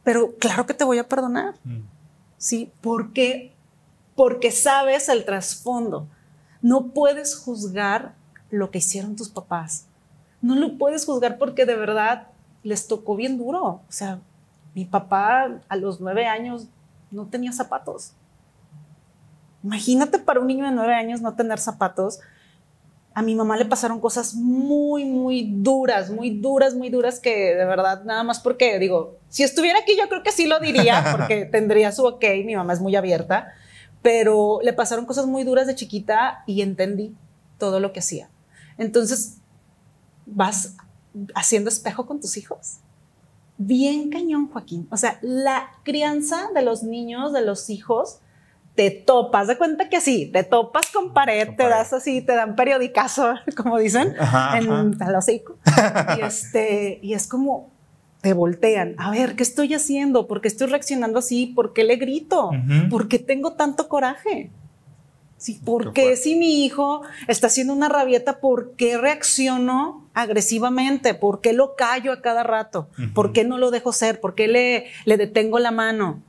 pero 0.03 0.35
claro 0.35 0.65
que 0.65 0.73
te 0.73 0.83
voy 0.83 0.97
a 0.97 1.07
perdonar. 1.07 1.55
Mm. 1.63 1.79
Sí, 2.37 2.71
porque, 2.81 3.53
porque 4.15 4.51
sabes 4.51 5.07
el 5.07 5.23
trasfondo. 5.23 6.07
No 6.61 6.87
puedes 6.87 7.37
juzgar 7.37 8.13
lo 8.49 8.69
que 8.69 8.79
hicieron 8.79 9.15
tus 9.15 9.29
papás. 9.29 9.85
No 10.41 10.55
lo 10.55 10.77
puedes 10.77 11.05
juzgar 11.05 11.37
porque 11.37 11.65
de 11.65 11.75
verdad 11.75 12.27
les 12.63 12.87
tocó 12.87 13.15
bien 13.15 13.37
duro. 13.37 13.63
O 13.63 13.81
sea, 13.87 14.19
mi 14.75 14.83
papá 14.83 15.61
a 15.69 15.75
los 15.77 16.01
nueve 16.01 16.27
años 16.27 16.67
no 17.13 17.27
tenía 17.27 17.51
zapatos. 17.53 18.13
Imagínate 19.63 20.19
para 20.19 20.39
un 20.39 20.47
niño 20.47 20.65
de 20.65 20.71
nueve 20.71 20.93
años 20.93 21.21
no 21.21 21.35
tener 21.35 21.59
zapatos. 21.59 22.19
A 23.13 23.21
mi 23.21 23.35
mamá 23.35 23.55
le 23.55 23.65
pasaron 23.65 23.99
cosas 23.99 24.33
muy, 24.33 25.05
muy 25.05 25.47
duras, 25.49 26.09
muy 26.09 26.31
duras, 26.31 26.73
muy 26.73 26.89
duras 26.89 27.19
que 27.19 27.55
de 27.55 27.65
verdad, 27.65 28.03
nada 28.03 28.23
más 28.23 28.39
porque 28.39 28.79
digo, 28.79 29.17
si 29.29 29.43
estuviera 29.43 29.79
aquí 29.79 29.95
yo 29.95 30.09
creo 30.09 30.23
que 30.23 30.31
sí 30.31 30.47
lo 30.47 30.59
diría 30.59 31.05
porque 31.17 31.45
tendría 31.45 31.91
su 31.91 32.05
ok, 32.05 32.23
mi 32.43 32.55
mamá 32.55 32.73
es 32.73 32.81
muy 32.81 32.95
abierta, 32.95 33.53
pero 34.01 34.59
le 34.63 34.73
pasaron 34.73 35.05
cosas 35.05 35.27
muy 35.27 35.43
duras 35.43 35.67
de 35.67 35.75
chiquita 35.75 36.43
y 36.47 36.61
entendí 36.61 37.15
todo 37.59 37.79
lo 37.79 37.93
que 37.93 37.99
hacía. 37.99 38.29
Entonces, 38.79 39.37
vas 40.25 40.75
haciendo 41.35 41.69
espejo 41.69 42.07
con 42.07 42.19
tus 42.19 42.35
hijos 42.37 42.79
bien 43.57 44.09
cañón, 44.09 44.49
Joaquín. 44.49 44.87
O 44.91 44.97
sea, 44.97 45.19
la 45.21 45.71
crianza 45.83 46.49
de 46.53 46.61
los 46.61 46.83
niños, 46.83 47.33
de 47.33 47.45
los 47.45 47.69
hijos, 47.69 48.19
te 48.75 48.89
topas, 48.89 49.47
de 49.47 49.57
cuenta 49.57 49.89
que 49.89 50.01
sí, 50.01 50.29
te 50.31 50.43
topas 50.43 50.89
con 50.91 51.13
pared, 51.13 51.49
te 51.55 51.63
das 51.63 51.93
así, 51.93 52.21
te 52.21 52.33
dan 52.33 52.55
periodicazo, 52.55 53.35
como 53.55 53.77
dicen, 53.77 54.15
en 54.55 54.97
tal 54.97 55.15
y, 56.17 56.21
este, 56.21 56.99
y 57.01 57.13
es 57.13 57.27
como, 57.27 57.71
te 58.21 58.33
voltean, 58.33 58.95
a 58.97 59.11
ver, 59.11 59.35
¿qué 59.35 59.43
estoy 59.43 59.73
haciendo? 59.73 60.27
¿Por 60.27 60.41
qué 60.41 60.47
estoy 60.47 60.67
reaccionando 60.67 61.19
así? 61.19 61.47
¿Por 61.47 61.73
qué 61.73 61.83
le 61.83 61.97
grito? 61.97 62.51
¿Por 62.89 63.07
qué 63.07 63.19
tengo 63.19 63.53
tanto 63.53 63.87
coraje? 63.89 64.49
Sí, 65.43 65.59
¿Por 65.65 65.91
qué 65.91 66.15
si 66.15 66.37
mi 66.37 66.63
hijo 66.63 67.01
está 67.27 67.47
haciendo 67.47 67.73
una 67.73 67.89
rabieta, 67.89 68.39
por 68.39 68.77
qué 68.77 68.97
reacciono 68.97 70.07
agresivamente? 70.13 71.15
¿Por 71.15 71.41
qué 71.41 71.51
lo 71.51 71.75
callo 71.75 72.13
a 72.13 72.21
cada 72.21 72.43
rato? 72.43 72.87
¿Por 73.13 73.33
qué 73.33 73.43
no 73.43 73.57
lo 73.57 73.69
dejo 73.69 73.91
ser? 73.91 74.21
¿Por 74.21 74.35
qué 74.35 74.47
le, 74.47 74.85
le 75.03 75.17
detengo 75.17 75.59
la 75.59 75.71
mano? 75.71 76.23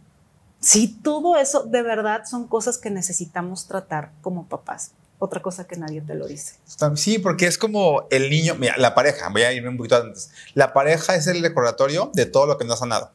Sí, 0.59 0.99
todo 1.01 1.37
eso 1.37 1.63
de 1.63 1.83
verdad 1.83 2.25
son 2.29 2.49
cosas 2.49 2.77
que 2.77 2.91
necesitamos 2.91 3.69
tratar 3.69 4.11
como 4.21 4.49
papás. 4.49 4.91
Otra 5.21 5.41
cosa 5.41 5.65
que 5.69 5.77
nadie 5.77 6.01
te 6.01 6.17
lo 6.17 6.27
dice. 6.27 6.57
Sí, 6.97 7.21
porque 7.21 7.47
es 7.47 7.57
como 7.57 8.09
el 8.11 8.29
niño, 8.31 8.57
mira, 8.57 8.77
la 8.79 8.97
pareja, 8.97 9.29
voy 9.29 9.43
a 9.43 9.53
irme 9.53 9.69
un 9.69 9.77
poquito 9.77 9.95
antes. 9.95 10.33
La 10.55 10.73
pareja 10.73 11.15
es 11.15 11.29
el 11.29 11.41
recordatorio 11.41 12.11
de 12.15 12.27
todo 12.27 12.47
lo 12.47 12.59
que 12.59 12.65
no 12.65 12.73
ha 12.73 12.79
sanado. 12.79 13.13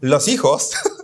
Los 0.00 0.28
hijos 0.28 0.74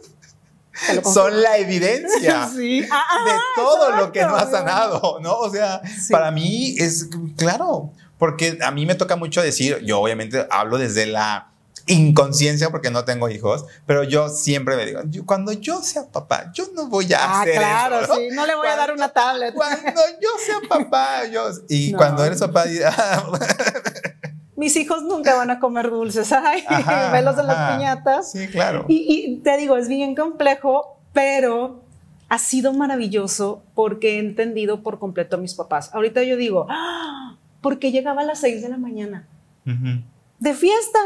son 1.05 1.43
la 1.43 1.59
evidencia 1.59 2.49
de 2.55 2.89
ah, 2.91 3.39
todo 3.55 3.93
lo 3.93 4.13
que 4.13 4.23
no 4.23 4.37
ha 4.37 4.51
sanado, 4.51 5.19
¿no? 5.21 5.39
O 5.39 5.51
sea, 5.51 5.81
para 6.11 6.31
mí 6.31 6.77
es 6.79 7.09
claro, 7.37 7.93
porque 8.19 8.59
a 8.63 8.71
mí 8.71 8.87
me 8.87 8.95
toca 8.95 9.17
mucho 9.17 9.43
decir, 9.43 9.81
yo 9.85 10.01
obviamente 10.01 10.47
hablo 10.51 10.79
desde 10.79 11.07
la 11.07 11.49
inconsciencia 11.87 12.71
porque 12.71 12.91
no 12.91 13.05
tengo 13.05 13.29
hijos, 13.29 13.67
pero 13.87 14.05
yo 14.05 14.29
siempre 14.29 14.77
me 14.77 14.87
digo, 14.87 15.01
cuando 15.27 15.53
yo 15.53 15.83
sea 15.83 16.07
papá, 16.07 16.51
yo 16.55 16.65
no 16.75 16.89
voy 16.89 17.13
a 17.13 17.19
ah, 17.19 17.43
hacer 17.43 17.57
claro, 17.57 18.01
eso. 18.01 18.15
sí, 18.17 18.29
no 18.33 18.47
le 18.47 18.55
voy 18.55 18.69
a 18.69 18.77
dar 18.77 18.93
una 18.93 19.11
tablet. 19.11 19.55
Cuando 19.55 19.93
yo 20.21 20.31
sea 20.45 20.61
papá, 20.69 21.27
yo 21.27 21.51
y 21.69 21.93
cuando 21.97 22.25
eres 22.25 22.41
papá 22.41 22.65
mis 24.57 24.77
hijos 24.77 25.03
nunca 25.03 25.35
van 25.35 25.51
a 25.51 25.59
comer 25.59 25.90
dulces, 25.90 26.33
ay, 26.33 26.64
velos 27.12 27.38
en 27.38 27.47
las 27.47 27.73
piñatas. 27.73 28.33
Sí, 28.33 28.49
claro. 28.49 28.85
Y, 28.88 29.40
te 29.43 29.57
digo, 29.57 29.77
es 29.77 29.88
bien 29.88 30.14
complejo, 30.14 30.99
pero 31.12 31.83
ha 32.29 32.38
sido 32.38 32.73
maravilloso 32.73 33.62
porque 33.75 34.17
he 34.17 34.19
entendido 34.19 34.83
por 34.83 34.99
completo 34.99 35.37
a 35.37 35.38
mis 35.38 35.55
papás. 35.55 35.90
Ahorita 35.95 36.23
yo 36.23 36.37
digo, 36.37 36.67
¡Ah! 36.69 37.37
porque 37.61 37.93
llegaba 37.93 38.23
a 38.23 38.25
las 38.25 38.40
6 38.40 38.62
de 38.62 38.69
la 38.69 38.79
mañana 38.79 39.29
de 39.64 40.53
fiesta 40.53 40.99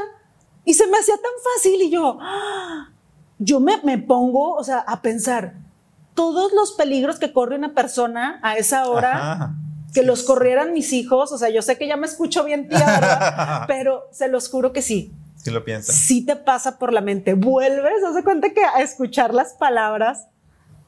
y 0.65 0.75
se 0.75 0.87
me 0.89 0.99
hacía 0.99 1.15
tan 1.15 1.33
fácil 1.55 1.81
y 1.83 1.91
yo, 1.91 2.19
¡Ah! 2.21 2.91
yo 3.39 3.61
me, 3.61 3.81
me, 3.85 3.99
pongo, 3.99 4.55
o 4.55 4.65
sea, 4.65 4.79
a 4.79 5.01
pensar 5.01 5.55
todos 6.15 6.53
los 6.53 6.73
peligros 6.73 7.21
que 7.21 7.33
corre 7.33 7.55
una 7.57 7.75
persona 7.75 8.41
a 8.43 8.57
esa 8.57 8.89
hora 8.89 9.55
que 9.93 10.03
los 10.03 10.23
corrieran 10.23 10.73
mis 10.73 10.93
hijos, 10.93 11.33
o 11.33 11.39
sea, 11.39 11.49
yo 11.49 11.63
sé 11.63 11.79
que 11.79 11.87
ya 11.87 11.97
me 11.97 12.07
escucho 12.07 12.45
bien 12.45 12.69
tía, 12.69 12.85
¿verdad? 12.87 13.65
pero 13.69 14.09
se 14.11 14.29
los 14.29 14.49
juro 14.49 14.73
que 14.73 14.83
sí. 14.83 15.13
Sí 15.37 15.51
lo 15.51 15.65
piensas. 15.65 15.95
Sí 15.95 16.27
te 16.27 16.37
pasa 16.37 16.79
por 16.79 16.93
la 16.93 17.01
mente. 17.01 17.35
Vuelves, 17.35 18.03
haz 18.05 18.23
cuenta 18.25 18.51
que 18.51 18.63
a 18.65 18.83
escuchar 18.83 19.33
las 19.33 19.53
palabras 19.55 20.27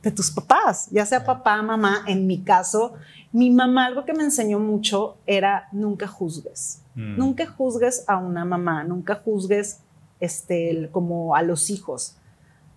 de 0.02 0.10
tus 0.10 0.30
papás, 0.30 0.88
ya 0.90 1.04
sea 1.04 1.24
papá, 1.24 1.62
mamá, 1.62 2.04
en 2.06 2.26
mi 2.26 2.42
caso, 2.42 2.94
mi 3.32 3.50
mamá 3.50 3.86
algo 3.86 4.04
que 4.04 4.14
me 4.14 4.24
enseñó 4.24 4.58
mucho 4.58 5.18
era 5.26 5.68
nunca 5.72 6.06
juzgues. 6.06 6.82
Mm. 6.94 7.18
Nunca 7.18 7.46
juzgues 7.46 8.04
a 8.06 8.16
una 8.16 8.44
mamá, 8.44 8.82
nunca 8.84 9.16
juzgues 9.16 9.80
este, 10.18 10.88
como 10.90 11.36
a 11.36 11.42
los 11.42 11.70
hijos. 11.70 12.16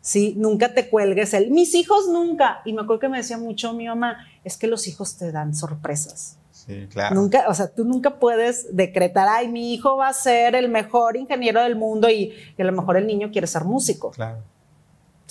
¿Sí? 0.03 0.35
Nunca 0.37 0.73
te 0.73 0.89
cuelgues 0.89 1.33
el, 1.33 1.49
mis 1.49 1.73
hijos 1.73 2.07
nunca. 2.09 2.61
Y 2.65 2.73
me 2.73 2.81
acuerdo 2.81 2.99
que 2.99 3.09
me 3.09 3.17
decía 3.17 3.39
mucho 3.39 3.73
mi 3.73 3.87
mamá, 3.87 4.17
es 4.43 4.57
que 4.57 4.67
los 4.67 4.87
hijos 4.87 5.17
te 5.17 5.31
dan 5.31 5.55
sorpresas. 5.55 6.37
Sí, 6.51 6.87
claro. 6.91 7.15
Nunca, 7.15 7.45
o 7.47 7.53
sea, 7.53 7.67
tú 7.69 7.83
nunca 7.85 8.19
puedes 8.19 8.75
decretar, 8.75 9.27
ay, 9.27 9.47
mi 9.47 9.73
hijo 9.73 9.97
va 9.97 10.09
a 10.09 10.13
ser 10.13 10.55
el 10.55 10.69
mejor 10.69 11.17
ingeniero 11.17 11.61
del 11.63 11.75
mundo 11.75 12.09
y, 12.09 12.33
a 12.59 12.63
lo 12.63 12.71
mejor 12.73 12.97
el 12.97 13.07
niño 13.07 13.31
quiere 13.31 13.47
ser 13.47 13.63
músico. 13.63 14.11
Claro. 14.11 14.43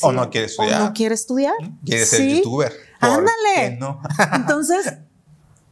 o 0.01 0.11
no 0.11 0.29
quiere 0.31 0.47
estudiar. 0.47 0.81
O 0.81 0.85
no 0.87 0.93
quiere 0.95 1.15
estudiar. 1.15 1.55
Quiere 1.85 2.07
ser 2.07 2.29
youtuber. 2.29 2.73
Ándale. 2.99 3.77
No? 3.79 4.01
Entonces, 4.35 4.95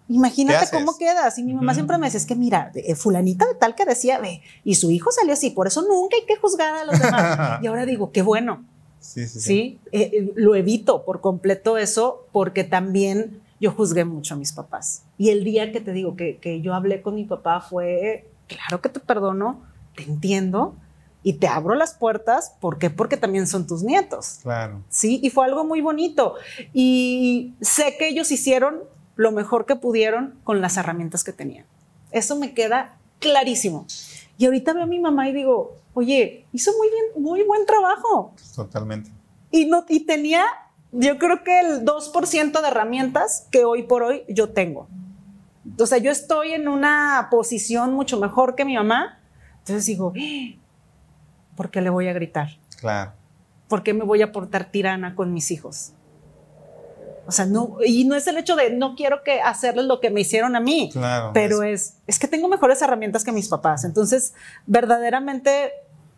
imagínate 0.08 0.66
cómo 0.70 0.96
quedas. 0.98 1.38
Y 1.38 1.42
mi 1.42 1.54
mamá 1.54 1.72
siempre 1.72 1.96
me 1.96 2.06
decía, 2.06 2.18
es 2.18 2.26
que 2.26 2.36
mira, 2.36 2.70
eh, 2.74 2.94
fulanita 2.94 3.46
de 3.46 3.54
tal 3.54 3.74
que 3.74 3.86
decía, 3.86 4.18
ve, 4.18 4.42
y 4.62 4.74
su 4.74 4.90
hijo 4.90 5.10
salió 5.10 5.32
así, 5.32 5.50
por 5.50 5.66
eso 5.66 5.82
nunca 5.82 6.16
hay 6.16 6.26
que 6.26 6.36
juzgar 6.36 6.74
a 6.74 6.84
los 6.84 6.98
demás. 6.98 7.60
y 7.62 7.66
ahora 7.66 7.86
digo, 7.86 8.12
qué 8.12 8.22
bueno, 8.22 8.66
Sí, 9.00 9.26
sí, 9.26 9.40
sí. 9.40 9.80
Eh, 9.92 10.10
eh, 10.12 10.32
lo 10.36 10.54
evito 10.54 11.04
por 11.04 11.20
completo 11.20 11.78
eso 11.78 12.26
porque 12.32 12.64
también 12.64 13.40
yo 13.60 13.72
juzgué 13.72 14.04
mucho 14.04 14.34
a 14.34 14.36
mis 14.36 14.52
papás. 14.52 15.02
Y 15.18 15.30
el 15.30 15.44
día 15.44 15.72
que 15.72 15.80
te 15.80 15.92
digo 15.92 16.16
que, 16.16 16.36
que 16.38 16.60
yo 16.60 16.74
hablé 16.74 17.02
con 17.02 17.14
mi 17.14 17.24
papá 17.24 17.60
fue, 17.60 18.28
claro 18.46 18.80
que 18.80 18.88
te 18.88 19.00
perdono, 19.00 19.62
te 19.96 20.04
entiendo, 20.04 20.74
y 21.22 21.34
te 21.34 21.48
abro 21.48 21.74
las 21.74 21.94
puertas. 21.94 22.54
¿Por 22.60 22.78
qué? 22.78 22.90
Porque 22.90 23.16
también 23.16 23.46
son 23.46 23.66
tus 23.66 23.82
nietos. 23.82 24.38
Claro. 24.42 24.82
Sí, 24.88 25.20
y 25.22 25.30
fue 25.30 25.44
algo 25.44 25.64
muy 25.64 25.80
bonito. 25.80 26.34
Y 26.72 27.54
sé 27.60 27.96
que 27.98 28.08
ellos 28.08 28.30
hicieron 28.30 28.80
lo 29.16 29.32
mejor 29.32 29.66
que 29.66 29.76
pudieron 29.76 30.38
con 30.44 30.60
las 30.60 30.76
herramientas 30.76 31.24
que 31.24 31.32
tenían. 31.32 31.66
Eso 32.10 32.36
me 32.36 32.54
queda 32.54 32.96
clarísimo. 33.18 33.86
Y 34.38 34.46
ahorita 34.46 34.72
veo 34.72 34.84
a 34.84 34.86
mi 34.86 34.98
mamá 34.98 35.28
y 35.28 35.32
digo, 35.34 35.76
oye, 35.94 36.46
hizo 36.52 36.72
muy 36.76 36.88
bien, 36.88 37.22
muy 37.22 37.42
buen 37.42 37.66
trabajo. 37.66 38.34
Totalmente. 38.54 39.10
Y, 39.50 39.66
no, 39.66 39.84
y 39.88 40.06
tenía, 40.06 40.44
yo 40.92 41.18
creo 41.18 41.42
que 41.42 41.60
el 41.60 41.84
2% 41.84 42.60
de 42.60 42.68
herramientas 42.68 43.46
que 43.50 43.64
hoy 43.64 43.82
por 43.82 44.02
hoy 44.02 44.22
yo 44.28 44.50
tengo. 44.50 44.88
O 45.78 45.86
sea, 45.86 45.98
yo 45.98 46.10
estoy 46.10 46.52
en 46.52 46.68
una 46.68 47.28
posición 47.30 47.92
mucho 47.92 48.18
mejor 48.18 48.54
que 48.54 48.64
mi 48.64 48.76
mamá. 48.76 49.18
Entonces 49.58 49.86
digo, 49.86 50.12
¿por 51.56 51.70
qué 51.70 51.80
le 51.80 51.90
voy 51.90 52.08
a 52.08 52.12
gritar? 52.12 52.58
Claro. 52.78 53.12
¿Por 53.68 53.82
qué 53.82 53.94
me 53.94 54.04
voy 54.04 54.22
a 54.22 54.32
portar 54.32 54.70
tirana 54.70 55.14
con 55.14 55.32
mis 55.32 55.50
hijos? 55.50 55.92
O 57.30 57.32
sea, 57.32 57.46
no, 57.46 57.76
y 57.86 58.02
no 58.02 58.16
es 58.16 58.26
el 58.26 58.38
hecho 58.38 58.56
de 58.56 58.70
no 58.70 58.96
quiero 58.96 59.22
que 59.22 59.40
hacerles 59.40 59.84
lo 59.84 60.00
que 60.00 60.10
me 60.10 60.22
hicieron 60.22 60.56
a 60.56 60.60
mí, 60.60 60.90
Claro, 60.92 61.30
pero 61.32 61.62
es, 61.62 61.94
es 62.08 62.18
que 62.18 62.26
tengo 62.26 62.48
mejores 62.48 62.82
herramientas 62.82 63.22
que 63.22 63.30
mis 63.30 63.46
papás. 63.46 63.84
Entonces, 63.84 64.34
verdaderamente 64.66 65.70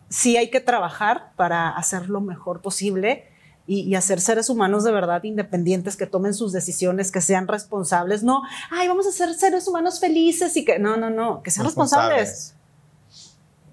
sí 0.09 0.37
hay 0.37 0.49
que 0.49 0.59
trabajar 0.59 1.33
para 1.35 1.69
hacer 1.69 2.09
lo 2.09 2.19
mejor 2.19 2.61
posible 2.61 3.27
y, 3.67 3.81
y 3.81 3.93
hacer 3.93 4.21
seres 4.21 4.49
humanos 4.49 4.83
de 4.83 4.91
verdad 4.91 5.23
independientes 5.23 5.97
que 5.97 6.07
tomen 6.07 6.33
sus 6.33 6.51
decisiones, 6.51 7.11
que 7.11 7.21
sean 7.21 7.47
responsables. 7.47 8.23
No, 8.23 8.41
ay, 8.71 8.87
vamos 8.87 9.05
a 9.05 9.11
ser 9.11 9.31
seres 9.35 9.67
humanos 9.67 9.99
felices 9.99 10.57
y 10.57 10.65
que 10.65 10.79
no, 10.79 10.97
no, 10.97 11.11
no, 11.11 11.43
que 11.43 11.51
sean 11.51 11.67
responsables. 11.67 12.55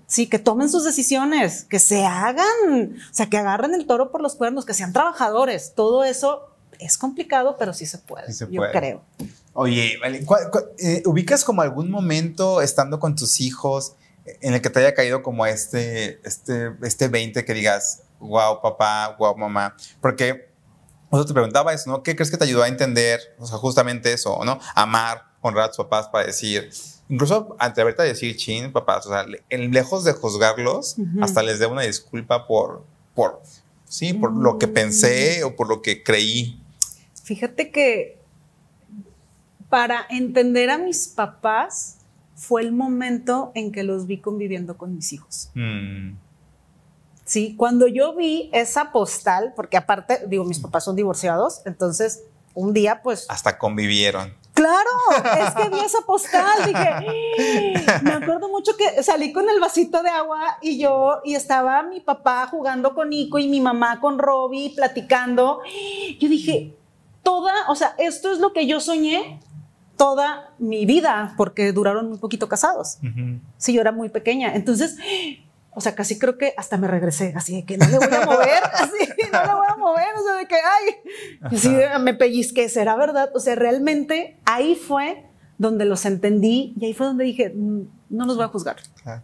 Sí, 0.07 0.27
que 0.27 0.39
tomen 0.39 0.69
sus 0.69 0.85
decisiones, 0.85 1.65
que 1.65 1.79
se 1.79 2.05
hagan, 2.05 2.99
o 3.11 3.15
sea, 3.15 3.31
que 3.31 3.39
agarren 3.39 3.73
el 3.73 3.87
toro 3.87 4.11
por 4.11 4.21
los 4.21 4.35
cuernos, 4.35 4.67
que 4.67 4.75
sean 4.75 4.93
trabajadores. 4.93 5.73
Todo 5.75 6.05
eso 6.05 6.50
es 6.81 6.97
complicado, 6.99 7.57
pero 7.59 7.73
sí 7.73 7.87
se 7.87 7.99
puede, 7.99 8.27
Sí 8.29 8.33
se 8.35 8.47
yo 8.51 8.57
puede. 8.57 8.73
creo. 8.73 9.03
Oye, 9.53 9.99
vale, 10.01 10.25
¿cuál- 10.25 10.51
cuál- 10.51 10.71
eh, 10.79 11.03
¿ubicas 11.07 11.45
como 11.45 11.63
algún 11.63 11.91
momento 11.91 12.63
estando 12.63 12.99
con 13.01 13.15
tus 13.17 13.41
hijos 13.41 13.95
en 14.41 14.55
el 14.55 14.61
que 14.63 14.71
te 14.71 14.79
haya 14.81 14.95
caído 14.95 15.23
como 15.23 15.45
este, 15.47 16.21
este, 16.27 16.71
este 16.83 17.09
20 17.09 17.45
que 17.45 17.55
digas, 17.55 18.03
wow, 18.21 18.61
papá, 18.63 19.17
wow, 19.19 19.37
mamá? 19.37 19.77
Porque 20.01 20.49
o 21.13 21.25
te 21.27 21.33
preguntaba 21.35 21.73
eso, 21.75 21.91
¿no? 21.91 22.03
¿Qué 22.05 22.15
crees 22.15 22.31
que 22.31 22.37
te 22.37 22.45
ayudó 22.45 22.63
a 22.63 22.69
entender, 22.69 23.19
o 23.41 23.47
sea, 23.47 23.59
justamente 23.59 24.13
eso, 24.13 24.45
¿no? 24.45 24.61
Amar, 24.77 25.25
honrar 25.41 25.65
a 25.65 25.69
tus 25.69 25.79
papás 25.79 26.07
para 26.09 26.25
decir, 26.27 26.71
incluso 27.09 27.57
atreverte 27.59 28.03
a 28.03 28.05
decir, 28.05 28.37
chin, 28.37 28.73
papás, 28.73 29.07
o 29.07 29.09
sea, 29.11 29.27
en- 29.49 29.73
lejos 29.73 30.05
de 30.05 30.13
juzgarlos, 30.13 30.95
Ujú. 30.99 31.25
hasta 31.25 31.43
les 31.43 31.59
debo 31.59 31.73
una 31.73 31.83
disculpa 31.83 32.47
por, 32.47 32.85
por, 33.17 33.43
sí, 33.89 34.13
por 34.13 34.33
lo 34.37 34.57
que 34.59 34.69
Mm. 34.69 34.73
pensé 34.73 35.43
o 35.43 35.57
por 35.57 35.69
lo 35.69 35.83
que 35.83 36.05
creí. 36.05 36.60
Fíjate 37.31 37.71
que 37.71 38.19
para 39.69 40.05
entender 40.11 40.69
a 40.69 40.79
mis 40.79 41.07
papás 41.07 41.99
fue 42.35 42.61
el 42.61 42.73
momento 42.73 43.53
en 43.55 43.71
que 43.71 43.85
los 43.85 44.09
vi 44.09 44.19
conviviendo 44.19 44.77
con 44.77 44.97
mis 44.97 45.13
hijos. 45.13 45.53
Mm, 45.55 46.15
Sí, 47.25 47.55
cuando 47.57 47.87
yo 47.87 48.17
vi 48.17 48.51
esa 48.53 48.91
postal, 48.91 49.53
porque 49.55 49.77
aparte, 49.77 50.27
digo, 50.27 50.43
mis 50.43 50.59
papás 50.59 50.83
son 50.83 50.97
divorciados, 50.97 51.63
entonces 51.67 52.25
un 52.55 52.73
día 52.73 53.01
pues 53.03 53.27
hasta 53.29 53.57
convivieron. 53.59 54.35
Claro, 54.53 54.91
es 55.47 55.55
que 55.55 55.69
vi 55.69 55.79
esa 55.79 56.01
postal, 56.01 56.67
dije, 56.67 56.89
"Ah". 57.87 58.01
me 58.03 58.15
acuerdo 58.15 58.49
mucho 58.49 58.77
que 58.77 59.05
salí 59.05 59.33
con 59.33 59.49
el 59.49 59.61
vasito 59.61 60.03
de 60.03 60.11
agua 60.11 60.59
y 60.61 60.81
yo, 60.81 61.21
y 61.25 61.37
estaba 61.37 61.85
mi 61.85 62.01
papá 62.01 62.49
jugando 62.49 62.93
con 62.93 63.11
Nico 63.11 63.39
y 63.39 63.47
mi 63.47 63.61
mamá 63.61 64.01
con 64.01 64.19
Robbie 64.19 64.73
platicando. 64.75 65.61
Yo 66.19 66.29
dije, 66.29 66.75
toda, 67.23 67.53
o 67.69 67.75
sea, 67.75 67.95
esto 67.99 68.33
es 68.33 68.39
lo 68.39 68.53
que 68.53 68.67
yo 68.67 68.81
soñé 68.81 69.41
toda 69.97 70.55
mi 70.59 70.87
vida, 70.87 71.35
porque 71.37 71.73
duraron 71.73 72.09
muy 72.09 72.19
poquito 72.19 72.49
casados. 72.49 72.99
Ujú. 73.03 73.41
Sí, 73.59 73.73
yo 73.75 73.81
era 73.83 73.93
muy 73.93 74.09
pequeña. 74.09 74.55
Entonces, 74.55 74.97
o 75.73 75.81
sea, 75.81 75.95
casi 75.95 76.19
creo 76.19 76.39
que 76.39 76.55
hasta 76.57 76.77
me 76.79 76.89
regresé, 76.89 77.33
así 77.37 77.55
de 77.57 77.65
que 77.65 77.77
no 77.77 77.87
le 77.87 77.99
voy 77.99 78.09
a 78.15 78.25
mover, 78.27 78.63
así, 78.75 79.09
no 79.33 79.45
le 79.45 79.55
voy 79.55 79.67
a 79.69 79.77
mover, 79.77 80.09
o 80.19 80.25
sea, 80.25 80.35
de 80.37 80.49
que, 80.49 80.55
ay, 80.57 80.95
así 81.43 81.77
me 82.01 82.15
pellizqué, 82.15 82.69
¿será 82.69 82.97
verdad? 82.97 83.31
O 83.35 83.41
sea, 83.41 83.55
realmente 83.55 84.39
ahí 84.47 84.75
fue 84.75 85.27
donde 85.59 85.85
los 85.85 86.07
entendí 86.07 86.73
y 86.81 86.87
ahí 86.87 86.95
fue 86.95 87.07
donde 87.07 87.25
dije, 87.25 87.51
"Mm, 87.55 87.83
no 88.09 88.25
los 88.27 88.37
voy 88.37 88.47
a 88.47 88.49
juzgar. 88.49 88.77
Claro. 89.03 89.23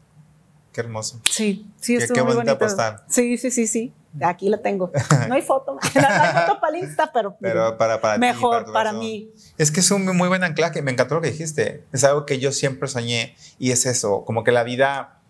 Qué 0.72 0.82
hermoso. 0.82 1.18
Sí, 1.24 1.66
sí, 1.80 1.96
Qué- 1.96 2.02
estuvo 2.04 2.14
qué 2.16 2.22
muy 2.22 2.34
bonita 2.34 2.52
bonito. 2.52 2.66
postal. 2.66 3.02
Sí, 3.08 3.38
sí, 3.38 3.50
sí, 3.50 3.66
sí. 3.66 3.94
Aquí 4.22 4.48
la 4.48 4.58
tengo. 4.62 4.90
No 5.28 5.34
hay 5.34 5.42
foto, 5.42 5.74
no 5.94 6.00
hay 6.08 6.32
foto 6.46 6.60
para 6.60 6.76
el 6.76 6.84
Insta, 6.84 7.10
pero, 7.12 7.36
Pero 7.40 7.76
para, 7.76 8.00
para 8.00 8.18
mejor 8.18 8.64
para 8.72 8.90
corazón. 8.90 9.00
mí. 9.00 9.30
Es 9.58 9.70
que 9.70 9.80
es 9.80 9.90
un 9.90 10.04
muy 10.16 10.28
buen 10.28 10.44
anclaje. 10.44 10.82
Me 10.82 10.90
encantó 10.92 11.16
lo 11.16 11.20
que 11.20 11.30
dijiste. 11.30 11.84
Es 11.92 12.04
algo 12.04 12.24
que 12.26 12.38
yo 12.38 12.52
siempre 12.52 12.88
soñé 12.88 13.34
y 13.58 13.70
es 13.72 13.86
eso, 13.86 14.24
como 14.24 14.44
que 14.44 14.52
la 14.52 14.62
vida, 14.62 15.20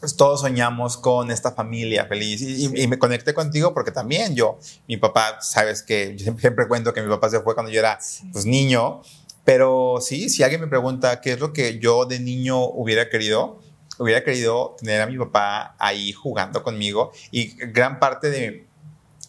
pues 0.00 0.16
todos 0.16 0.40
soñamos 0.40 0.96
con 0.96 1.30
esta 1.30 1.52
familia 1.52 2.06
feliz. 2.06 2.42
Y, 2.42 2.66
y- 2.66 2.82
y 2.82 2.86
me 2.88 2.98
conecté 2.98 3.34
contigo 3.34 3.72
porque 3.74 3.92
también 3.92 4.34
yo, 4.34 4.58
mi 4.88 4.96
papá, 4.96 5.38
sabes 5.40 5.82
que 5.82 6.12
yo 6.16 6.22
siempre, 6.24 6.40
siempre 6.40 6.68
cuento 6.68 6.92
que 6.92 7.02
mi 7.02 7.08
papá 7.08 7.28
se 7.30 7.40
fue 7.40 7.54
cuando 7.54 7.70
yo 7.70 7.78
era 7.78 7.98
pues 8.32 8.44
niño, 8.46 9.02
pero 9.44 9.98
sí, 10.00 10.28
si 10.28 10.42
alguien 10.42 10.60
me 10.60 10.66
pregunta 10.68 11.20
qué 11.20 11.32
es 11.32 11.40
lo 11.40 11.52
que 11.52 11.78
yo 11.78 12.04
de 12.06 12.18
niño 12.20 12.64
hubiera 12.64 13.08
querido, 13.08 13.58
hubiera 13.98 14.24
querido 14.24 14.76
tener 14.78 15.00
a 15.02 15.06
mi 15.06 15.18
papá 15.18 15.74
ahí 15.78 16.12
jugando 16.12 16.62
conmigo 16.62 17.12
y 17.30 17.54
gran 17.72 17.98
parte 18.00 18.30
de, 18.30 18.66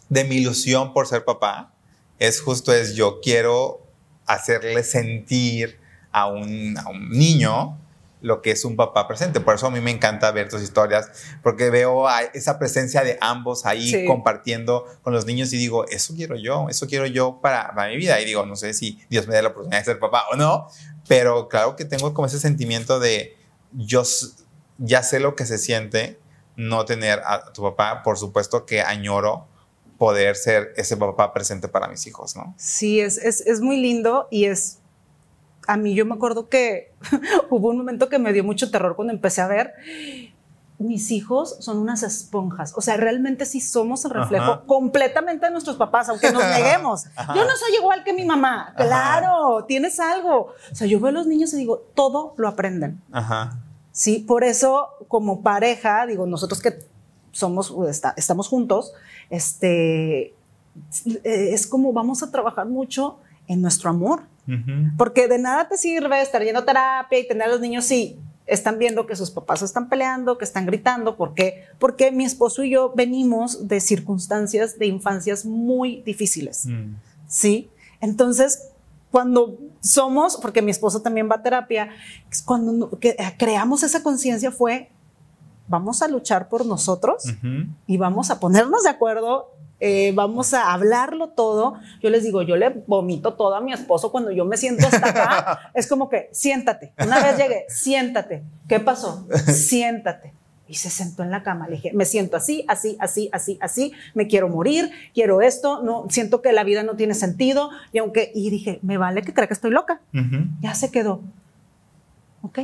de 0.09 0.23
mi 0.23 0.35
ilusión 0.37 0.93
por 0.93 1.07
ser 1.07 1.25
papá 1.25 1.73
es 2.19 2.41
justo 2.41 2.73
es 2.73 2.95
yo 2.95 3.19
quiero 3.21 3.85
hacerle 4.25 4.83
sentir 4.83 5.79
a 6.11 6.27
un, 6.27 6.77
a 6.77 6.89
un 6.89 7.09
niño 7.09 7.77
lo 8.21 8.41
que 8.41 8.51
es 8.51 8.63
un 8.63 8.77
papá 8.77 9.05
presente. 9.05 9.41
Por 9.41 9.55
eso 9.55 9.67
a 9.67 9.69
mí 9.69 9.81
me 9.81 9.91
encanta 9.91 10.31
ver 10.31 10.47
tus 10.47 10.61
historias, 10.61 11.11
porque 11.41 11.69
veo 11.69 12.07
a 12.07 12.21
esa 12.21 12.57
presencia 12.57 13.03
de 13.03 13.17
ambos 13.19 13.65
ahí 13.65 13.91
Sí. 13.91 14.05
compartiendo 14.05 14.85
con 15.01 15.11
los 15.11 15.25
niños 15.25 15.51
y 15.51 15.57
digo, 15.57 15.85
eso 15.89 16.13
quiero 16.15 16.37
yo, 16.37 16.67
eso 16.69 16.87
quiero 16.87 17.05
yo 17.05 17.39
para, 17.41 17.75
para 17.75 17.89
mi 17.89 17.97
vida. 17.97 18.21
Y 18.21 18.25
digo, 18.25 18.45
no 18.45 18.55
sé 18.55 18.73
si 18.73 18.97
Dios 19.09 19.27
me 19.27 19.33
da 19.35 19.41
la 19.41 19.49
oportunidad 19.49 19.79
de 19.79 19.85
ser 19.85 19.99
papá 19.99 20.23
o 20.31 20.37
no, 20.37 20.69
pero 21.09 21.49
claro 21.49 21.75
que 21.75 21.83
tengo 21.83 22.13
como 22.13 22.27
ese 22.27 22.39
sentimiento 22.39 23.01
de 23.01 23.35
yo 23.73 24.03
ya 24.77 25.03
sé 25.03 25.19
lo 25.19 25.35
que 25.35 25.45
se 25.45 25.57
siente 25.57 26.19
no 26.55 26.85
tener 26.85 27.21
a 27.25 27.51
tu 27.53 27.61
papá. 27.63 28.03
Por 28.03 28.17
supuesto 28.17 28.65
que 28.65 28.81
añoro 28.81 29.47
poder 29.97 30.35
ser 30.35 30.73
ese 30.75 30.97
papá 30.97 31.33
presente 31.33 31.67
para 31.67 31.87
mis 31.87 32.05
hijos, 32.07 32.35
¿no? 32.35 32.53
Sí, 32.57 32.99
es, 32.99 33.17
es, 33.17 33.41
es 33.41 33.61
muy 33.61 33.77
lindo 33.77 34.27
y 34.31 34.45
es, 34.45 34.79
a 35.67 35.77
mí 35.77 35.95
yo 35.95 36.05
me 36.05 36.15
acuerdo 36.15 36.49
que 36.49 36.93
hubo 37.49 37.69
un 37.69 37.77
momento 37.77 38.09
que 38.09 38.19
me 38.19 38.33
dio 38.33 38.43
mucho 38.43 38.69
terror 38.69 38.95
cuando 38.95 39.13
empecé 39.13 39.41
a 39.41 39.47
ver, 39.47 39.73
mis 40.79 41.11
hijos 41.11 41.55
son 41.59 41.77
unas 41.77 42.03
esponjas, 42.03 42.73
o 42.75 42.81
sea, 42.81 42.97
realmente 42.97 43.45
sí 43.45 43.61
somos 43.61 44.03
el 44.05 44.11
reflejo 44.11 44.51
Ajá. 44.51 44.63
completamente 44.67 45.45
de 45.45 45.51
nuestros 45.51 45.77
papás, 45.77 46.09
aunque 46.09 46.31
nos 46.31 46.43
neguemos. 46.49 47.05
Ajá. 47.15 47.33
Yo 47.35 47.45
no 47.45 47.55
soy 47.55 47.75
igual 47.79 48.03
que 48.03 48.11
mi 48.11 48.25
mamá, 48.25 48.73
Ajá. 48.75 48.85
claro, 48.85 49.65
tienes 49.65 49.99
algo. 49.99 50.53
O 50.71 50.75
sea, 50.75 50.87
yo 50.87 50.99
veo 50.99 51.09
a 51.09 51.11
los 51.13 51.27
niños 51.27 51.53
y 51.53 51.57
digo, 51.57 51.77
todo 51.95 52.33
lo 52.37 52.47
aprenden. 52.49 53.01
Ajá. 53.11 53.57
Sí, 53.93 54.19
por 54.19 54.43
eso 54.43 54.89
como 55.07 55.41
pareja, 55.41 56.05
digo, 56.05 56.25
nosotros 56.25 56.59
que 56.59 56.73
somos, 57.31 57.73
está- 57.87 58.13
estamos 58.17 58.49
juntos, 58.49 58.91
este, 59.29 60.23
eh, 60.25 60.33
es 61.23 61.65
como 61.67 61.93
vamos 61.93 62.21
a 62.23 62.31
trabajar 62.31 62.65
mucho 62.67 63.19
en 63.47 63.61
nuestro 63.61 63.89
amor, 63.89 64.23
porque 64.97 65.29
de 65.29 65.37
nada 65.39 65.69
te 65.69 65.77
sirve 65.77 66.21
estar 66.21 66.43
yendo 66.43 66.59
a 66.59 66.65
terapia 66.65 67.17
y 67.19 67.25
tener 67.27 67.47
a 67.47 67.51
los 67.51 67.61
niños 67.61 67.85
si 67.85 68.19
están 68.45 68.77
viendo 68.77 69.05
que 69.07 69.15
sus 69.15 69.31
papás 69.31 69.61
están 69.61 69.87
peleando, 69.87 70.37
que 70.37 70.43
están 70.43 70.65
gritando, 70.65 71.15
¿por 71.15 71.33
qué? 71.33 71.63
Porque 71.79 72.11
mi 72.11 72.25
esposo 72.25 72.63
y 72.63 72.71
yo 72.71 72.91
venimos 72.93 73.69
de 73.69 73.79
circunstancias 73.79 74.77
de 74.77 74.87
infancias 74.87 75.45
muy 75.45 76.01
difíciles. 76.01 76.65
Mm. 76.65 76.95
¿sí? 77.27 77.69
Entonces, 78.01 78.69
cuando 79.13 79.59
somos, 79.79 80.37
porque 80.37 80.63
mi 80.63 80.71
esposo 80.71 81.03
también 81.03 81.29
va 81.29 81.35
a 81.35 81.43
terapia, 81.43 81.89
cuando 82.45 82.89
eh, 82.99 83.15
creamos 83.37 83.83
esa 83.83 84.01
conciencia 84.01 84.49
fue, 84.49 84.89
vamos 85.67 86.01
a 86.01 86.07
luchar 86.07 86.49
por 86.49 86.65
nosotros 86.65 87.23
y 87.85 87.97
vamos 87.97 88.31
a 88.31 88.39
ponernos 88.39 88.81
de 88.81 88.89
acuerdo, 88.89 89.51
eh, 89.79 90.13
vamos 90.15 90.55
a 90.55 90.73
hablarlo 90.73 91.29
todo. 91.29 91.75
Yo 92.01 92.09
les 92.09 92.23
digo, 92.23 92.41
yo 92.41 92.55
le 92.55 92.69
vomito 92.87 93.35
todo 93.35 93.53
a 93.53 93.61
mi 93.61 93.71
esposo 93.71 94.11
cuando 94.11 94.31
yo 94.31 94.45
me 94.45 94.57
siento 94.57 94.87
hasta 94.87 95.07
acá. 95.07 95.59
es 95.75 95.85
como 95.85 96.09
que, 96.09 96.29
siéntate. 96.31 96.95
Una 96.97 97.21
vez 97.21 97.37
llegué, 97.37 97.65
siéntate. 97.69 98.43
¿Qué 98.67 98.79
pasó? 98.79 99.27
Siéntate. 99.45 100.33
Y 100.73 100.75
se 100.75 100.89
sentó 100.89 101.21
en 101.21 101.29
la 101.29 101.43
cama. 101.43 101.67
Le 101.67 101.75
dije, 101.75 101.91
me 101.93 102.03
siento 102.03 102.35
así, 102.35 102.65
así, 102.67 102.97
así, 102.99 103.29
así, 103.31 103.59
así. 103.61 103.93
Me 104.15 104.25
quiero 104.25 104.49
morir, 104.49 104.89
quiero 105.13 105.39
esto. 105.39 105.83
No, 105.83 106.07
siento 106.09 106.41
que 106.41 106.51
la 106.51 106.63
vida 106.63 106.81
no 106.81 106.95
tiene 106.95 107.13
sentido. 107.13 107.69
Y 107.91 107.99
aunque, 107.99 108.31
y 108.33 108.49
dije, 108.49 108.79
me 108.81 108.97
vale 108.97 109.21
que 109.21 109.35
crea 109.35 109.45
que 109.45 109.53
estoy 109.53 109.69
loca. 109.69 110.01
Ujú. 110.15 110.47
Ya 110.61 110.73
se 110.73 110.89
quedó. 110.89 111.21
Ok. 112.41 112.57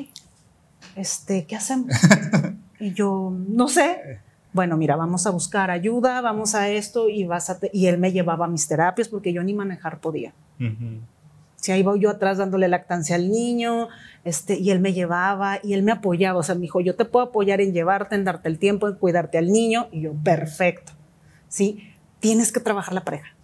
Este, 0.95 1.45
¿qué 1.45 1.55
hacemos? 1.55 1.93
Y 2.81 2.93
yo, 2.93 3.31
no 3.49 3.67
sé. 3.67 4.21
Bueno, 4.53 4.77
mira, 4.77 4.95
vamos 4.95 5.27
a 5.27 5.31
buscar 5.31 5.69
ayuda, 5.69 6.21
vamos 6.21 6.55
a 6.55 6.69
esto 6.69 7.09
y 7.09 7.25
vas 7.25 7.49
a... 7.49 7.59
y 7.73 7.87
él 7.87 7.97
me 7.97 8.13
llevaba 8.13 8.45
a 8.45 8.47
mis 8.47 8.69
terapias 8.69 9.09
porque 9.09 9.33
yo 9.33 9.43
ni 9.43 9.53
manejar 9.53 9.99
podía. 9.99 10.33
Si 11.59 11.71
ahí 11.71 11.83
voy 11.83 11.99
yo 11.99 12.09
atrás 12.09 12.37
dándole 12.37 12.67
lactancia 12.67 13.15
al 13.15 13.29
niño, 13.29 13.89
este, 14.23 14.57
y 14.57 14.71
él 14.71 14.79
me 14.79 14.93
llevaba 14.93 15.59
y 15.61 15.73
él 15.73 15.83
me 15.83 15.91
apoyaba. 15.91 16.39
O 16.39 16.43
sea, 16.43 16.55
me 16.55 16.61
dijo, 16.61 16.79
yo 16.79 16.95
te 16.95 17.05
puedo 17.05 17.25
apoyar 17.25 17.59
en 17.59 17.73
llevarte, 17.73 18.15
en 18.15 18.23
darte 18.23 18.47
el 18.47 18.59
tiempo, 18.59 18.87
en 18.87 18.95
cuidarte 18.95 19.37
al 19.37 19.51
niño. 19.51 19.89
Y 19.91 20.01
yo, 20.01 20.13
perfecto. 20.23 20.93
Sí, 21.49 21.93
tienes 22.19 22.51
que 22.51 22.59
trabajar 22.59 22.93
la 22.93 23.03
pareja. 23.03 23.35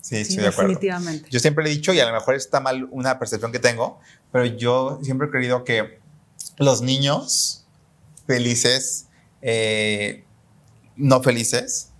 Sí, 0.00 0.16
estoy 0.16 0.38
de 0.38 0.48
acuerdo. 0.48 0.70
Definitivamente. 0.70 1.28
Yo 1.30 1.40
siempre 1.40 1.64
he 1.64 1.68
dicho, 1.68 1.92
y 1.92 2.00
a 2.00 2.06
lo 2.06 2.12
mejor 2.12 2.34
está 2.34 2.60
mal 2.60 2.88
una 2.90 3.18
percepción 3.18 3.50
que 3.52 3.58
tengo, 3.58 4.00
pero 4.30 4.44
yo 4.44 5.00
siempre 5.02 5.28
he 5.28 5.30
creído 5.30 5.64
que 5.64 6.00
los 6.58 6.82
niños 6.82 7.66
felices, 8.26 9.08
eh, 9.42 10.24
no 10.96 11.22
felices, 11.22 11.90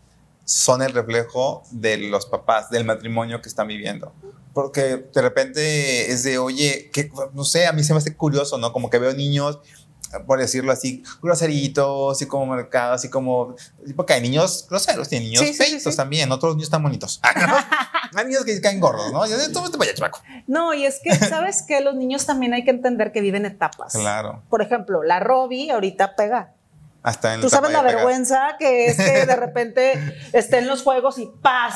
son 0.45 0.83
el 0.83 0.93
reflejo 0.93 1.63
de 1.71 1.97
los 1.97 2.27
papás, 2.27 2.71
del 2.71 2.85
matrimonio 2.85 3.41
que 3.41 3.49
están 3.49 3.69
viviendo. 3.69 4.13
Porque 4.53 5.07
de 5.13 5.23
repente 5.23 6.11
es 6.11 6.25
de, 6.25 6.39
oye, 6.39 6.91
que, 6.93 7.11
no 7.33 7.45
sé, 7.45 7.67
a 7.67 7.73
mí 7.73 7.83
se 7.85 7.93
me 7.93 7.99
hace 7.99 8.15
curioso, 8.15 8.59
¿no? 8.59 8.73
Como 8.73 8.91
que 8.91 8.99
veo 8.99 9.15
niños 9.15 9.61
por 10.27 10.39
decirlo 10.39 10.73
así, 10.73 11.03
groseritos, 11.23 12.17
así 12.17 12.27
como 12.27 12.55
mercado, 12.55 12.93
así 12.93 13.09
como, 13.09 13.57
porque 13.97 14.15
hay 14.15 14.21
niños 14.21 14.67
groseros, 14.69 15.09
tiene 15.09 15.27
niños 15.27 15.57
feitos 15.57 15.97
también, 15.97 16.31
otros 16.33 16.55
niños 16.55 16.67
están 16.67 16.83
bonitos. 16.83 17.21
hay 18.15 18.25
niños 18.27 18.45
que 18.45 18.61
caen 18.61 18.81
gordos, 18.81 19.13
¿no? 19.13 19.27
Yo, 19.27 19.37
este 19.37 19.53
No, 20.47 20.75
y 20.75 20.85
es 20.85 21.01
que, 21.03 21.15
¿sabes 21.15 21.65
qué? 21.67 21.81
Los 21.81 21.95
niños 21.95 22.27
también 22.27 22.53
hay 22.55 22.65
que 22.65 22.71
entender 22.71 23.13
que 23.13 23.21
viven 23.21 23.47
etapas. 23.47 23.95
Claro. 23.95 24.43
Por 24.49 24.63
ejemplo, 24.63 25.03
la 25.03 25.21
Robbie 25.21 25.71
ahorita 25.71 26.15
pega 26.17 26.55
hasta 27.03 27.41
Tú 27.41 27.51
sabes 27.51 27.73
la 27.73 27.83
vergüenza 27.83 28.57
que 28.59 28.87
es 28.87 28.97
que 28.97 29.27
de 29.27 29.37
repente 29.37 29.93
esté 30.33 30.59
en 30.59 30.69
los 30.69 30.83
juegos 30.83 31.19
y 31.19 31.27
paz. 31.43 31.75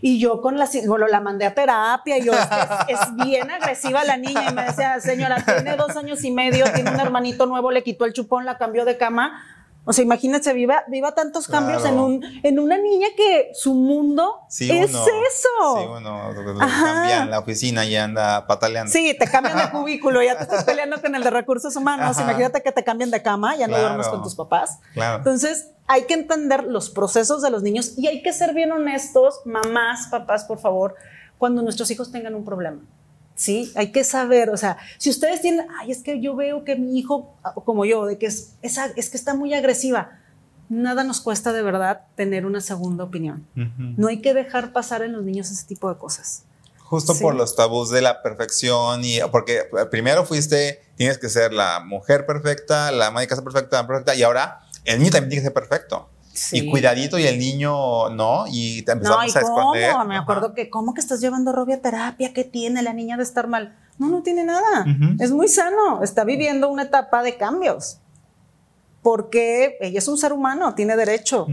Y 0.00 0.18
yo 0.18 0.40
con 0.40 0.58
la, 0.58 0.68
bueno, 0.86 1.08
la 1.08 1.20
mandé 1.20 1.44
a 1.44 1.54
terapia 1.54 2.18
y 2.18 2.24
yo, 2.24 2.32
es, 2.32 2.48
es, 2.88 3.16
bien 3.16 3.50
agresiva 3.50 4.04
la 4.04 4.16
niña 4.16 4.50
y 4.50 4.54
me 4.54 4.64
decía, 4.64 5.00
señora, 5.00 5.44
tiene 5.44 5.76
dos 5.76 5.96
años 5.96 6.22
y 6.24 6.30
medio, 6.30 6.64
tiene 6.72 6.90
un 6.90 7.00
hermanito 7.00 7.46
nuevo, 7.46 7.70
le 7.70 7.82
quitó 7.82 8.04
el 8.04 8.12
chupón, 8.12 8.44
la 8.44 8.58
cambió 8.58 8.84
de 8.84 8.96
cama 8.96 9.42
o 9.84 9.92
sea, 9.92 10.04
imagínense, 10.04 10.52
viva, 10.52 10.84
viva 10.86 11.12
tantos 11.12 11.48
cambios 11.48 11.84
en, 11.84 11.98
un, 11.98 12.24
en 12.44 12.60
una 12.60 12.78
niña 12.78 13.08
que 13.16 13.50
su 13.52 13.74
mundo 13.74 14.42
es 14.48 14.90
eso. 14.90 14.98
Sí, 15.00 15.86
uno 15.88 16.20
cambia 16.58 17.22
en 17.22 17.30
la 17.30 17.40
oficina 17.40 17.84
y 17.84 17.96
anda 17.96 18.46
pataleando. 18.46 18.92
Sí, 18.92 19.16
te 19.18 19.26
cambian 19.26 19.58
de 19.58 19.70
cubículo, 19.72 20.22
ya 20.22 20.36
te 20.36 20.44
estás 20.44 20.62
peleando 20.62 21.00
con 21.00 21.16
el 21.16 21.24
de 21.24 21.30
recursos 21.30 21.74
humanos. 21.74 22.16
Imagínate 22.20 22.62
que 22.62 22.70
te 22.70 22.84
cambian 22.84 23.10
de 23.10 23.22
cama, 23.22 23.56
ya 23.56 23.66
no 23.66 23.76
duermes 23.76 24.06
con 24.06 24.22
tus 24.22 24.36
papás. 24.36 24.78
Entonces, 24.94 25.70
hay 25.88 26.04
que 26.04 26.14
entender 26.14 26.62
los 26.64 26.88
procesos 26.88 27.42
de 27.42 27.50
los 27.50 27.64
niños 27.64 27.98
y 27.98 28.06
hay 28.06 28.22
que 28.22 28.32
ser 28.32 28.54
bien 28.54 28.70
honestos, 28.70 29.40
mamás, 29.44 30.06
papás, 30.12 30.44
por 30.44 30.60
favor, 30.60 30.94
cuando 31.38 31.60
nuestros 31.60 31.90
hijos 31.90 32.12
tengan 32.12 32.36
un 32.36 32.44
problema. 32.44 32.82
¿Sí? 33.34 33.72
Hay 33.74 33.92
que 33.92 34.04
saber, 34.04 34.50
o 34.50 34.56
sea, 34.56 34.78
si 34.98 35.10
ustedes 35.10 35.40
tienen, 35.40 35.66
ay, 35.80 35.90
es 35.90 36.02
que 36.02 36.20
yo 36.20 36.34
veo 36.36 36.64
que 36.64 36.76
mi 36.76 36.98
hijo, 36.98 37.34
como 37.64 37.84
yo, 37.84 38.06
de 38.06 38.18
que 38.18 38.26
es, 38.26 38.54
es, 38.62 38.78
es 38.96 39.10
que 39.10 39.16
está 39.16 39.34
muy 39.34 39.54
agresiva, 39.54 40.18
nada 40.68 41.04
nos 41.04 41.20
cuesta 41.20 41.52
de 41.52 41.62
verdad 41.62 42.02
tener 42.16 42.46
una 42.46 42.60
segunda 42.60 43.04
opinión. 43.04 43.46
No 43.54 44.08
hay 44.08 44.20
que 44.20 44.34
dejar 44.34 44.72
pasar 44.72 45.02
en 45.02 45.12
los 45.12 45.22
niños 45.22 45.50
ese 45.50 45.66
tipo 45.66 45.88
de 45.92 45.98
cosas. 45.98 46.44
Justo 46.78 47.14
por 47.18 47.34
los 47.34 47.56
tabús 47.56 47.90
de 47.90 48.02
la 48.02 48.22
perfección 48.22 49.02
y 49.04 49.18
porque 49.30 49.62
primero 49.90 50.24
fuiste, 50.24 50.82
tienes 50.96 51.18
que 51.18 51.28
ser 51.28 51.52
la 51.52 51.80
mujer 51.80 52.26
perfecta, 52.26 52.92
la 52.92 53.10
madre 53.10 53.28
casa 53.28 53.42
perfecta, 53.42 53.86
perfecta, 53.86 54.14
y 54.14 54.22
ahora 54.22 54.60
el 54.84 54.98
niño 54.98 55.10
también 55.10 55.30
tiene 55.30 55.42
que 55.42 55.46
ser 55.46 55.54
perfecto. 55.54 56.08
Y 56.52 56.70
cuidadito 56.70 57.18
y 57.18 57.24
el 57.24 57.38
niño 57.38 58.08
no, 58.10 58.44
y 58.48 58.82
te 58.82 58.92
empezamos 58.92 59.36
a 59.36 59.40
esconder. 59.40 59.92
Me 60.06 60.16
acuerdo 60.16 60.54
que, 60.54 60.70
¿cómo 60.70 60.94
que 60.94 61.00
estás 61.00 61.20
llevando 61.20 61.50
a 61.50 61.54
Robbie 61.54 61.74
a 61.74 61.80
terapia? 61.82 62.32
¿Qué 62.32 62.44
tiene 62.44 62.82
la 62.82 62.92
niña 62.92 63.16
de 63.16 63.22
estar 63.22 63.48
mal? 63.48 63.76
No, 63.98 64.08
no 64.08 64.22
tiene 64.22 64.44
nada. 64.44 64.86
Es 65.18 65.30
muy 65.30 65.48
sano. 65.48 66.02
Está 66.02 66.24
viviendo 66.24 66.70
una 66.70 66.84
etapa 66.84 67.22
de 67.22 67.36
cambios. 67.36 67.98
Porque 69.02 69.76
ella 69.80 69.98
es 69.98 70.06
un 70.06 70.16
ser 70.16 70.32
humano, 70.32 70.74
tiene 70.74 70.96
derecho 70.96 71.46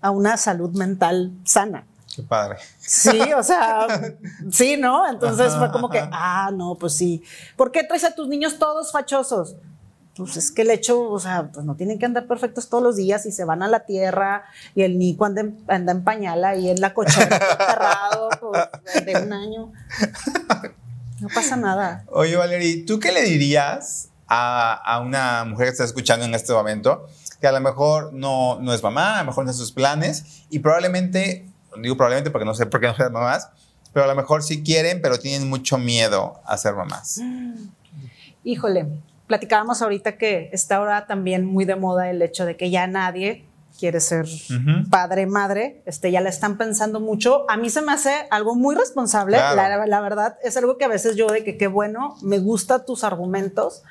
a 0.00 0.10
una 0.10 0.36
salud 0.36 0.70
mental 0.76 1.32
sana. 1.44 1.86
Qué 2.14 2.22
padre. 2.22 2.58
Sí, 2.78 3.20
o 3.36 3.42
sea, 3.42 3.86
sí, 4.50 4.76
¿no? 4.76 5.08
Entonces 5.08 5.54
fue 5.54 5.70
como 5.70 5.88
que, 5.88 6.00
ah, 6.12 6.50
no, 6.52 6.74
pues 6.74 6.94
sí. 6.94 7.22
¿Por 7.56 7.70
qué 7.70 7.84
traes 7.84 8.04
a 8.04 8.14
tus 8.14 8.28
niños 8.28 8.58
todos 8.58 8.92
fachosos? 8.92 9.56
Pues 10.20 10.36
es 10.36 10.50
que 10.50 10.62
el 10.62 10.70
hecho, 10.70 11.02
o 11.10 11.18
sea, 11.18 11.50
pues 11.50 11.64
no 11.64 11.76
tienen 11.76 11.98
que 11.98 12.04
andar 12.04 12.26
perfectos 12.26 12.68
todos 12.68 12.82
los 12.82 12.96
días 12.96 13.24
y 13.24 13.32
se 13.32 13.44
van 13.44 13.62
a 13.62 13.68
la 13.68 13.86
tierra 13.86 14.44
y 14.74 14.82
el 14.82 14.98
Nico 14.98 15.24
anda 15.24 15.40
en, 15.40 15.58
anda 15.66 15.92
en 15.92 16.04
pañala 16.04 16.56
y 16.56 16.68
en 16.68 16.78
la 16.78 16.92
cochera 16.92 17.38
cerrado 17.58 18.28
pues, 18.38 19.06
de 19.06 19.22
un 19.22 19.32
año. 19.32 19.72
No 21.20 21.28
pasa 21.34 21.56
nada. 21.56 22.04
Oye, 22.08 22.36
Valerie, 22.36 22.84
¿tú 22.84 23.00
qué 23.00 23.12
le 23.12 23.22
dirías 23.22 24.10
a, 24.26 24.74
a, 24.74 25.00
una 25.00 25.46
mujer 25.46 25.68
que 25.68 25.72
está 25.72 25.84
escuchando 25.84 26.26
en 26.26 26.34
este 26.34 26.52
momento 26.52 27.06
que 27.40 27.46
a 27.46 27.52
lo 27.52 27.60
mejor 27.60 28.12
no, 28.12 28.60
no 28.60 28.74
es 28.74 28.82
mamá, 28.82 29.16
a 29.16 29.22
lo 29.22 29.28
mejor 29.28 29.46
no 29.46 29.50
es 29.50 29.56
sus 29.56 29.72
planes 29.72 30.44
y 30.50 30.58
probablemente, 30.58 31.48
digo 31.80 31.96
probablemente 31.96 32.30
porque 32.30 32.44
no 32.44 32.54
sé 32.54 32.66
por 32.66 32.80
qué 32.80 32.88
no 32.88 32.94
son 32.94 33.10
mamás, 33.10 33.48
pero 33.94 34.04
a 34.04 34.08
lo 34.08 34.14
mejor 34.14 34.42
sí 34.42 34.62
quieren, 34.62 35.00
pero 35.00 35.18
tienen 35.18 35.48
mucho 35.48 35.78
miedo 35.78 36.40
a 36.44 36.58
ser 36.58 36.74
mamás? 36.74 37.20
Híjole, 38.44 38.86
platicábamos 39.30 39.80
ahorita 39.80 40.18
que 40.18 40.50
está 40.52 40.76
ahora 40.76 41.06
también 41.06 41.44
muy 41.46 41.64
de 41.64 41.76
moda 41.76 42.10
el 42.10 42.20
hecho 42.20 42.44
de 42.44 42.56
que 42.56 42.68
ya 42.68 42.88
nadie 42.88 43.44
quiere 43.78 44.00
ser 44.00 44.26
padre, 44.90 45.26
madre, 45.26 45.82
este, 45.86 46.10
ya 46.10 46.20
la 46.20 46.30
están 46.30 46.58
pensando 46.58 46.98
mucho. 46.98 47.48
A 47.48 47.56
mí 47.56 47.70
se 47.70 47.80
me 47.80 47.92
hace 47.92 48.26
algo 48.32 48.56
muy 48.56 48.74
responsable, 48.74 49.36
la, 49.36 50.00
verdad, 50.00 50.36
es 50.42 50.56
algo 50.56 50.78
que 50.78 50.84
a 50.84 50.88
veces 50.88 51.14
yo 51.14 51.28
de 51.28 51.44
que 51.44 51.56
qué 51.56 51.68
bueno, 51.68 52.16
me 52.22 52.40
gustan 52.40 52.84
tus 52.84 53.04
argumentos, 53.04 53.84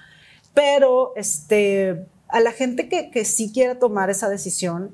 pero 0.53 1.13
este, 1.15 2.05
a 2.27 2.41
la 2.41 2.51
gente 2.51 2.89
que, 2.89 3.09
que 3.09 3.23
sí 3.23 3.53
quiere 3.53 3.75
tomar 3.75 4.09
esa 4.09 4.27
decisión, 4.27 4.93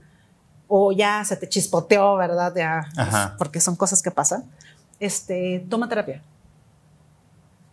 o 0.68 0.92
ya 0.92 1.26
se 1.26 1.38
te 1.38 1.50
chispoteó, 1.50 2.18
¿verdad? 2.18 2.54
Ya, 2.56 2.86
pues, 2.94 3.08
porque 3.40 3.60
son 3.60 3.76
cosas 3.76 4.04
que 4.04 4.12
pasan, 4.12 4.46
este, 5.00 5.66
toma 5.68 5.90
terapia. 5.90 6.22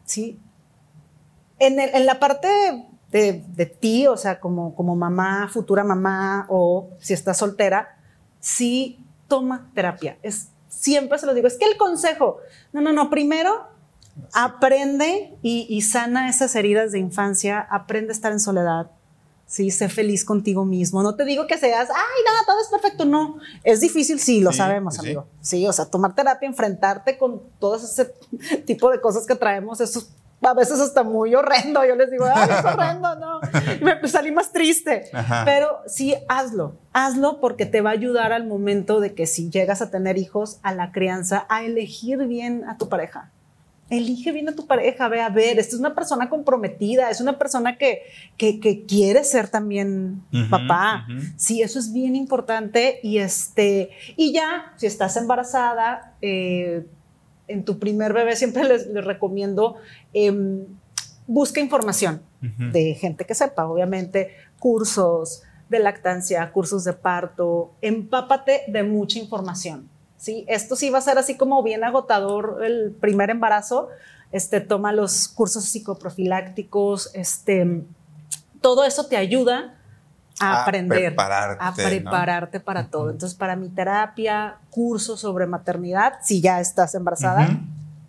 Sí, 0.07 0.41
en, 1.59 2.07
la 2.07 2.19
parte 2.19 2.49
de, 3.11 3.77
ti, 3.81 4.07
o 4.07 4.17
sea, 4.17 4.41
como, 4.41 4.75
como 4.75 4.97
mamá, 4.97 5.49
futura 5.53 5.85
mamá, 5.85 6.47
o 6.49 6.91
si 6.99 7.13
estás 7.13 7.39
soltera, 7.39 7.97
sí 8.41 9.05
toma 9.29 9.71
terapia. 9.75 10.19
Es, 10.23 10.49
siempre 10.69 11.19
se 11.19 11.27
lo 11.27 11.35
digo, 11.35 11.47
es 11.47 11.57
que 11.57 11.67
el 11.67 11.77
consejo, 11.77 12.39
no, 12.73 12.81
no, 12.81 12.93
no, 12.93 13.11
primero 13.11 13.69
aprende 14.33 15.35
y, 15.43 15.81
sana 15.83 16.29
esas 16.29 16.55
heridas 16.55 16.93
de 16.93 16.99
infancia, 16.99 17.67
aprende 17.71 18.11
a 18.11 18.15
estar 18.15 18.33
en 18.33 18.41
soledad, 18.41 18.91
sí, 19.47 19.71
sé 19.71 19.89
feliz 19.89 20.25
contigo 20.25 20.65
mismo. 20.65 21.03
No 21.03 21.15
te 21.15 21.25
digo 21.25 21.47
que 21.47 21.59
seas, 21.59 21.89
ay, 21.91 22.25
nada, 22.25 22.39
todo 22.47 22.61
es 22.61 22.69
perfecto. 22.69 23.05
No, 23.05 23.39
es 23.65 23.81
difícil, 23.81 24.19
sí, 24.19 24.41
lo 24.41 24.53
sabemos, 24.53 24.99
amigo. 24.99 25.27
Sí. 25.41 25.67
o 25.67 25.73
sea, 25.73 25.87
tomar 25.87 26.15
terapia, 26.15 26.49
enfrentarte 26.49 27.19
con 27.19 27.43
todo 27.59 27.77
ese 27.77 28.15
tipo 28.67 28.91
de 28.91 29.01
cosas 29.01 29.27
que 29.27 29.35
traemos, 29.35 29.81
eso 29.81 30.07
a 30.43 30.55
veces 30.55 30.81
hasta 30.81 31.03
muy 31.03 31.35
horrendo. 31.35 31.85
Yo 31.85 31.95
les 31.95 32.11
digo, 32.11 32.25
ay, 32.33 32.49
es 32.51 32.65
horrendo, 32.65 33.15
no. 33.17 33.41
Me 33.81 34.09
salí 34.09 34.33
más 34.33 34.53
triste. 34.53 35.05
Pero 35.45 35.81
sí, 35.87 36.15
hazlo. 36.29 36.77
Hazlo 36.93 37.41
porque 37.41 37.67
te 37.67 37.81
va 37.81 37.91
a 37.91 37.95
ayudar 37.95 38.33
al 38.33 38.47
momento 38.47 39.01
de 39.01 39.15
que 39.15 39.27
si 39.27 39.51
llegas 39.51 39.83
a 39.83 39.91
tener 39.91 40.19
hijos, 40.19 40.59
a 40.63 40.75
la 40.75 40.93
crianza, 40.93 41.47
a 41.49 41.65
elegir 41.65 42.19
bien 42.27 42.65
a 42.69 42.77
tu 42.77 42.89
pareja. 42.89 43.31
Elige 43.91 44.33
bien 44.33 44.49
a 44.49 44.55
tu 44.55 44.67
pareja, 44.67 45.09
ve 45.09 45.21
a 45.21 45.29
ver, 45.29 45.59
esta 45.59 45.75
es 45.75 45.81
una 45.81 45.95
persona 45.95 46.31
comprometida, 46.31 47.11
es 47.11 47.21
una 47.21 47.37
persona 47.39 47.77
que, 47.77 48.01
que, 48.39 48.87
quiere 48.87 49.23
ser 49.23 49.49
también 49.49 50.23
papá. 50.49 51.07
Sí, 51.37 51.61
eso 51.61 51.79
es 51.79 51.93
bien 51.93 52.17
importante. 52.17 53.01
Y, 53.03 53.19
este, 53.19 53.91
y 54.17 54.33
ya, 54.33 54.73
si 54.77 54.87
estás 54.87 55.19
embarazada, 55.19 56.15
eh, 56.23 56.87
en 57.49 57.65
tu 57.65 57.79
primer 57.79 58.13
bebé 58.13 58.37
siempre 58.37 58.65
les, 58.65 58.93
recomiendo, 59.05 59.77
eh, 60.15 60.33
busca 61.27 61.61
información 61.61 62.23
de 62.41 62.95
gente 62.95 63.25
que 63.25 63.35
sepa, 63.35 63.67
obviamente, 63.67 64.35
cursos 64.59 65.43
de 65.69 65.79
lactancia, 65.79 66.51
cursos 66.53 66.85
de 66.85 66.93
parto, 66.93 67.73
empápate 67.81 68.63
de 68.69 68.83
mucha 68.83 69.19
información. 69.19 69.89
¿sí? 70.17 70.45
Esto 70.49 70.77
sí 70.77 70.91
va 70.91 70.99
a 70.99 71.03
ser 71.03 71.19
así 71.19 71.37
como 71.37 71.63
bien 71.63 71.85
agotador 71.85 72.61
el 72.65 72.93
primer 72.93 73.31
embarazo, 73.31 73.89
este, 74.33 74.61
toma 74.61 74.93
los 74.93 75.29
cursos 75.29 75.65
psicoprofilácticos, 75.65 77.15
este, 77.15 77.85
todo 78.61 78.85
eso 78.85 79.07
te 79.07 79.17
ayuda 79.17 79.79
a, 80.43 80.63
aprender, 80.63 81.15
a 81.19 81.75
prepararte 81.75 82.61
para 82.61 82.89
todo. 82.89 83.11
Entonces, 83.11 83.37
para 83.37 83.57
mi 83.57 83.69
terapia, 83.69 84.59
curso 84.71 85.17
sobre 85.17 85.47
maternidad, 85.47 86.15
si 86.23 86.41
ya 86.41 86.61
estás 86.61 86.95
embarazada, 86.95 87.61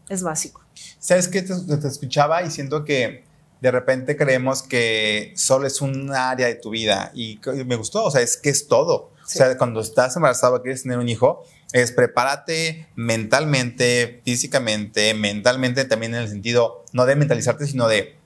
es 0.09 0.23
básico. 0.23 0.61
¿Sabes 0.99 1.27
qué? 1.27 1.41
Te, 1.41 1.53
te, 1.77 1.87
escuchaba 1.87 2.43
y 2.43 2.51
siento 2.51 2.83
que 2.83 3.23
de 3.61 3.71
repente 3.71 4.17
creemos 4.17 4.63
que 4.63 5.33
solo 5.35 5.67
es 5.67 5.81
un 5.81 6.11
área 6.11 6.47
de 6.47 6.55
tu 6.55 6.71
vida 6.71 7.11
y 7.13 7.39
me 7.65 7.75
gustó, 7.75 8.03
o 8.03 8.11
sea, 8.11 8.21
es 8.21 8.37
que 8.37 8.49
es 8.49 8.67
todo. 8.67 9.13
O 9.23 9.29
sea, 9.29 9.57
cuando 9.57 9.79
estás 9.79 10.15
embarazado, 10.15 10.61
quieres 10.61 10.83
tener 10.83 10.97
un 10.97 11.07
hijo, 11.07 11.45
es 11.71 11.91
prepárate 11.91 12.87
mentalmente, 12.95 14.21
físicamente, 14.25 15.13
mentalmente 15.13 15.85
también 15.85 16.13
en 16.13 16.21
el 16.21 16.27
sentido, 16.27 16.83
no 16.91 17.05
de 17.05 17.15
mentalizarte, 17.15 17.65
sino 17.65 17.87
de 17.87 18.17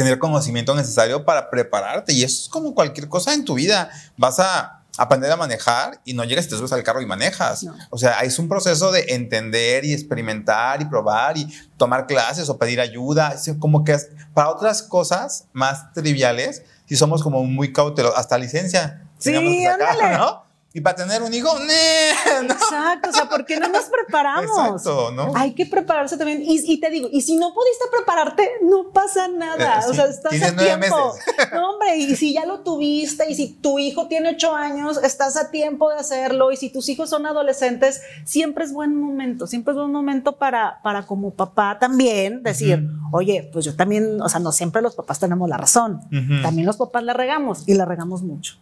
tener 0.00 0.18
conocimiento 0.18 0.74
necesario 0.74 1.26
para 1.26 1.50
prepararte. 1.50 2.14
Y 2.14 2.24
eso 2.24 2.44
es 2.44 2.48
como 2.48 2.74
cualquier 2.74 3.06
cosa 3.06 3.34
en 3.34 3.44
tu 3.44 3.52
vida. 3.52 3.90
Vas 4.16 4.40
a 4.40 4.80
aprender 4.96 5.30
a 5.30 5.36
manejar 5.36 6.00
y 6.06 6.14
no 6.14 6.24
llegas 6.24 6.46
y 6.46 6.48
te 6.48 6.56
subes 6.56 6.72
al 6.72 6.82
carro 6.82 7.02
y 7.02 7.06
manejas. 7.06 7.66
O 7.90 7.98
sea, 7.98 8.20
es 8.20 8.38
un 8.38 8.48
proceso 8.48 8.90
de 8.92 9.04
entender 9.10 9.84
y 9.84 9.92
experimentar 9.92 10.80
y 10.80 10.86
probar 10.86 11.36
y 11.36 11.46
tomar 11.76 12.06
clases 12.06 12.48
o 12.48 12.56
pedir 12.56 12.80
ayuda. 12.80 13.34
Es 13.34 13.54
como 13.58 13.84
que 13.84 13.94
para 14.32 14.48
otras 14.48 14.80
cosas 14.80 15.48
más 15.52 15.92
triviales, 15.92 16.62
si 16.86 16.96
somos 16.96 17.22
como 17.22 17.44
muy 17.44 17.70
cautelosos, 17.70 18.18
hasta 18.18 18.38
licencia. 18.38 19.06
Sí, 19.18 19.66
ándale. 19.66 20.16
¿no? 20.16 20.46
Y 20.72 20.80
para 20.82 20.94
tener 20.94 21.20
un 21.22 21.34
hijo, 21.34 21.48
¿no? 21.58 22.52
Exacto, 22.54 23.10
o 23.10 23.12
sea, 23.12 23.28
¿por 23.28 23.44
qué 23.44 23.58
no 23.58 23.68
nos 23.68 23.86
preparamos? 23.86 24.44
Exacto, 24.44 25.10
¿no? 25.10 25.32
Hay 25.34 25.52
que 25.54 25.66
prepararse 25.66 26.16
también. 26.16 26.42
Y, 26.44 26.78
te 26.78 26.90
digo, 26.90 27.08
y 27.10 27.22
si 27.22 27.36
no 27.36 27.52
pudiste 27.52 27.84
prepararte, 27.90 28.48
no 28.62 28.90
pasa 28.92 29.26
nada. 29.26 29.80
Eh, 29.80 29.90
o 29.90 29.94
sea, 29.94 30.04
estás 30.06 30.40
a 30.42 30.56
tiempo. 30.56 31.14
No, 31.52 31.72
hombre, 31.72 31.96
y 31.96 32.14
si 32.16 32.32
ya 32.32 32.46
lo 32.46 32.60
tuviste, 32.60 33.28
y 33.28 33.34
si 33.34 33.48
tu 33.48 33.78
hijo 33.78 34.06
tiene 34.06 34.30
ocho 34.30 34.54
años, 34.54 35.00
estás 35.02 35.36
a 35.36 35.50
tiempo 35.50 35.90
de 35.90 35.96
hacerlo. 35.96 36.52
Y 36.52 36.56
si 36.56 36.70
tus 36.70 36.88
hijos 36.88 37.10
son 37.10 37.26
adolescentes, 37.26 38.02
siempre 38.24 38.64
es 38.64 38.72
buen 38.72 38.94
momento, 38.94 39.46
siempre 39.46 39.72
es 39.72 39.78
buen 39.78 39.90
momento 39.90 40.36
para, 40.36 40.80
para 40.82 41.06
como 41.06 41.32
papá 41.32 41.78
también 41.80 42.42
decir, 42.42 42.86
oye, 43.10 43.48
pues 43.52 43.64
yo 43.64 43.74
también, 43.74 44.20
o 44.20 44.28
sea, 44.28 44.38
no 44.38 44.52
siempre 44.52 44.82
los 44.82 44.94
papás 44.94 45.18
tenemos 45.18 45.48
la 45.48 45.56
razón. 45.56 46.00
También 46.42 46.66
los 46.66 46.76
papás 46.76 47.02
la 47.02 47.14
regamos 47.14 47.64
y 47.66 47.74
la 47.74 47.84
regamos 47.84 48.22
mucho. 48.22 48.56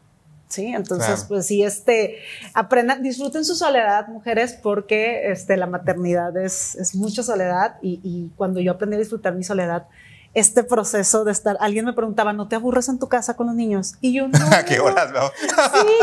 Sí, 0.49 0.67
entonces, 0.67 1.27
pues 1.29 1.47
sí, 1.47 1.63
este, 1.63 2.19
aprendan, 2.55 3.03
disfruten 3.03 3.45
su 3.45 3.55
soledad, 3.55 4.09
mujeres, 4.09 4.59
porque 4.63 5.31
este, 5.31 5.59
la 5.59 5.67
maternidad 5.67 6.35
es, 6.39 6.75
es 6.77 6.95
mucha 6.95 7.23
soledad 7.23 7.77
y, 7.83 8.01
y, 8.03 8.31
cuando 8.35 8.59
yo 8.59 8.73
aprendí 8.73 8.97
a 8.97 8.99
disfrutar 8.99 9.35
mi 9.35 9.45
soledad, 9.45 9.89
este 10.33 10.63
proceso 10.63 11.25
de 11.25 11.33
estar, 11.33 11.57
alguien 11.61 11.85
me 11.85 11.93
preguntaba, 11.93 12.33
¿no 12.33 12.49
te 12.49 12.57
aburres 12.57 12.89
en 12.89 12.99
tu 12.99 13.09
casa 13.09 13.37
con 13.37 13.49
los 13.49 13.57
niños? 13.57 13.95
Y 14.01 14.13
yo 14.15 14.29
no. 14.29 14.39
¿Qué 14.67 14.81
horas 14.81 15.13
veo? 15.13 15.31
Sí, 15.39 15.49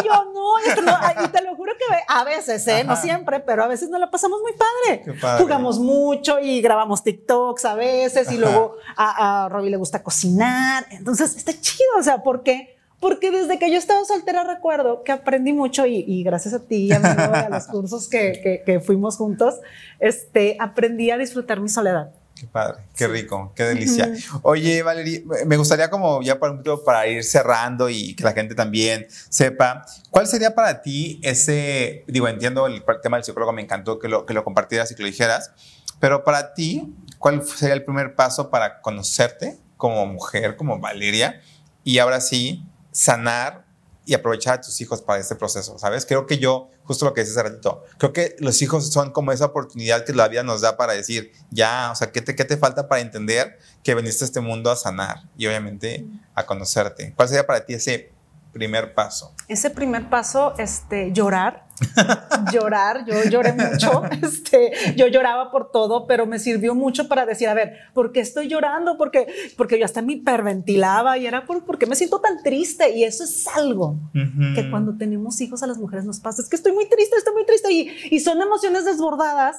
yo 0.03 0.25
no, 0.31 0.59
y 0.59 1.27
te, 1.29 1.41
lo, 1.41 1.55
juro 1.55 1.73
que 1.77 1.85
a 2.07 2.23
veces, 2.23 2.67
¿eh? 2.67 2.83
no 2.83 2.95
siempre, 2.95 3.39
pero 3.39 3.63
a 3.63 3.67
veces 3.67 3.89
nos 3.89 3.99
la 3.99 4.11
pasamos 4.11 4.41
muy 4.41 4.53
padre. 4.53 5.39
Jugamos 5.39 5.79
mucho 5.79 6.39
y 6.39 6.61
grabamos 6.61 7.03
TikToks 7.03 7.65
a 7.65 7.75
veces 7.75 8.31
y 8.31 8.37
luego 8.37 8.75
a, 8.95 9.45
a 9.45 9.49
Robbie 9.49 9.71
le 9.71 9.77
gusta 9.77 10.03
cocinar. 10.03 10.85
Entonces 10.91 11.35
está 11.35 11.53
chido, 11.59 11.89
o 11.99 12.03
sea, 12.03 12.21
porque 12.21 12.74
porque 13.05 13.29
desde 13.29 13.59
que 13.59 13.69
yo 13.69 13.77
estaba 13.77 14.03
soltera 14.03 14.43
recuerdo 14.43 15.03
que 15.03 15.11
aprendí 15.11 15.53
mucho 15.53 15.85
y, 15.85 16.23
gracias 16.23 16.55
a 16.55 16.59
ti 16.65 16.87
y 16.87 16.91
a, 16.91 17.49
los 17.51 17.67
cursos 17.71 18.09
que, 18.09 18.63
que, 18.65 18.79
fuimos 18.79 19.17
juntos, 19.17 19.59
este, 19.99 20.57
aprendí 20.59 21.11
a 21.11 21.17
disfrutar 21.19 21.59
mi 21.59 21.69
soledad. 21.69 22.09
Qué 22.33 22.47
padre, 22.47 22.81
qué 22.95 23.07
rico, 23.07 23.53
qué 23.55 23.61
delicia. 23.61 24.11
Oye, 24.41 24.81
Valerie, 24.81 25.23
me 25.45 25.55
gustaría 25.55 25.91
como 25.91 26.23
ya 26.23 26.39
para, 26.39 26.59
para 26.83 27.05
ir 27.05 27.23
cerrando 27.23 27.89
y 27.89 28.15
que 28.15 28.23
la 28.23 28.31
gente 28.31 28.55
también 28.55 29.05
sepa, 29.29 29.85
¿cuál 30.09 30.25
sería 30.25 30.55
para 30.55 30.81
ti 30.81 31.19
ese, 31.21 32.05
digo, 32.07 32.27
entiendo 32.27 32.65
el 32.65 32.83
tema 33.03 33.17
del 33.17 33.23
psicólogo, 33.23 33.53
me 33.53 33.61
encantó 33.61 33.99
que 33.99 34.07
lo, 34.07 34.25
que 34.25 34.33
lo 34.33 34.43
compartieras 34.43 34.91
y 34.91 34.95
que 34.95 35.03
lo 35.03 35.09
dijeras, 35.09 35.51
pero 35.99 36.23
para 36.23 36.55
ti, 36.55 36.91
¿cuál 37.19 37.45
sería 37.45 37.75
el 37.75 37.83
primer 37.83 38.15
paso 38.15 38.49
para 38.49 38.81
conocerte 38.81 39.59
como 39.77 40.07
mujer, 40.07 40.55
como 40.55 40.79
Valeria? 40.79 41.39
Y 41.83 41.99
ahora 41.99 42.19
sí, 42.19 42.65
sanar 42.95 43.65
y 44.05 44.13
aprovechar 44.13 44.55
a 44.55 44.61
tus 44.61 44.79
hijos 44.81 45.01
para 45.01 45.19
este 45.19 45.35
proceso, 45.35 45.79
¿sabes? 45.79 46.05
Creo 46.05 46.27
que 46.27 46.37
yo, 46.37 46.69
justo 46.83 47.05
lo 47.05 47.13
que 47.13 47.21
dices 47.21 47.35
hace 47.35 47.49
ratito, 47.49 47.83
creo 47.97 48.13
que 48.13 48.35
los 48.39 48.61
hijos 48.61 48.91
son 48.91 49.11
como 49.11 49.31
esa 49.31 49.45
oportunidad 49.45 50.05
que 50.05 50.13
la 50.13 50.27
vida 50.27 50.43
nos 50.43 50.61
da 50.61 50.77
para 50.77 50.93
decir, 50.93 51.31
ya, 51.49 51.89
o 51.91 51.95
sea, 51.95 52.11
¿qué 52.11 52.21
te, 52.21 52.35
qué 52.35 52.45
te 52.45 52.57
falta 52.57 52.87
para 52.87 53.01
entender 53.01 53.57
que 53.83 53.95
veniste 53.95 54.23
a 54.23 54.27
este 54.27 54.41
mundo 54.41 54.69
a 54.69 54.75
sanar 54.75 55.23
y 55.37 55.47
obviamente 55.47 56.05
a 56.35 56.45
conocerte? 56.45 57.13
¿Cuál 57.15 57.27
sería 57.29 57.47
para 57.47 57.65
ti 57.65 57.73
ese 57.73 58.11
primer 58.55 58.93
paso? 58.93 59.35
Ese 59.49 59.69
primer 59.69 60.09
paso, 60.09 60.53
este, 60.57 61.11
llorar. 61.11 61.65
llorar, 62.53 63.05
yo 63.05 63.21
lloré 63.29 63.51
mucho, 63.51 64.03
este, 64.23 64.71
yo 64.95 65.07
lloraba 65.07 65.51
por 65.51 65.71
todo, 65.71 66.07
pero 66.07 66.25
me 66.25 66.39
sirvió 66.39 66.73
mucho 66.73 67.09
para 67.09 67.25
decir, 67.25 67.49
a 67.49 67.53
ver, 67.53 67.73
¿por 67.93 68.13
qué 68.13 68.21
estoy 68.21 68.47
llorando? 68.47 68.97
Porque, 68.97 69.27
porque 69.57 69.77
yo 69.77 69.83
hasta 69.83 70.01
me 70.01 70.13
hiperventilaba 70.13 71.17
y 71.17 71.27
era 71.27 71.45
por, 71.45 71.65
porque 71.65 71.85
me 71.85 71.97
siento 71.97 72.21
tan 72.21 72.41
triste 72.43 72.95
y 72.95 73.03
eso 73.03 73.25
es 73.25 73.45
algo 73.57 73.99
que 74.13 74.69
cuando 74.69 74.95
tenemos 74.95 75.41
hijos 75.41 75.61
a 75.61 75.67
las 75.67 75.77
mujeres 75.77 76.05
nos 76.05 76.21
pasa, 76.21 76.41
es 76.41 76.47
que 76.47 76.55
estoy 76.55 76.71
muy 76.71 76.87
triste, 76.87 77.17
estoy 77.17 77.33
muy 77.33 77.45
triste 77.45 77.69
y, 77.73 77.91
y 78.09 78.21
son 78.21 78.41
emociones 78.41 78.85
desbordadas 78.85 79.57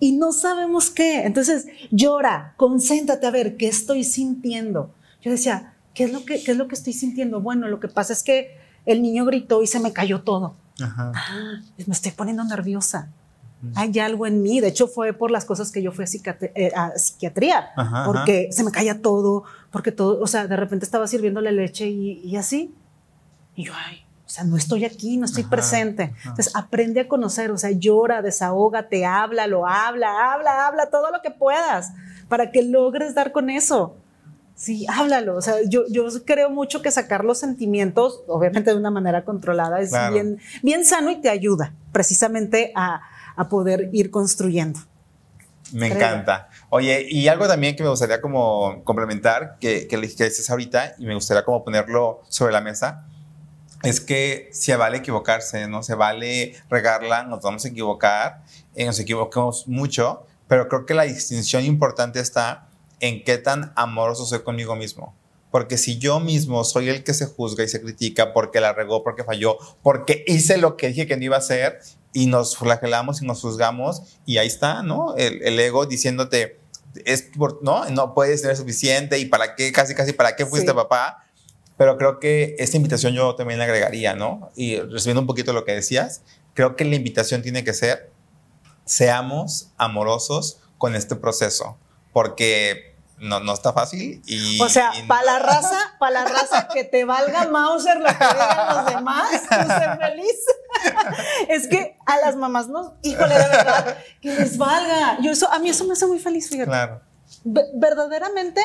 y 0.00 0.12
no 0.12 0.32
sabemos 0.32 0.90
qué. 0.90 1.22
Entonces, 1.22 1.66
llora, 1.90 2.52
concéntrate 2.58 3.26
a 3.26 3.30
ver 3.30 3.56
qué 3.56 3.68
estoy 3.68 4.04
sintiendo. 4.04 4.94
Yo 5.22 5.30
decía, 5.30 5.77
¿qué 5.98 6.04
es 6.04 6.12
lo 6.12 6.24
que, 6.24 6.40
qué 6.44 6.52
es 6.52 6.56
lo 6.56 6.68
que 6.68 6.76
estoy 6.76 6.92
sintiendo? 6.92 7.40
Bueno, 7.40 7.66
lo 7.66 7.80
que 7.80 7.88
pasa 7.88 8.12
es 8.12 8.22
que 8.22 8.56
el 8.86 9.02
niño 9.02 9.24
gritó 9.24 9.64
y 9.64 9.66
se 9.66 9.80
me 9.80 9.92
cayó 9.92 10.22
todo. 10.22 10.54
Ah, 10.80 11.60
me 11.84 11.92
estoy 11.92 12.12
poniendo 12.12 12.44
nerviosa. 12.44 13.10
Hay 13.74 13.98
algo 13.98 14.24
en 14.24 14.40
mí. 14.40 14.60
De 14.60 14.68
hecho, 14.68 14.86
fue 14.86 15.12
por 15.12 15.32
las 15.32 15.44
cosas 15.44 15.72
que 15.72 15.82
yo 15.82 15.90
fui 15.90 16.04
a, 16.04 16.08
eh, 16.54 16.72
psiquiatría, 16.94 17.70
porque 18.06 18.50
se 18.52 18.62
me 18.62 18.70
caía 18.70 19.02
todo, 19.02 19.42
porque 19.72 19.90
todo, 19.90 20.22
o 20.22 20.28
sea, 20.28 20.46
de 20.46 20.54
repente 20.54 20.84
estaba 20.84 21.08
sirviéndole 21.08 21.50
leche 21.50 21.88
y, 21.88 22.36
así. 22.36 22.72
Y 23.56 23.64
yo, 23.64 23.72
ay, 23.74 24.04
o 24.24 24.28
sea, 24.28 24.44
no 24.44 24.56
estoy 24.56 24.84
aquí, 24.84 25.16
no 25.16 25.24
estoy 25.24 25.42
presente. 25.42 26.14
Entonces, 26.22 26.54
aprende 26.54 27.00
a 27.00 27.08
conocer, 27.08 27.50
o 27.50 27.58
sea, 27.58 27.72
llora, 27.72 28.22
desahógate, 28.22 29.04
habla, 29.04 29.48
lo 29.48 29.66
habla, 29.66 30.32
habla, 30.32 30.68
habla 30.68 30.90
todo 30.90 31.10
lo 31.10 31.20
que 31.22 31.32
puedas 31.32 31.90
para 32.28 32.52
que 32.52 32.62
logres 32.62 33.16
dar 33.16 33.32
con 33.32 33.50
eso. 33.50 33.96
Sí, 34.58 34.86
háblalo. 34.88 35.36
O 35.36 35.40
sea, 35.40 35.54
yo, 35.68 35.84
yo 35.88 36.04
creo 36.26 36.50
mucho 36.50 36.82
que 36.82 36.90
sacar 36.90 37.24
los 37.24 37.38
sentimientos, 37.38 38.24
obviamente 38.26 38.72
de 38.72 38.76
una 38.76 38.90
manera 38.90 39.24
controlada, 39.24 39.80
es 39.80 39.92
bien, 40.12 40.40
bien 40.64 40.84
sano 40.84 41.12
y 41.12 41.20
te 41.20 41.30
ayuda 41.30 41.74
precisamente 41.92 42.72
a, 42.74 43.00
a 43.36 43.48
poder 43.48 43.88
ir 43.92 44.10
construyendo. 44.10 44.80
Me 45.72 45.86
encanta. 45.86 46.48
Oye, 46.70 47.06
y 47.08 47.28
algo 47.28 47.46
también 47.46 47.76
que 47.76 47.84
me 47.84 47.88
gustaría 47.88 48.20
como 48.20 48.82
complementar, 48.82 49.58
que, 49.60 49.86
que, 49.86 50.00
que 50.00 50.24
dices 50.24 50.50
ahorita, 50.50 50.94
y 50.98 51.06
me 51.06 51.14
gustaría 51.14 51.44
como 51.44 51.62
ponerlo 51.62 52.22
sobre 52.28 52.52
la 52.52 52.60
mesa, 52.60 53.04
es 53.84 54.00
que 54.00 54.48
se 54.50 54.74
vale 54.74 54.98
equivocarse, 54.98 55.68
¿no? 55.68 55.84
Se 55.84 55.94
vale 55.94 56.56
regarla, 56.68 57.22
nos 57.22 57.42
vamos 57.42 57.64
a 57.64 57.68
equivocar, 57.68 58.42
eh, 58.74 58.86
nos 58.86 58.98
equivocamos 58.98 59.68
mucho, 59.68 60.26
pero 60.48 60.66
creo 60.66 60.84
que 60.84 60.94
la 60.94 61.04
distinción 61.04 61.64
importante 61.64 62.18
está 62.18 62.67
en 63.00 63.24
qué 63.24 63.38
tan 63.38 63.72
amoroso 63.76 64.26
soy 64.26 64.40
conmigo 64.40 64.76
mismo. 64.76 65.14
Porque 65.50 65.78
si 65.78 65.98
yo 65.98 66.20
mismo 66.20 66.62
soy 66.64 66.88
el 66.88 67.04
que 67.04 67.14
se 67.14 67.26
juzga 67.26 67.64
y 67.64 67.68
se 67.68 67.80
critica 67.80 68.32
porque 68.34 68.60
la 68.60 68.74
regó, 68.74 69.02
porque 69.02 69.24
falló, 69.24 69.56
porque 69.82 70.24
hice 70.26 70.58
lo 70.58 70.76
que 70.76 70.88
dije 70.88 71.06
que 71.06 71.16
no 71.16 71.24
iba 71.24 71.36
a 71.36 71.40
hacer 71.40 71.78
y 72.12 72.26
nos 72.26 72.56
flagelamos 72.56 73.22
y 73.22 73.26
nos 73.26 73.40
juzgamos 73.40 74.02
y 74.26 74.38
ahí 74.38 74.46
está, 74.46 74.82
¿no? 74.82 75.14
El, 75.16 75.58
ego 75.58 75.86
diciéndote, 75.86 76.60
es 77.06 77.30
no, 77.62 77.88
no 77.88 78.14
puedes 78.14 78.42
tener 78.42 78.56
suficiente 78.56 79.18
y 79.18 79.24
para 79.24 79.54
qué, 79.54 79.72
casi, 79.72 79.94
casi, 79.94 80.12
para 80.12 80.36
qué 80.36 80.44
fuiste 80.44 80.74
papá. 80.74 81.24
Pero 81.78 81.96
creo 81.96 82.18
que 82.18 82.56
esta 82.58 82.76
invitación 82.76 83.14
yo 83.14 83.36
también 83.36 83.60
agregaría, 83.60 84.14
¿no? 84.14 84.50
Y 84.56 84.80
recibiendo 84.80 85.20
un 85.20 85.28
poquito 85.28 85.52
lo 85.52 85.64
que 85.64 85.72
decías, 85.72 86.22
creo 86.52 86.74
que 86.74 86.84
la 86.84 86.96
invitación 86.96 87.40
tiene 87.40 87.62
que 87.62 87.72
ser, 87.72 88.10
seamos 88.84 89.70
amorosos 89.78 90.60
con 90.76 90.96
este 90.96 91.14
proceso 91.14 91.78
porque 92.12 92.96
no, 93.18 93.40
no 93.40 93.54
está 93.54 93.72
fácil. 93.72 94.22
Y, 94.26 94.60
o 94.60 94.68
sea, 94.68 94.92
para 95.06 95.24
la 95.24 95.38
raza, 95.38 95.78
para 95.98 96.22
la 96.22 96.24
raza 96.24 96.68
que 96.68 96.84
te 96.84 97.04
valga 97.04 97.48
Mauser 97.48 97.98
lo 97.98 98.06
que 98.06 98.12
digan 98.14 98.76
los 98.76 98.86
demás, 98.86 99.30
tú 99.30 99.48
sé 99.48 99.96
feliz. 99.98 100.36
es 101.48 101.68
que 101.68 101.98
a 102.06 102.18
las 102.18 102.36
mamás 102.36 102.68
no, 102.68 102.96
híjole, 103.02 103.34
de 103.34 103.48
verdad, 103.48 103.98
que 104.20 104.34
les 104.34 104.58
valga. 104.58 105.18
Yo 105.20 105.32
eso, 105.32 105.50
a 105.52 105.58
mí 105.58 105.70
eso 105.70 105.84
me 105.84 105.92
hace 105.92 106.06
muy 106.06 106.18
feliz, 106.18 106.48
fíjate. 106.48 106.70
Claro. 106.70 107.00
verdaderamente 107.44 108.62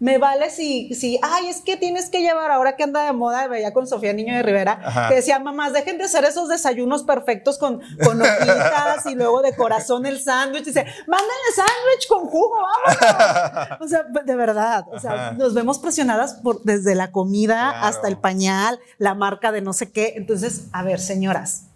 me 0.00 0.16
vale 0.16 0.48
si, 0.48 0.92
si, 0.94 1.20
ay, 1.22 1.48
es 1.48 1.60
que 1.60 1.76
tienes 1.76 2.08
que 2.08 2.22
llevar, 2.22 2.50
ahora 2.50 2.74
que 2.74 2.82
anda 2.82 3.04
de 3.04 3.12
moda, 3.12 3.46
veía 3.48 3.74
con 3.74 3.86
Sofía 3.86 4.14
Niño 4.14 4.34
de 4.34 4.42
Rivera, 4.42 4.80
que 5.10 5.16
decía, 5.16 5.38
mamás, 5.38 5.74
dejen 5.74 5.98
de 5.98 6.04
hacer 6.04 6.24
esos 6.24 6.48
desayunos 6.48 7.02
perfectos 7.02 7.58
con, 7.58 7.82
con 8.02 8.20
hojitas 8.20 9.04
y 9.06 9.14
luego 9.14 9.42
de 9.42 9.54
corazón 9.54 10.06
el 10.06 10.18
sándwich. 10.18 10.64
Dice, 10.64 10.86
mándenle 11.06 11.50
sándwich 11.54 12.08
con 12.08 12.26
jugo, 12.26 12.56
vamos. 12.56 13.78
o 13.80 13.88
sea, 13.88 14.04
de 14.04 14.36
verdad, 14.36 14.86
o 14.90 14.98
sea, 14.98 15.32
nos 15.32 15.52
vemos 15.52 15.78
presionadas 15.78 16.34
por, 16.34 16.62
desde 16.62 16.94
la 16.94 17.12
comida 17.12 17.86
hasta 17.86 18.08
el 18.08 18.16
pañal, 18.16 18.80
la 18.96 19.14
marca 19.14 19.52
de 19.52 19.60
no 19.60 19.74
sé 19.74 19.92
qué. 19.92 20.14
Entonces, 20.16 20.68
a 20.72 20.82
ver, 20.82 20.98
señoras, 20.98 21.66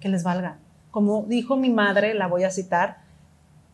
que 0.00 0.10
les 0.10 0.22
valga. 0.22 0.58
Como 0.90 1.22
dijo 1.22 1.56
mi 1.56 1.70
madre, 1.70 2.12
la 2.12 2.26
voy 2.26 2.44
a 2.44 2.50
citar, 2.50 2.98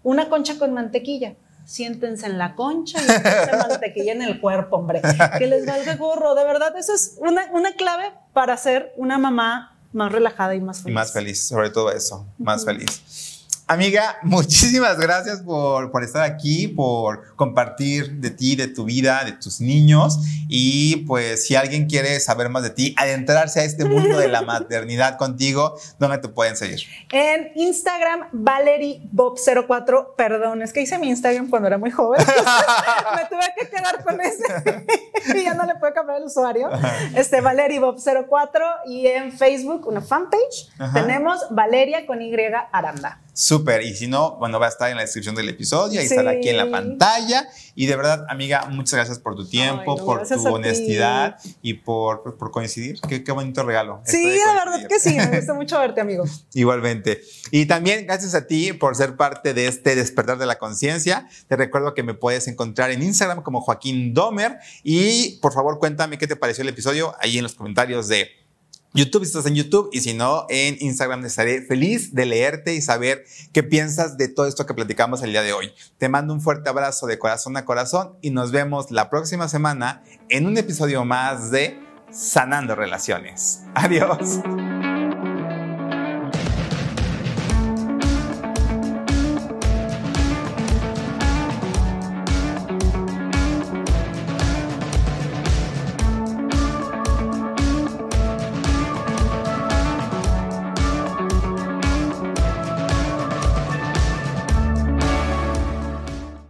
una 0.05 0.29
concha 0.29 0.59
con 0.59 0.73
mantequilla 0.73 1.35
siéntense 1.71 2.27
en 2.27 2.37
la 2.37 2.57
concha 2.57 3.01
y 3.01 3.07
se 3.07 3.57
mantequilla 3.57 4.13
en 4.13 4.23
el 4.23 4.41
cuerpo, 4.41 4.77
hombre. 4.77 5.01
Que 5.39 5.47
les 5.47 5.65
valga 5.65 5.95
gorro. 5.95 6.35
De 6.35 6.43
verdad, 6.43 6.77
eso 6.77 6.93
es 6.93 7.15
una, 7.19 7.47
una 7.53 7.73
clave 7.75 8.13
para 8.33 8.57
ser 8.57 8.93
una 8.97 9.19
mamá 9.19 9.79
más 9.93 10.11
relajada 10.11 10.57
y 10.57 10.61
más 10.61 10.79
feliz. 10.79 10.91
Y 10.91 10.95
más 10.95 11.13
feliz, 11.13 11.47
sobre 11.47 11.71
todo 11.71 11.93
eso, 11.93 12.27
más 12.39 12.65
feliz. 12.65 13.30
Amiga, 13.71 14.19
muchísimas 14.23 14.99
gracias 14.99 15.43
por, 15.43 15.93
por, 15.93 16.03
estar 16.03 16.25
aquí, 16.25 16.67
por 16.67 17.37
compartir 17.37 18.15
de 18.15 18.33
ti, 18.33 18.57
de 18.57 18.67
tu 18.67 18.83
vida, 18.85 19.23
de 19.25 19.31
tus 19.31 19.61
niños. 19.61 20.19
Y 20.49 21.05
pues 21.07 21.47
si 21.47 21.55
alguien 21.55 21.87
quiere 21.87 22.19
saber 22.19 22.49
más 22.49 22.65
de 22.65 22.71
ti, 22.71 22.97
adentrarse 22.99 23.61
a 23.61 23.63
este 23.63 23.85
mundo 23.85 24.19
de 24.19 24.27
la 24.27 24.43
maternidad 24.43 25.17
contigo, 25.17 25.79
¿dónde 26.01 26.19
te 26.19 26.27
pueden 26.27 26.57
seguir? 26.57 26.81
En 27.13 27.53
Instagram, 27.55 28.31
ValerieBob04. 28.33 30.17
Perdón, 30.17 30.63
es 30.63 30.73
que 30.73 30.81
hice 30.81 30.99
mi 30.99 31.09
Instagram 31.09 31.49
cuando 31.49 31.69
era 31.69 31.79
muy 31.79 31.93
joven. 31.93 32.21
Me 33.15 33.25
tuve 33.29 33.47
que 33.57 33.69
quedar 33.69 34.03
con 34.03 34.21
ese 34.21 34.43
y 35.39 35.45
ya 35.45 35.55
no 35.55 35.65
le 35.65 35.77
puedo 35.77 35.95
cambiar 35.95 36.19
el 36.19 36.25
usuario. 36.25 36.71
Este, 37.15 37.41
ValerieBob04 37.41 38.81
y 38.87 39.07
en 39.07 39.31
Facebook, 39.31 39.87
una 39.87 40.01
fanpage, 40.01 40.73
tenemos 40.93 41.47
Valeria 41.51 42.05
con 42.05 42.21
Y 42.21 42.35
Aranda. 42.73 43.21
Súper, 43.61 43.83
y 43.83 43.95
si 43.95 44.07
no, 44.07 44.37
bueno, 44.37 44.59
va 44.59 44.67
a 44.67 44.69
estar 44.69 44.91
en 44.91 44.97
la 44.97 45.03
descripción 45.03 45.35
del 45.35 45.49
episodio, 45.49 46.01
ahí 46.01 46.07
estará 46.07 46.31
aquí 46.31 46.49
en 46.49 46.57
la 46.57 46.71
pantalla. 46.71 47.49
Y 47.75 47.87
de 47.87 47.97
verdad, 47.97 48.25
amiga, 48.29 48.67
muchas 48.67 48.95
gracias 48.95 49.19
por 49.19 49.37
tu 49.37 49.47
tiempo, 49.47 49.97
por 49.97 50.27
tu 50.27 50.49
honestidad 50.49 51.37
y 51.63 51.75
por, 51.75 52.37
por 52.37 52.51
coincidir. 52.51 53.01
Qué, 53.09 53.25
qué, 53.25 53.33
bonito 53.33 53.63
regalo. 53.63 54.01
Sí, 54.05 54.25
de, 54.25 54.33
de 54.33 54.39
verdad 54.39 54.87
que 54.89 54.99
sí, 54.99 55.15
me 55.15 55.37
gusta 55.37 55.55
mucho 55.61 55.79
verte, 55.79 56.01
amigo. 56.01 56.25
Igualmente. 56.55 57.21
Y 57.51 57.67
también 57.67 58.07
gracias 58.07 58.35
a 58.35 58.47
ti 58.47 58.73
por 58.73 58.97
ser 58.97 59.17
parte 59.17 59.55
de 59.55 59.67
este 59.67 59.95
despertar 59.95 60.39
de 60.39 60.47
la 60.47 60.59
conciencia. 60.59 61.29
Te 61.49 61.57
recuerdo 61.57 61.95
que 61.95 62.03
me 62.03 62.15
puedes 62.15 62.49
encontrar 62.49 62.91
en 62.91 63.03
Instagram 63.03 63.43
como 63.43 63.61
Joaquín 63.61 64.15
Domer 64.15 64.59
y 64.83 65.39
por 65.41 65.53
favor 65.53 65.79
cuéntame 65.79 66.19
qué 66.19 66.27
te 66.27 66.37
pareció 66.37 66.63
el 66.63 66.69
episodio 66.69 67.15
ahí 67.21 67.39
en 67.39 67.43
los 67.43 67.55
comentarios 67.55 68.09
de 68.09 68.31
YouTube, 68.93 69.23
estás 69.23 69.47
en 69.47 69.55
YouTube, 69.55 69.89
y 69.93 70.01
si 70.01 70.15
no, 70.15 70.47
en 70.49 70.77
Instagram 70.81 71.25
estaré 71.25 71.63
feliz 71.63 72.13
de 72.13 72.27
leerte 72.27 72.75
y 72.75 72.83
saber 72.83 73.25
qué 73.53 73.63
piensas 73.63 74.17
de 74.17 74.29
todo 74.29 74.47
esto 74.47 74.67
que 74.67 74.75
platicamos 74.75 75.23
el 75.23 75.31
día 75.31 75.43
de 75.43 75.53
hoy. 75.53 75.73
Te 75.99 76.09
mando 76.09 76.35
un 76.35 76.41
fuerte 76.41 76.71
abrazo 76.71 77.07
de 77.07 77.19
corazón 77.19 77.57
a 77.57 77.65
corazón 77.65 78.17
y 78.21 78.31
nos 78.31 78.51
vemos 78.51 78.91
la 78.91 79.09
próxima 79.09 79.49
semana 79.49 80.03
en 80.29 80.47
un 80.47 80.59
episodio 80.59 81.05
más 81.05 81.51
de 81.51 81.79
Sanando 82.11 82.75
Relaciones. 82.75 83.61
Adiós. 83.75 84.41